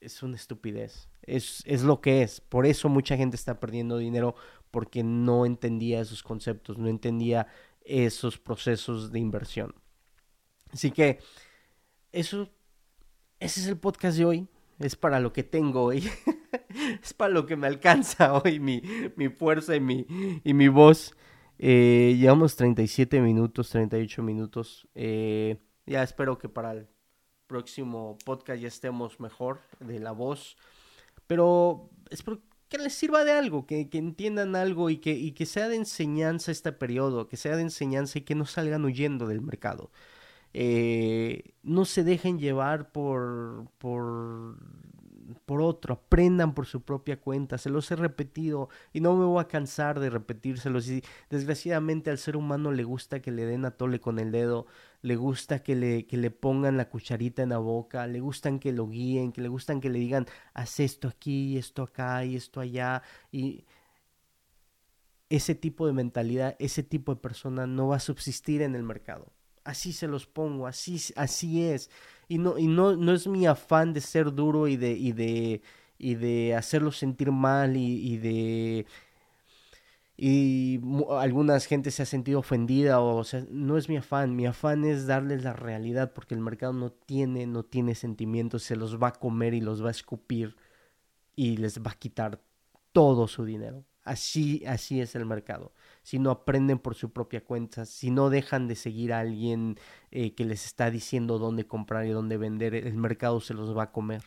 Es 0.00 0.22
una 0.22 0.36
estupidez, 0.36 1.08
es, 1.22 1.62
es 1.66 1.82
lo 1.82 2.00
que 2.00 2.22
es, 2.22 2.40
por 2.40 2.66
eso 2.66 2.88
mucha 2.88 3.16
gente 3.16 3.36
está 3.36 3.58
perdiendo 3.58 3.98
dinero 3.98 4.34
porque 4.70 5.02
no 5.02 5.46
entendía 5.46 6.00
esos 6.00 6.22
conceptos, 6.22 6.78
no 6.78 6.88
entendía 6.88 7.46
esos 7.82 8.38
procesos 8.38 9.12
de 9.12 9.18
inversión. 9.18 9.74
Así 10.72 10.90
que 10.90 11.18
eso, 12.12 12.50
ese 13.40 13.60
es 13.60 13.66
el 13.66 13.78
podcast 13.78 14.18
de 14.18 14.24
hoy. 14.24 14.48
Es 14.78 14.94
para 14.94 15.20
lo 15.20 15.32
que 15.32 15.42
tengo 15.42 15.84
hoy. 15.84 16.08
es 17.02 17.14
para 17.14 17.32
lo 17.32 17.46
que 17.46 17.56
me 17.56 17.66
alcanza 17.66 18.34
hoy 18.44 18.60
mi, 18.60 18.82
mi 19.16 19.28
fuerza 19.28 19.74
y 19.74 19.80
mi, 19.80 20.06
y 20.44 20.54
mi 20.54 20.68
voz. 20.68 21.14
Eh, 21.58 22.16
llevamos 22.18 22.54
37 22.56 23.20
minutos, 23.20 23.70
38 23.70 24.22
minutos. 24.22 24.88
Eh, 24.94 25.56
ya 25.86 26.02
espero 26.02 26.38
que 26.38 26.48
para 26.48 26.72
el 26.72 26.88
próximo 27.46 28.18
podcast 28.24 28.60
ya 28.60 28.68
estemos 28.68 29.18
mejor 29.18 29.60
de 29.80 29.98
la 29.98 30.12
voz. 30.12 30.56
Pero 31.26 31.90
espero 32.10 32.40
que 32.68 32.78
les 32.78 32.94
sirva 32.94 33.24
de 33.24 33.32
algo, 33.32 33.66
que, 33.66 33.88
entiendan 33.92 34.56
algo 34.56 34.90
y 34.90 34.98
que, 34.98 35.12
y 35.12 35.32
que 35.32 35.46
sea 35.46 35.68
de 35.68 35.76
enseñanza 35.76 36.52
este 36.52 36.72
periodo, 36.72 37.28
que 37.28 37.36
sea 37.36 37.56
de 37.56 37.62
enseñanza 37.62 38.18
y 38.18 38.22
que 38.22 38.34
no 38.34 38.46
salgan 38.46 38.84
huyendo 38.84 39.26
del 39.26 39.40
mercado. 39.40 39.90
Eh, 40.54 41.54
no 41.62 41.84
se 41.84 42.04
dejen 42.04 42.38
llevar 42.38 42.90
por, 42.92 43.68
por 43.78 44.56
por 45.44 45.60
otro, 45.60 45.94
aprendan 45.94 46.54
por 46.54 46.66
su 46.66 46.82
propia 46.82 47.20
cuenta, 47.20 47.58
se 47.58 47.70
los 47.70 47.90
he 47.90 47.96
repetido 47.96 48.68
y 48.92 49.00
no 49.00 49.16
me 49.16 49.24
voy 49.24 49.40
a 49.40 49.48
cansar 49.48 50.00
de 50.00 50.10
repetírselos 50.10 50.88
y 50.88 51.02
desgraciadamente 51.30 52.10
al 52.10 52.18
ser 52.18 52.36
humano 52.36 52.72
le 52.72 52.84
gusta 52.84 53.20
que 53.20 53.30
le 53.30 53.44
den 53.44 53.64
a 53.64 53.72
tole 53.72 54.00
con 54.00 54.18
el 54.18 54.32
dedo, 54.32 54.66
le 55.02 55.16
gusta 55.16 55.62
que 55.62 55.74
le, 55.76 56.06
que 56.06 56.16
le 56.16 56.30
pongan 56.30 56.76
la 56.76 56.88
cucharita 56.88 57.42
en 57.42 57.50
la 57.50 57.58
boca, 57.58 58.06
le 58.06 58.20
gustan 58.20 58.58
que 58.58 58.72
lo 58.72 58.88
guíen, 58.88 59.32
que 59.32 59.40
le 59.40 59.48
gustan 59.48 59.80
que 59.80 59.90
le 59.90 59.98
digan 59.98 60.26
haz 60.54 60.80
esto 60.80 61.08
aquí, 61.08 61.56
esto 61.58 61.82
acá 61.82 62.24
y 62.24 62.36
esto 62.36 62.60
allá 62.60 63.02
y 63.30 63.64
ese 65.30 65.54
tipo 65.54 65.86
de 65.86 65.92
mentalidad, 65.92 66.56
ese 66.58 66.82
tipo 66.82 67.14
de 67.14 67.20
persona 67.20 67.66
no 67.66 67.88
va 67.88 67.96
a 67.96 68.00
subsistir 68.00 68.62
en 68.62 68.74
el 68.74 68.82
mercado. 68.82 69.32
Así 69.64 69.92
se 69.92 70.08
los 70.08 70.26
pongo, 70.26 70.66
así, 70.66 70.98
así 71.16 71.62
es 71.64 71.90
y 72.28 72.38
no, 72.38 72.58
y 72.58 72.66
no, 72.66 72.94
no 72.94 73.12
es 73.12 73.26
mi 73.26 73.46
afán 73.46 73.94
de 73.94 74.00
ser 74.02 74.32
duro 74.34 74.68
y 74.68 74.76
de, 74.76 74.92
y 74.92 75.12
de, 75.12 75.62
y 75.96 76.14
de 76.14 76.54
hacerlo 76.54 76.92
sentir 76.92 77.32
mal 77.32 77.76
y, 77.76 78.18
de 78.18 78.86
y 80.18 80.80
algunas 81.10 81.66
gente 81.66 81.92
se 81.92 82.02
ha 82.02 82.06
sentido 82.06 82.40
ofendida 82.40 83.00
o, 83.00 83.22
sea 83.24 83.44
no 83.50 83.78
es 83.78 83.88
mi 83.88 83.96
afán 83.96 84.34
mi 84.36 84.46
afán 84.46 84.84
es 84.84 85.06
darles 85.06 85.44
la 85.44 85.52
realidad 85.52 86.12
porque 86.12 86.34
el 86.34 86.40
mercado 86.40 86.72
no 86.72 86.90
tiene 86.90 87.46
no 87.46 87.64
tiene 87.64 87.94
sentimientos 87.94 88.64
se 88.64 88.76
los 88.76 89.00
va 89.00 89.08
a 89.08 89.12
comer 89.12 89.54
y 89.54 89.60
los 89.60 89.82
va 89.82 89.88
a 89.88 89.92
escupir 89.92 90.56
y 91.36 91.56
les 91.58 91.80
va 91.80 91.92
a 91.92 91.98
quitar 91.98 92.40
todo 92.92 93.28
su 93.28 93.44
dinero 93.44 93.84
así 94.04 94.64
así 94.66 95.00
es 95.00 95.14
el 95.14 95.24
mercado 95.24 95.72
si 96.08 96.18
no 96.18 96.30
aprenden 96.30 96.78
por 96.78 96.94
su 96.94 97.12
propia 97.12 97.44
cuenta, 97.44 97.84
si 97.84 98.10
no 98.10 98.30
dejan 98.30 98.66
de 98.66 98.76
seguir 98.76 99.12
a 99.12 99.20
alguien 99.20 99.78
eh, 100.10 100.34
que 100.34 100.46
les 100.46 100.64
está 100.64 100.90
diciendo 100.90 101.38
dónde 101.38 101.66
comprar 101.66 102.06
y 102.06 102.10
dónde 102.12 102.38
vender, 102.38 102.74
el 102.74 102.96
mercado 102.96 103.42
se 103.42 103.52
los 103.52 103.76
va 103.76 103.82
a 103.82 103.92
comer. 103.92 104.22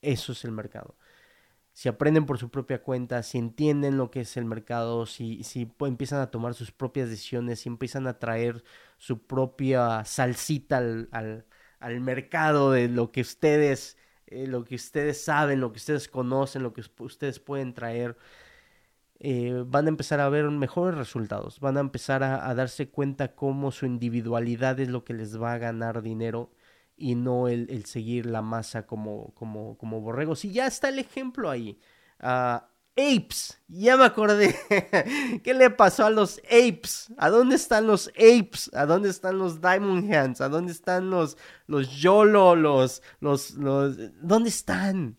Eso 0.00 0.30
es 0.30 0.44
el 0.44 0.52
mercado. 0.52 0.94
Si 1.76 1.90
aprenden 1.90 2.24
por 2.24 2.38
su 2.38 2.50
propia 2.50 2.82
cuenta, 2.82 3.22
si 3.22 3.36
entienden 3.36 3.98
lo 3.98 4.10
que 4.10 4.20
es 4.22 4.38
el 4.38 4.46
mercado, 4.46 5.04
si, 5.04 5.44
si 5.44 5.70
empiezan 5.80 6.20
a 6.22 6.30
tomar 6.30 6.54
sus 6.54 6.72
propias 6.72 7.10
decisiones, 7.10 7.60
si 7.60 7.68
empiezan 7.68 8.06
a 8.06 8.18
traer 8.18 8.64
su 8.96 9.26
propia 9.26 10.02
salsita 10.06 10.78
al, 10.78 11.46
al 11.80 12.00
mercado 12.00 12.72
de 12.72 12.88
lo 12.88 13.12
que 13.12 13.20
ustedes, 13.20 13.98
eh, 14.26 14.46
lo 14.46 14.64
que 14.64 14.76
ustedes 14.76 15.22
saben, 15.22 15.60
lo 15.60 15.70
que 15.72 15.76
ustedes 15.78 16.08
conocen, 16.08 16.62
lo 16.62 16.72
que 16.72 16.82
ustedes 16.98 17.40
pueden 17.40 17.74
traer, 17.74 18.16
eh, 19.18 19.64
van 19.66 19.86
a 19.86 19.88
empezar 19.88 20.20
a 20.20 20.28
ver 20.28 20.44
mejores 20.50 20.96
resultados, 20.96 21.60
van 21.60 21.76
a 21.78 21.80
empezar 21.80 22.22
a, 22.22 22.54
darse 22.54 22.88
cuenta 22.90 23.34
cómo 23.34 23.70
su 23.72 23.86
individualidad 23.86 24.78
es 24.80 24.88
lo 24.88 25.04
que 25.04 25.14
les 25.14 25.40
va 25.40 25.54
a 25.54 25.58
ganar 25.58 26.02
dinero 26.02 26.50
y 26.96 27.14
no 27.14 27.48
el, 27.48 27.84
seguir 27.84 28.26
la 28.26 28.42
masa 28.42 28.86
como, 28.86 29.34
como, 29.34 29.76
como 29.78 30.00
borregos. 30.00 30.44
Y 30.44 30.52
ya 30.52 30.66
está 30.66 30.88
el 30.88 30.98
ejemplo 30.98 31.50
ahí. 31.50 31.78
Ah, 32.18 32.68
apes, 32.96 33.60
ya 33.68 33.96
me 33.96 34.04
acordé. 34.04 34.54
¿Qué 35.44 35.54
le 35.54 35.70
pasó 35.70 36.06
a 36.06 36.10
los 36.10 36.40
apes? 36.44 37.12
¿A 37.18 37.28
dónde 37.28 37.56
están 37.56 37.86
los 37.86 38.08
apes? 38.08 38.70
¿A 38.74 38.86
dónde 38.86 39.10
están 39.10 39.38
los 39.38 39.60
Diamond 39.60 40.12
Hands? 40.12 40.40
¿A 40.40 40.48
dónde 40.48 40.72
están 40.72 41.10
los, 41.10 41.36
los 41.66 41.90
YOLO? 42.00 42.56
Los, 42.56 43.02
los, 43.20 43.52
los... 43.52 43.96
¿Dónde 44.22 44.48
están? 44.48 45.18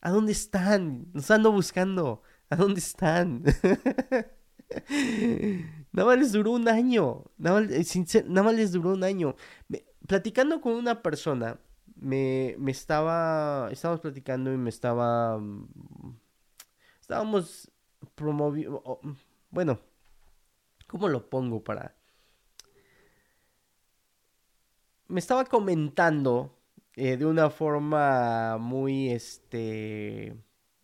¿A 0.00 0.10
dónde 0.10 0.32
están? 0.32 1.08
Los 1.12 1.30
ando 1.30 1.50
buscando. 1.50 2.22
¿A 2.48 2.56
dónde 2.56 2.78
están? 2.78 3.42
nada 5.92 6.06
más 6.06 6.18
les 6.18 6.32
duró 6.32 6.52
un 6.52 6.68
año. 6.68 7.24
Nada 7.38 7.60
más, 7.60 7.70
eh, 7.70 8.24
nada 8.28 8.42
más 8.44 8.54
les 8.54 8.70
duró 8.72 8.90
un 8.90 9.02
año. 9.02 9.34
Platicando 10.06 10.60
con 10.60 10.74
una 10.74 11.02
persona, 11.02 11.58
me, 11.96 12.54
me 12.58 12.70
estaba. 12.70 13.68
Estábamos 13.70 14.00
platicando 14.00 14.52
y 14.52 14.56
me 14.56 14.70
estaba. 14.70 15.38
Mm, 15.38 16.16
estábamos 17.00 17.70
promoviendo. 18.14 19.00
Bueno, 19.50 19.80
¿cómo 20.86 21.08
lo 21.08 21.28
pongo 21.28 21.62
para.? 21.62 21.94
Me 25.08 25.20
estaba 25.20 25.44
comentando 25.44 26.58
eh, 26.94 27.16
de 27.16 27.26
una 27.26 27.50
forma 27.50 28.58
muy 28.58 29.10
este 29.10 30.36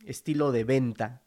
estilo 0.05 0.53
de 0.53 0.65
venta 0.65 1.23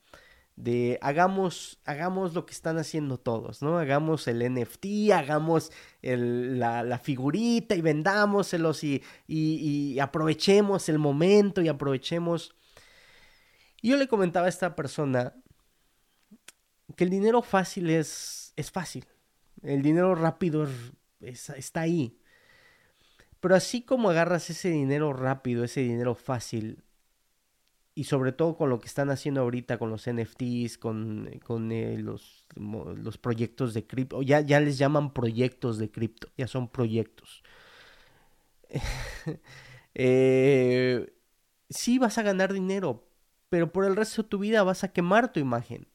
de 0.55 0.97
hagamos, 1.01 1.79
hagamos 1.85 2.33
lo 2.33 2.45
que 2.45 2.53
están 2.53 2.77
haciendo 2.77 3.17
todos, 3.17 3.61
¿no? 3.61 3.77
Hagamos 3.77 4.27
el 4.27 4.39
NFT, 4.39 5.11
hagamos 5.13 5.71
la, 6.01 6.99
figurita 7.03 7.75
y 7.75 7.81
vendámoselos 7.81 8.83
y, 8.83 9.03
y, 9.27 9.99
aprovechemos 9.99 10.87
el 10.87 10.99
momento 10.99 11.61
y 11.61 11.67
aprovechemos. 11.67 12.55
Yo 13.81 13.97
le 13.97 14.07
comentaba 14.07 14.45
a 14.45 14.49
esta 14.49 14.75
persona 14.75 15.35
que 16.95 17.03
el 17.03 17.09
dinero 17.09 17.41
fácil 17.41 17.89
es, 17.89 18.53
es 18.55 18.71
fácil, 18.71 19.05
el 19.61 19.81
dinero 19.81 20.15
rápido 20.15 20.67
está 21.19 21.81
ahí. 21.81 22.17
Pero 23.41 23.55
así 23.55 23.81
como 23.81 24.09
agarras 24.09 24.49
ese 24.49 24.69
dinero 24.69 25.13
rápido, 25.13 25.65
ese 25.65 25.81
dinero 25.81 26.15
fácil, 26.15 26.84
y 27.95 28.03
sobre 28.03 28.33
todo 28.33 28.57
con 28.57 28.69
lo 28.69 28.79
que 28.81 28.87
están 28.87 29.09
haciendo 29.09 29.39
ahorita 29.41 29.77
con 29.77 29.89
los 29.89 30.05
NFTs, 30.05 30.77
con, 30.77 31.29
con 31.45 31.71
eh, 31.71 31.97
los, 31.97 32.45
los, 32.55 33.17
proyectos 33.17 33.73
de 33.73 33.87
cripto, 33.87 34.21
ya, 34.21 34.41
ya 34.41 34.59
les 34.59 34.77
llaman 34.77 35.13
proyectos 35.13 35.77
de 35.77 35.89
cripto, 35.89 36.27
ya 36.37 36.47
son 36.47 36.67
proyectos. 36.67 37.41
eh, 39.95 41.13
sí 41.69 41.97
vas 41.97 42.17
a 42.17 42.23
ganar 42.23 42.51
dinero, 42.51 43.07
pero 43.47 43.71
por 43.71 43.85
el 43.85 43.95
resto 43.95 44.23
de 44.23 44.29
tu 44.29 44.39
vida 44.39 44.63
vas 44.63 44.83
a 44.83 44.91
quemar 44.91 45.31
tu 45.31 45.39
imagen. 45.39 45.87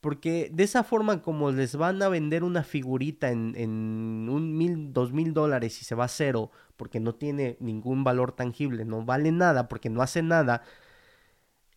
Porque 0.00 0.50
de 0.52 0.62
esa 0.62 0.84
forma 0.84 1.22
como 1.22 1.50
les 1.50 1.74
van 1.74 2.00
a 2.02 2.08
vender 2.08 2.44
una 2.44 2.62
figurita 2.62 3.30
en, 3.30 3.54
en 3.56 4.28
un 4.30 4.56
mil, 4.56 4.92
dos 4.92 5.12
mil 5.12 5.34
dólares 5.34 5.82
y 5.82 5.84
se 5.84 5.96
va 5.96 6.04
a 6.04 6.08
cero, 6.08 6.52
porque 6.76 7.00
no 7.00 7.16
tiene 7.16 7.56
ningún 7.58 8.04
valor 8.04 8.30
tangible, 8.30 8.84
no 8.84 9.04
vale 9.04 9.32
nada, 9.32 9.66
porque 9.66 9.90
no 9.90 10.02
hace 10.02 10.22
nada, 10.22 10.62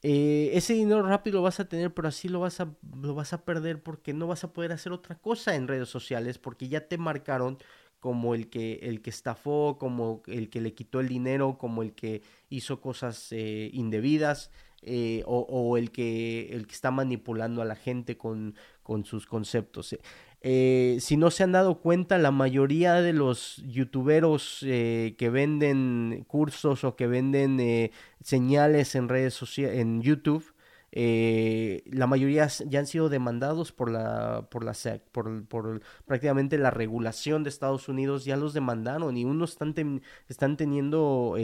eh, 0.02 0.52
ese 0.54 0.74
dinero 0.74 1.04
rápido 1.04 1.38
lo 1.38 1.43
vas 1.43 1.60
a 1.60 1.68
tener, 1.68 1.93
pero 1.93 2.08
así 2.08 2.30
lo 2.30 2.39
vas, 2.39 2.62
a, 2.62 2.74
lo 3.02 3.16
vas 3.16 3.34
a 3.34 3.43
perder 3.43 3.84
porque 3.84 4.14
no 4.14 4.28
vas 4.28 4.43
a 4.43 4.54
poder 4.54 4.72
hacer 4.72 4.91
otra 4.93 5.16
cosa 5.20 5.56
en 5.56 5.68
redes 5.68 5.89
sociales 5.89 6.38
porque 6.38 6.70
ya 6.70 6.88
te 6.88 6.97
marcaron 6.97 7.58
como 8.00 8.34
el 8.34 8.50
que, 8.50 8.80
el 8.84 9.02
que 9.02 9.10
estafó, 9.10 9.78
como 9.78 10.24
el 10.28 10.50
que 10.50 10.62
le 10.62 10.74
quitó 10.74 11.02
el 11.02 11.10
dinero, 11.10 11.58
como 11.58 11.84
el 11.84 11.93
que 11.93 12.22
hizo 12.50 12.80
cosas 12.80 13.32
eh, 13.32 13.70
indebidas 13.74 14.52
eh, 14.82 15.24
o, 15.26 15.76
el, 15.78 15.91
que, 15.91 16.50
el 16.54 16.66
que 16.66 16.74
está 16.74 16.91
manipulando 16.91 17.62
a 17.62 17.66
la 17.66 17.76
gente 17.76 18.18
con, 18.18 18.56
con 18.84 19.04
sus 19.04 19.26
conceptos. 19.26 19.97
Eh, 20.42 20.98
si 21.02 21.18
no 21.18 21.32
se 21.32 21.44
han 21.44 21.52
dado 21.52 21.80
cuenta, 21.82 22.18
la 22.18 22.32
mayoría 22.32 23.02
de 23.02 23.14
los 23.14 23.58
youtuberos 23.68 24.60
eh, 24.64 25.16
que 25.18 25.30
venden 25.30 26.24
cursos 26.28 26.84
o 26.84 26.96
que 26.96 27.08
venden 27.08 27.60
eh, 27.60 27.92
señales 28.24 28.96
en 28.96 29.10
redes 29.10 29.34
sociales, 29.34 29.80
en 29.80 30.02
YouTube, 30.02 30.54
la 30.92 32.08
mayoría 32.08 32.48
ya 32.48 32.80
han 32.80 32.88
sido 32.88 33.10
demandados 33.10 33.72
por 33.72 33.92
la, 33.92 34.48
por 34.50 34.64
la 34.64 34.74
SEC, 34.74 35.04
por, 35.12 35.82
prácticamente 36.06 36.58
la 36.58 36.72
regulación 36.72 37.44
de 37.44 37.50
Estados 37.50 37.90
Unidos, 37.90 38.26
ya 38.26 38.38
los 38.38 38.54
demandaron 38.54 39.16
y 39.16 39.24
unos 39.24 39.52
están, 39.52 40.02
están 40.28 40.58
teniendo 40.58 41.36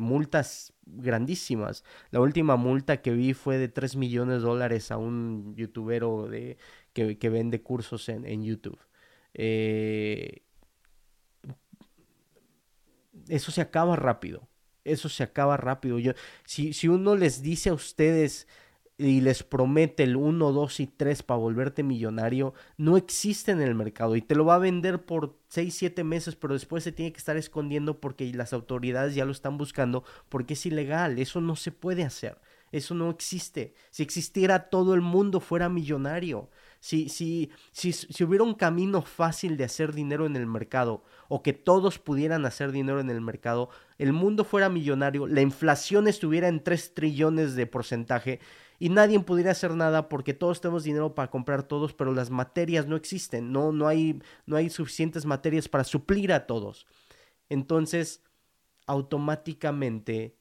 multas 0.00 0.72
grandísimas. 0.86 1.84
La 2.10 2.20
última 2.20 2.56
multa 2.56 3.02
que 3.02 3.12
vi 3.12 3.34
fue 3.34 3.58
de 3.58 3.68
3 3.68 3.96
millones 3.96 4.36
de 4.36 4.40
dólares 4.48 4.90
a 4.90 4.96
un 4.96 5.54
youtubero 5.56 6.28
de 6.28 6.56
que, 7.04 7.28
vende 7.28 7.62
cursos 7.62 8.08
en, 8.08 8.42
YouTube. 8.42 8.78
Eh, 9.34 10.42
eso 13.28 13.52
se 13.52 13.60
acaba 13.60 13.96
rápido. 13.96 14.48
Eso 14.84 15.08
se 15.08 15.22
acaba 15.22 15.56
rápido. 15.56 15.98
Yo, 15.98 16.12
si, 16.44 16.72
si 16.72 16.88
uno 16.88 17.16
les 17.16 17.42
dice 17.42 17.70
a 17.70 17.74
ustedes 17.74 18.46
y 18.98 19.20
les 19.20 19.42
promete 19.42 20.04
el 20.04 20.16
1, 20.16 20.52
2 20.52 20.80
y 20.80 20.86
3 20.86 21.22
para 21.22 21.38
volverte 21.38 21.82
millonario, 21.82 22.54
no 22.78 22.96
existe 22.96 23.52
en 23.52 23.60
el 23.60 23.74
mercado 23.74 24.16
y 24.16 24.22
te 24.22 24.34
lo 24.34 24.44
va 24.46 24.54
a 24.54 24.58
vender 24.58 25.04
por 25.04 25.38
6, 25.48 25.74
7 25.74 26.04
meses, 26.04 26.36
pero 26.36 26.54
después 26.54 26.82
se 26.82 26.92
tiene 26.92 27.12
que 27.12 27.18
estar 27.18 27.36
escondiendo 27.36 28.00
porque 28.00 28.32
las 28.32 28.52
autoridades 28.52 29.14
ya 29.14 29.26
lo 29.26 29.32
están 29.32 29.58
buscando 29.58 30.04
porque 30.28 30.54
es 30.54 30.64
ilegal, 30.64 31.18
eso 31.18 31.40
no 31.40 31.56
se 31.56 31.72
puede 31.72 32.04
hacer, 32.04 32.38
eso 32.72 32.94
no 32.94 33.10
existe. 33.10 33.74
Si 33.90 34.02
existiera 34.02 34.70
todo 34.70 34.94
el 34.94 35.02
mundo 35.02 35.40
fuera 35.40 35.68
millonario. 35.68 36.48
Si, 36.80 37.08
si, 37.08 37.50
si, 37.72 37.92
si 37.92 38.24
hubiera 38.24 38.44
un 38.44 38.54
camino 38.54 39.02
fácil 39.02 39.56
de 39.56 39.64
hacer 39.64 39.92
dinero 39.92 40.26
en 40.26 40.36
el 40.36 40.46
mercado 40.46 41.02
o 41.28 41.42
que 41.42 41.52
todos 41.52 41.98
pudieran 41.98 42.46
hacer 42.46 42.72
dinero 42.72 43.00
en 43.00 43.10
el 43.10 43.20
mercado, 43.20 43.70
el 43.98 44.12
mundo 44.12 44.44
fuera 44.44 44.68
millonario, 44.68 45.26
la 45.26 45.40
inflación 45.40 46.08
estuviera 46.08 46.48
en 46.48 46.62
3 46.62 46.94
trillones 46.94 47.54
de 47.54 47.66
porcentaje 47.66 48.40
y 48.78 48.90
nadie 48.90 49.18
pudiera 49.20 49.52
hacer 49.52 49.72
nada 49.72 50.08
porque 50.08 50.34
todos 50.34 50.60
tenemos 50.60 50.84
dinero 50.84 51.14
para 51.14 51.30
comprar 51.30 51.62
todos, 51.62 51.94
pero 51.94 52.12
las 52.12 52.30
materias 52.30 52.86
no 52.86 52.96
existen, 52.96 53.52
no, 53.52 53.72
no, 53.72 53.88
hay, 53.88 54.20
no 54.44 54.56
hay 54.56 54.70
suficientes 54.70 55.24
materias 55.24 55.68
para 55.68 55.84
suplir 55.84 56.32
a 56.32 56.46
todos. 56.46 56.86
Entonces, 57.48 58.22
automáticamente 58.86 60.36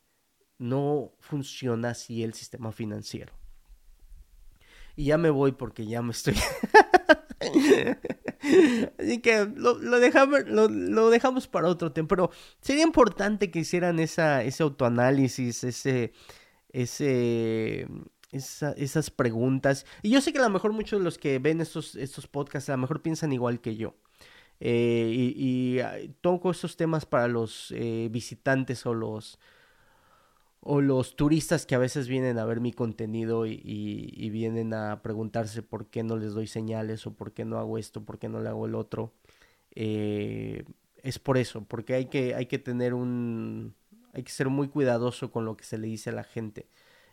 no 0.57 1.13
funciona 1.19 1.89
así 1.89 2.23
el 2.23 2.33
sistema 2.33 2.71
financiero. 2.71 3.33
Y 4.95 5.05
ya 5.05 5.17
me 5.17 5.29
voy 5.29 5.51
porque 5.51 5.85
ya 5.85 6.01
me 6.01 6.11
estoy... 6.11 6.35
Así 8.99 9.19
que 9.21 9.47
lo, 9.55 9.99
dejamos, 9.99 10.41
lo, 10.47 11.09
dejamos 11.09 11.47
para 11.47 11.67
otro 11.67 11.91
tiempo. 11.91 12.15
Pero 12.15 12.31
sería 12.61 12.83
importante 12.83 13.51
que 13.51 13.59
hicieran 13.59 13.99
esa, 13.99 14.43
ese 14.43 14.63
autoanálisis, 14.63 15.63
ese, 15.63 16.13
ese, 16.69 17.87
esas 18.31 19.09
preguntas. 19.11 19.85
Y 20.01 20.11
yo 20.11 20.21
sé 20.21 20.31
que 20.33 20.39
a 20.39 20.43
lo 20.43 20.49
mejor 20.49 20.73
muchos 20.73 20.99
de 20.99 21.03
los 21.03 21.17
que 21.17 21.39
ven 21.39 21.61
estos, 21.61 21.95
estos 21.95 22.27
podcasts 22.27 22.69
a 22.69 22.73
lo 22.73 22.79
mejor 22.79 23.01
piensan 23.01 23.33
igual 23.33 23.61
que 23.61 23.75
yo. 23.75 23.95
Eh, 24.59 25.11
y, 25.11 25.79
y, 25.79 26.07
toco 26.21 26.51
estos 26.51 26.77
temas 26.77 27.05
para 27.05 27.27
los 27.27 27.73
eh, 27.75 28.07
visitantes 28.09 28.85
o 28.85 28.93
los, 28.93 29.37
o 30.67 30.81
los 30.81 31.15
turistas 31.15 31.67
que 31.67 31.75
a 31.75 31.77
veces 31.77 32.07
vienen 32.07 32.39
a 32.39 32.45
ver 32.45 32.59
mi 32.59 32.73
contenido 32.73 33.45
y, 33.45 34.29
vienen 34.31 34.73
a 34.73 35.03
preguntarse 35.03 35.61
por 35.61 35.85
qué 35.85 36.01
no 36.01 36.17
les 36.17 36.33
doy 36.33 36.47
señales 36.47 37.05
o 37.05 37.13
por 37.13 37.33
qué 37.33 37.45
no 37.45 37.59
hago 37.59 37.77
esto, 37.77 38.03
por 38.03 38.17
qué 38.17 38.29
no 38.29 38.41
le 38.41 38.49
hago 38.49 38.65
el 38.65 38.73
otro. 38.73 39.13
Eh, 39.75 40.65
es 41.03 41.19
por 41.19 41.37
eso, 41.37 41.63
porque 41.65 41.93
hay 41.93 42.05
que, 42.07 42.33
hay 42.33 42.47
que 42.47 42.57
tener 42.57 42.95
un... 42.95 43.75
hay 44.13 44.23
que 44.23 44.31
ser 44.31 44.49
muy 44.49 44.67
cuidadoso 44.67 45.31
con 45.31 45.45
lo 45.45 45.55
que 45.55 45.65
se 45.65 45.77
le 45.77 45.85
dice 45.87 46.09
a 46.09 46.13
la 46.13 46.23
gente. 46.23 46.67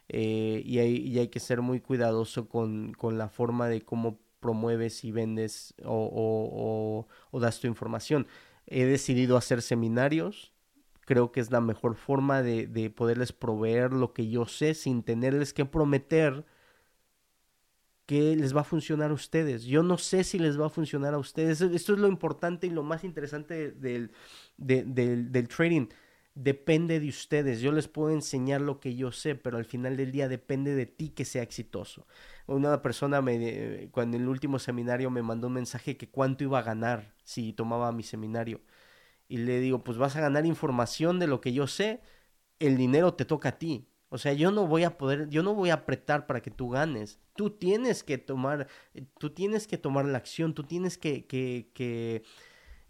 Eh, 0.08 0.62
y, 0.64 0.78
hay, 0.78 1.18
hay, 1.18 1.28
que 1.28 1.40
ser 1.40 1.60
muy 1.60 1.80
cuidadoso 1.80 2.48
con, 2.48 2.94
con, 2.94 3.18
la 3.18 3.28
forma 3.28 3.68
de 3.68 3.82
cómo 3.82 4.18
promueves 4.40 5.04
y 5.04 5.12
vendes 5.12 5.74
o, 5.84 7.06
o 7.30 7.40
das 7.40 7.60
tu 7.60 7.66
información. 7.66 8.26
He 8.66 8.86
decidido 8.86 9.36
hacer 9.36 9.60
seminarios 9.60 10.51
creo 11.04 11.32
que 11.32 11.40
es 11.40 11.50
la 11.50 11.60
mejor 11.60 11.96
forma 11.96 12.42
de, 12.42 12.66
de, 12.66 12.90
poderles 12.90 13.32
proveer 13.32 13.92
lo 13.92 14.12
que 14.12 14.28
yo 14.28 14.46
sé 14.46 14.74
sin 14.74 15.02
tenerles 15.02 15.52
que 15.52 15.64
prometer 15.64 16.44
que 18.06 18.36
les 18.36 18.54
va 18.54 18.62
a 18.62 18.64
funcionar 18.64 19.10
a 19.10 19.14
ustedes. 19.14 19.64
Yo 19.64 19.82
no 19.82 19.96
sé 19.98 20.24
si 20.24 20.38
les 20.38 20.60
va 20.60 20.66
a 20.66 20.70
funcionar 20.70 21.14
a 21.14 21.18
ustedes. 21.18 21.60
Esto 21.60 21.94
es 21.94 21.98
lo 21.98 22.08
importante 22.08 22.66
y 22.66 22.70
lo 22.70 22.82
más 22.82 23.04
interesante 23.04 23.70
del, 23.72 24.10
del, 24.56 25.32
del 25.32 25.48
trading. 25.48 25.88
depende 26.34 27.00
de 27.00 27.08
ustedes. 27.08 27.60
Yo 27.60 27.72
les 27.72 27.88
puedo 27.88 28.10
enseñar 28.12 28.60
lo 28.62 28.80
que 28.80 28.96
yo 28.96 29.12
sé, 29.12 29.34
pero 29.36 29.58
al 29.58 29.66
final 29.66 29.96
del 29.96 30.12
día 30.12 30.28
depende 30.28 30.74
de 30.74 30.86
ti 30.86 31.10
que 31.10 31.24
sea 31.24 31.42
exitoso. 31.42 32.06
Una 32.46 32.82
persona 32.82 33.22
me, 33.22 33.88
cuando 33.92 34.16
en 34.16 34.24
el 34.24 34.28
último 34.28 34.58
seminario 34.58 35.10
me 35.10 35.22
mandó 35.22 35.48
un 35.48 35.54
mensaje 35.54 35.96
que 35.96 36.10
cuánto 36.10 36.44
iba 36.44 36.58
a 36.60 36.62
ganar 36.62 37.14
si 37.24 37.52
tomaba 37.52 37.92
mi 37.92 38.02
seminario. 38.02 38.60
Y 39.32 39.38
le 39.38 39.60
digo, 39.60 39.82
pues 39.82 39.96
vas 39.96 40.14
a 40.16 40.20
ganar 40.20 40.44
información 40.44 41.18
de 41.18 41.26
lo 41.26 41.40
que 41.40 41.54
yo 41.54 41.66
sé, 41.66 42.02
el 42.58 42.76
dinero 42.76 43.14
te 43.14 43.24
toca 43.24 43.48
a 43.48 43.58
ti. 43.58 43.88
O 44.10 44.18
sea, 44.18 44.34
yo 44.34 44.50
no 44.50 44.66
voy 44.66 44.84
a 44.84 44.98
poder, 44.98 45.30
yo 45.30 45.42
no 45.42 45.54
voy 45.54 45.70
a 45.70 45.74
apretar 45.74 46.26
para 46.26 46.42
que 46.42 46.50
tú 46.50 46.68
ganes. 46.68 47.18
Tú 47.34 47.48
tienes 47.48 48.04
que 48.04 48.18
tomar, 48.18 48.68
tú 49.18 49.30
tienes 49.30 49.66
que 49.66 49.78
tomar 49.78 50.04
la 50.04 50.18
acción, 50.18 50.52
tú 50.52 50.64
tienes 50.64 50.98
que, 50.98 51.26
que, 51.26 51.70
que 51.72 52.24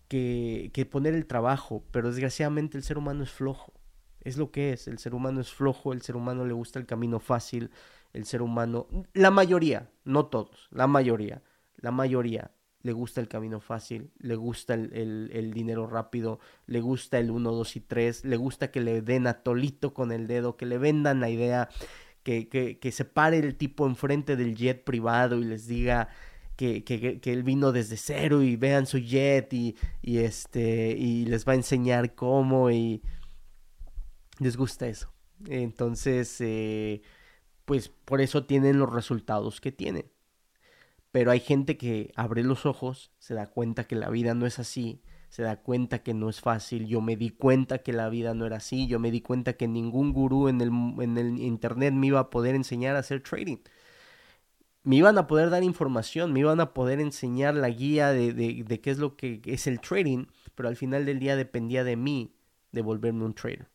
que, 0.08 0.88
poner 0.90 1.14
el 1.14 1.26
trabajo, 1.26 1.84
pero 1.92 2.08
desgraciadamente 2.08 2.76
el 2.76 2.82
ser 2.82 2.98
humano 2.98 3.22
es 3.22 3.30
flojo. 3.30 3.72
Es 4.20 4.36
lo 4.36 4.50
que 4.50 4.72
es, 4.72 4.88
el 4.88 4.98
ser 4.98 5.14
humano 5.14 5.40
es 5.40 5.52
flojo, 5.52 5.92
el 5.92 6.02
ser 6.02 6.16
humano 6.16 6.44
le 6.44 6.54
gusta 6.54 6.80
el 6.80 6.86
camino 6.86 7.20
fácil, 7.20 7.70
el 8.12 8.24
ser 8.24 8.42
humano, 8.42 8.88
la 9.14 9.30
mayoría, 9.30 9.92
no 10.04 10.26
todos, 10.26 10.68
la 10.72 10.88
mayoría, 10.88 11.42
la 11.76 11.92
mayoría 11.92 12.50
le 12.82 12.92
gusta 12.92 13.20
el 13.20 13.28
camino 13.28 13.60
fácil, 13.60 14.10
le 14.18 14.36
gusta 14.36 14.74
el, 14.74 15.52
dinero 15.54 15.86
rápido, 15.86 16.40
le 16.66 16.80
gusta 16.80 17.18
el 17.18 17.30
1, 17.30 17.52
2 17.52 17.76
y 17.76 17.80
3, 17.80 18.24
le 18.24 18.36
gusta 18.36 18.70
que 18.70 18.80
le 18.80 19.02
den 19.02 19.26
a 19.26 19.42
tolito 19.42 19.94
con 19.94 20.12
el 20.12 20.26
dedo, 20.26 20.56
que 20.56 20.66
le 20.66 20.78
vendan 20.78 21.20
la 21.20 21.30
idea, 21.30 21.68
que, 22.22 22.48
que, 22.48 22.78
que 22.78 22.92
se 22.92 23.04
pare 23.04 23.38
el 23.38 23.56
tipo 23.56 23.86
enfrente 23.86 24.36
del 24.36 24.56
jet 24.56 24.84
privado 24.84 25.38
y 25.38 25.44
les 25.44 25.66
diga, 25.66 26.08
que, 26.84 27.20
él 27.24 27.42
vino 27.42 27.72
desde 27.72 27.96
cero 27.96 28.42
y 28.42 28.56
vean 28.56 28.86
su 28.86 28.98
jet 28.98 29.52
y, 29.52 29.76
este 30.02 30.96
y 30.96 31.24
les 31.26 31.46
va 31.46 31.52
a 31.52 31.56
enseñar 31.56 32.14
cómo 32.14 32.70
y 32.70 33.02
les 34.38 34.56
gusta 34.56 34.86
eso. 34.86 35.12
Entonces, 35.48 36.36
eh, 36.40 37.02
pues 37.64 37.88
por 37.88 38.20
eso 38.20 38.44
tienen 38.44 38.78
los 38.78 38.92
resultados 38.92 39.60
que 39.60 39.72
tienen. 39.72 40.06
Pero 41.12 41.30
hay 41.30 41.40
gente 41.40 41.76
que 41.76 42.12
abre 42.16 42.42
los 42.42 42.66
ojos, 42.66 43.12
se 43.18 43.34
da 43.34 43.50
cuenta 43.50 43.84
que 43.84 43.96
la 43.96 44.10
vida 44.10 44.34
no 44.34 44.46
es 44.46 44.58
así, 44.58 45.02
se 45.28 45.42
da 45.42 45.62
cuenta 45.62 46.02
que 46.02 46.14
no 46.14 46.28
es 46.28 46.40
fácil. 46.40 46.86
Yo 46.86 47.00
me 47.00 47.16
di 47.16 47.30
cuenta 47.30 47.78
que 47.78 47.92
la 47.92 48.08
vida 48.08 48.34
no 48.34 48.46
era 48.46 48.56
así, 48.56 48.86
yo 48.86 48.98
me 48.98 49.10
di 49.10 49.20
cuenta 49.20 49.52
que 49.54 49.68
ningún 49.68 50.12
gurú 50.12 50.48
en 50.48 50.60
el, 50.60 50.70
en 51.00 51.18
el 51.18 51.38
internet 51.38 51.94
me 51.94 52.08
iba 52.08 52.20
a 52.20 52.30
poder 52.30 52.54
enseñar 52.54 52.96
a 52.96 53.00
hacer 53.00 53.22
trading 53.22 53.58
me 54.84 54.96
iban 54.96 55.18
a 55.18 55.26
poder 55.26 55.50
dar 55.50 55.62
información, 55.62 56.32
me 56.32 56.40
iban 56.40 56.60
a 56.60 56.74
poder 56.74 57.00
enseñar 57.00 57.54
la 57.54 57.68
guía 57.70 58.10
de, 58.12 58.32
de, 58.32 58.80
qué 58.80 58.90
es 58.90 58.98
lo 58.98 59.16
que 59.16 59.40
es 59.44 59.66
el 59.66 59.80
trading, 59.80 60.26
pero 60.54 60.68
al 60.68 60.76
final 60.76 61.06
del 61.06 61.20
día 61.20 61.36
dependía 61.36 61.84
de 61.84 61.96
mí 61.96 62.34
de 62.72 62.82
volverme 62.82 63.24
un 63.24 63.34
trader. 63.34 63.71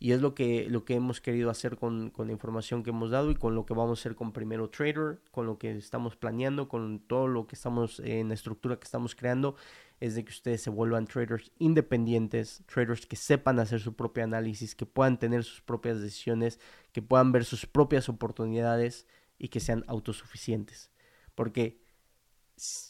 Y 0.00 0.12
es 0.12 0.20
lo 0.20 0.34
que, 0.34 0.68
lo 0.70 0.84
que 0.84 0.94
hemos 0.94 1.20
querido 1.20 1.50
hacer 1.50 1.76
con, 1.76 2.10
con, 2.10 2.28
la 2.28 2.32
información 2.32 2.84
que 2.84 2.90
hemos 2.90 3.10
dado 3.10 3.32
y 3.32 3.34
con 3.34 3.56
lo 3.56 3.66
que 3.66 3.74
vamos 3.74 3.98
a 3.98 4.00
hacer 4.00 4.14
con 4.14 4.32
Primero 4.32 4.70
Trader, 4.70 5.20
con 5.32 5.46
lo 5.46 5.58
que 5.58 5.76
estamos 5.76 6.14
planeando, 6.14 6.68
con 6.68 7.00
todo 7.00 7.26
lo 7.26 7.48
que 7.48 7.56
estamos 7.56 7.98
en 8.00 8.28
la 8.28 8.34
estructura 8.34 8.76
que 8.76 8.84
estamos 8.84 9.16
creando, 9.16 9.56
es 10.00 10.14
de 10.14 10.24
que 10.24 10.30
ustedes 10.30 10.62
se 10.62 10.70
vuelvan 10.70 11.06
traders 11.06 11.50
independientes, 11.58 12.62
traders 12.66 13.06
que 13.06 13.16
sepan 13.16 13.58
hacer 13.58 13.80
su 13.80 13.94
propio 13.94 14.22
análisis, 14.22 14.74
que 14.74 14.86
puedan 14.86 15.18
tener 15.18 15.42
sus 15.42 15.60
propias 15.60 16.00
decisiones, 16.00 16.60
que 16.92 17.02
puedan 17.02 17.32
ver 17.32 17.44
sus 17.44 17.66
propias 17.66 18.08
oportunidades 18.08 19.06
y 19.38 19.48
que 19.48 19.60
sean 19.60 19.84
autosuficientes. 19.88 20.90
Porque, 21.34 21.80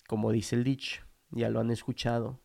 como 0.07 0.33
dice 0.33 0.57
el 0.57 0.65
dicho, 0.65 1.03
ya 1.31 1.49
lo 1.49 1.61
han 1.61 1.71
escuchado, 1.71 2.41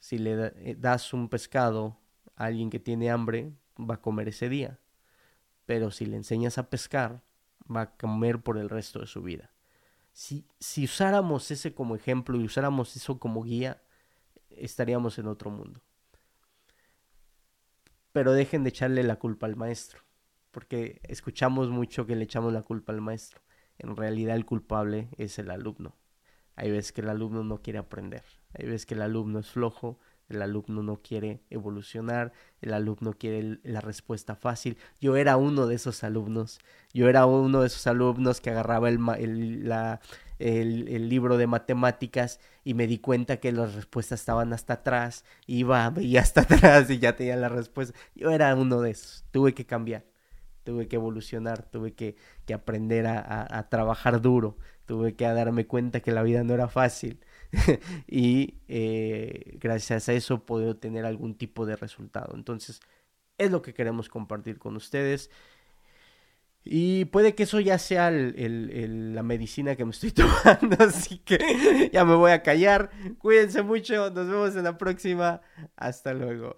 si 0.00 0.18
le 0.18 0.52
eh, 0.56 0.76
das 0.78 1.12
un 1.12 1.28
pescado 1.28 1.98
a 2.36 2.44
alguien 2.44 2.70
que 2.70 2.78
tiene 2.78 3.10
hambre, 3.10 3.52
va 3.78 3.94
a 3.94 4.00
comer 4.00 4.28
ese 4.28 4.48
día. 4.48 4.78
Pero 5.64 5.90
si 5.90 6.06
le 6.06 6.16
enseñas 6.16 6.58
a 6.58 6.70
pescar, 6.70 7.22
va 7.74 7.82
a 7.82 7.96
comer 7.96 8.40
por 8.40 8.58
el 8.58 8.68
resto 8.68 9.00
de 9.00 9.06
su 9.06 9.22
vida. 9.22 9.50
Si, 10.12 10.46
si 10.60 10.84
usáramos 10.84 11.50
ese 11.50 11.74
como 11.74 11.96
ejemplo 11.96 12.40
y 12.40 12.44
usáramos 12.44 12.96
eso 12.96 13.18
como 13.18 13.42
guía, 13.42 13.82
estaríamos 14.50 15.18
en 15.18 15.26
otro 15.26 15.50
mundo. 15.50 15.80
Pero 18.12 18.32
dejen 18.32 18.62
de 18.62 18.70
echarle 18.70 19.02
la 19.02 19.16
culpa 19.16 19.46
al 19.46 19.56
maestro 19.56 20.06
porque 20.56 21.02
escuchamos 21.02 21.68
mucho 21.68 22.06
que 22.06 22.16
le 22.16 22.24
echamos 22.24 22.50
la 22.50 22.62
culpa 22.62 22.90
al 22.90 23.02
maestro. 23.02 23.42
En 23.76 23.94
realidad 23.94 24.36
el 24.36 24.46
culpable 24.46 25.10
es 25.18 25.38
el 25.38 25.50
alumno. 25.50 25.94
Hay 26.54 26.70
veces 26.70 26.92
que 26.92 27.02
el 27.02 27.10
alumno 27.10 27.44
no 27.44 27.60
quiere 27.60 27.78
aprender, 27.78 28.22
hay 28.54 28.64
veces 28.64 28.86
que 28.86 28.94
el 28.94 29.02
alumno 29.02 29.38
es 29.38 29.50
flojo, 29.50 29.98
el 30.28 30.42
alumno 30.42 30.82
no 30.82 31.00
quiere 31.02 31.40
evolucionar, 31.50 32.32
el 32.60 32.74
alumno 32.74 33.12
quiere 33.12 33.58
la 33.62 33.80
respuesta 33.80 34.34
fácil. 34.34 34.76
Yo 35.00 35.16
era 35.16 35.36
uno 35.36 35.66
de 35.66 35.76
esos 35.76 36.02
alumnos, 36.04 36.58
yo 36.92 37.08
era 37.08 37.26
uno 37.26 37.60
de 37.60 37.68
esos 37.68 37.86
alumnos 37.86 38.40
que 38.40 38.50
agarraba 38.50 38.88
el, 38.88 38.98
el, 40.38 41.08
libro 41.08 41.36
de 41.36 41.46
matemáticas 41.46 42.40
y 42.64 42.74
me 42.74 42.86
di 42.86 42.98
cuenta 42.98 43.38
que 43.38 43.52
las 43.52 43.74
respuestas 43.74 44.20
estaban 44.20 44.52
hasta 44.52 44.74
atrás, 44.74 45.24
iba, 45.46 45.88
veía 45.90 46.20
hasta 46.20 46.40
atrás 46.42 46.90
y 46.90 46.98
ya 46.98 47.16
tenía 47.16 47.36
la 47.36 47.48
respuesta. 47.48 47.96
Yo 48.14 48.30
era 48.30 48.54
uno 48.54 48.80
de 48.80 48.90
esos, 48.90 49.24
tuve 49.30 49.54
que 49.54 49.66
cambiar. 49.66 50.04
Tuve 50.64 50.88
que 50.88 50.96
evolucionar, 50.96 51.62
tuve 51.62 51.94
que, 51.94 52.16
aprender 52.52 53.06
a, 53.06 53.68
trabajar 53.70 54.20
duro, 54.20 54.58
tuve 54.84 55.14
que 55.14 55.24
darme 55.24 55.68
cuenta 55.68 56.00
que 56.00 56.10
la 56.10 56.24
vida 56.24 56.42
no 56.42 56.54
era 56.54 56.66
fácil 56.66 57.20
y 58.06 58.54
eh, 58.68 59.56
gracias 59.60 60.08
a 60.08 60.12
eso 60.12 60.44
puedo 60.44 60.76
tener 60.76 61.04
algún 61.04 61.34
tipo 61.34 61.66
de 61.66 61.76
resultado. 61.76 62.34
Entonces, 62.34 62.80
es 63.38 63.50
lo 63.50 63.62
que 63.62 63.74
queremos 63.74 64.08
compartir 64.08 64.58
con 64.58 64.76
ustedes. 64.76 65.30
Y 66.68 67.04
puede 67.06 67.36
que 67.36 67.44
eso 67.44 67.60
ya 67.60 67.78
sea 67.78 68.10
la 68.10 69.22
medicina 69.22 69.76
que 69.76 69.84
me 69.84 69.92
estoy 69.92 70.10
tomando, 70.12 70.76
así 70.80 71.18
que 71.18 71.90
ya 71.92 72.04
me 72.04 72.16
voy 72.16 72.32
a 72.32 72.42
callar. 72.42 72.90
Cuídense 73.18 73.62
mucho, 73.62 74.10
nos 74.10 74.26
vemos 74.26 74.56
en 74.56 74.64
la 74.64 74.76
próxima. 74.76 75.40
Hasta 75.76 76.12
luego. 76.12 76.54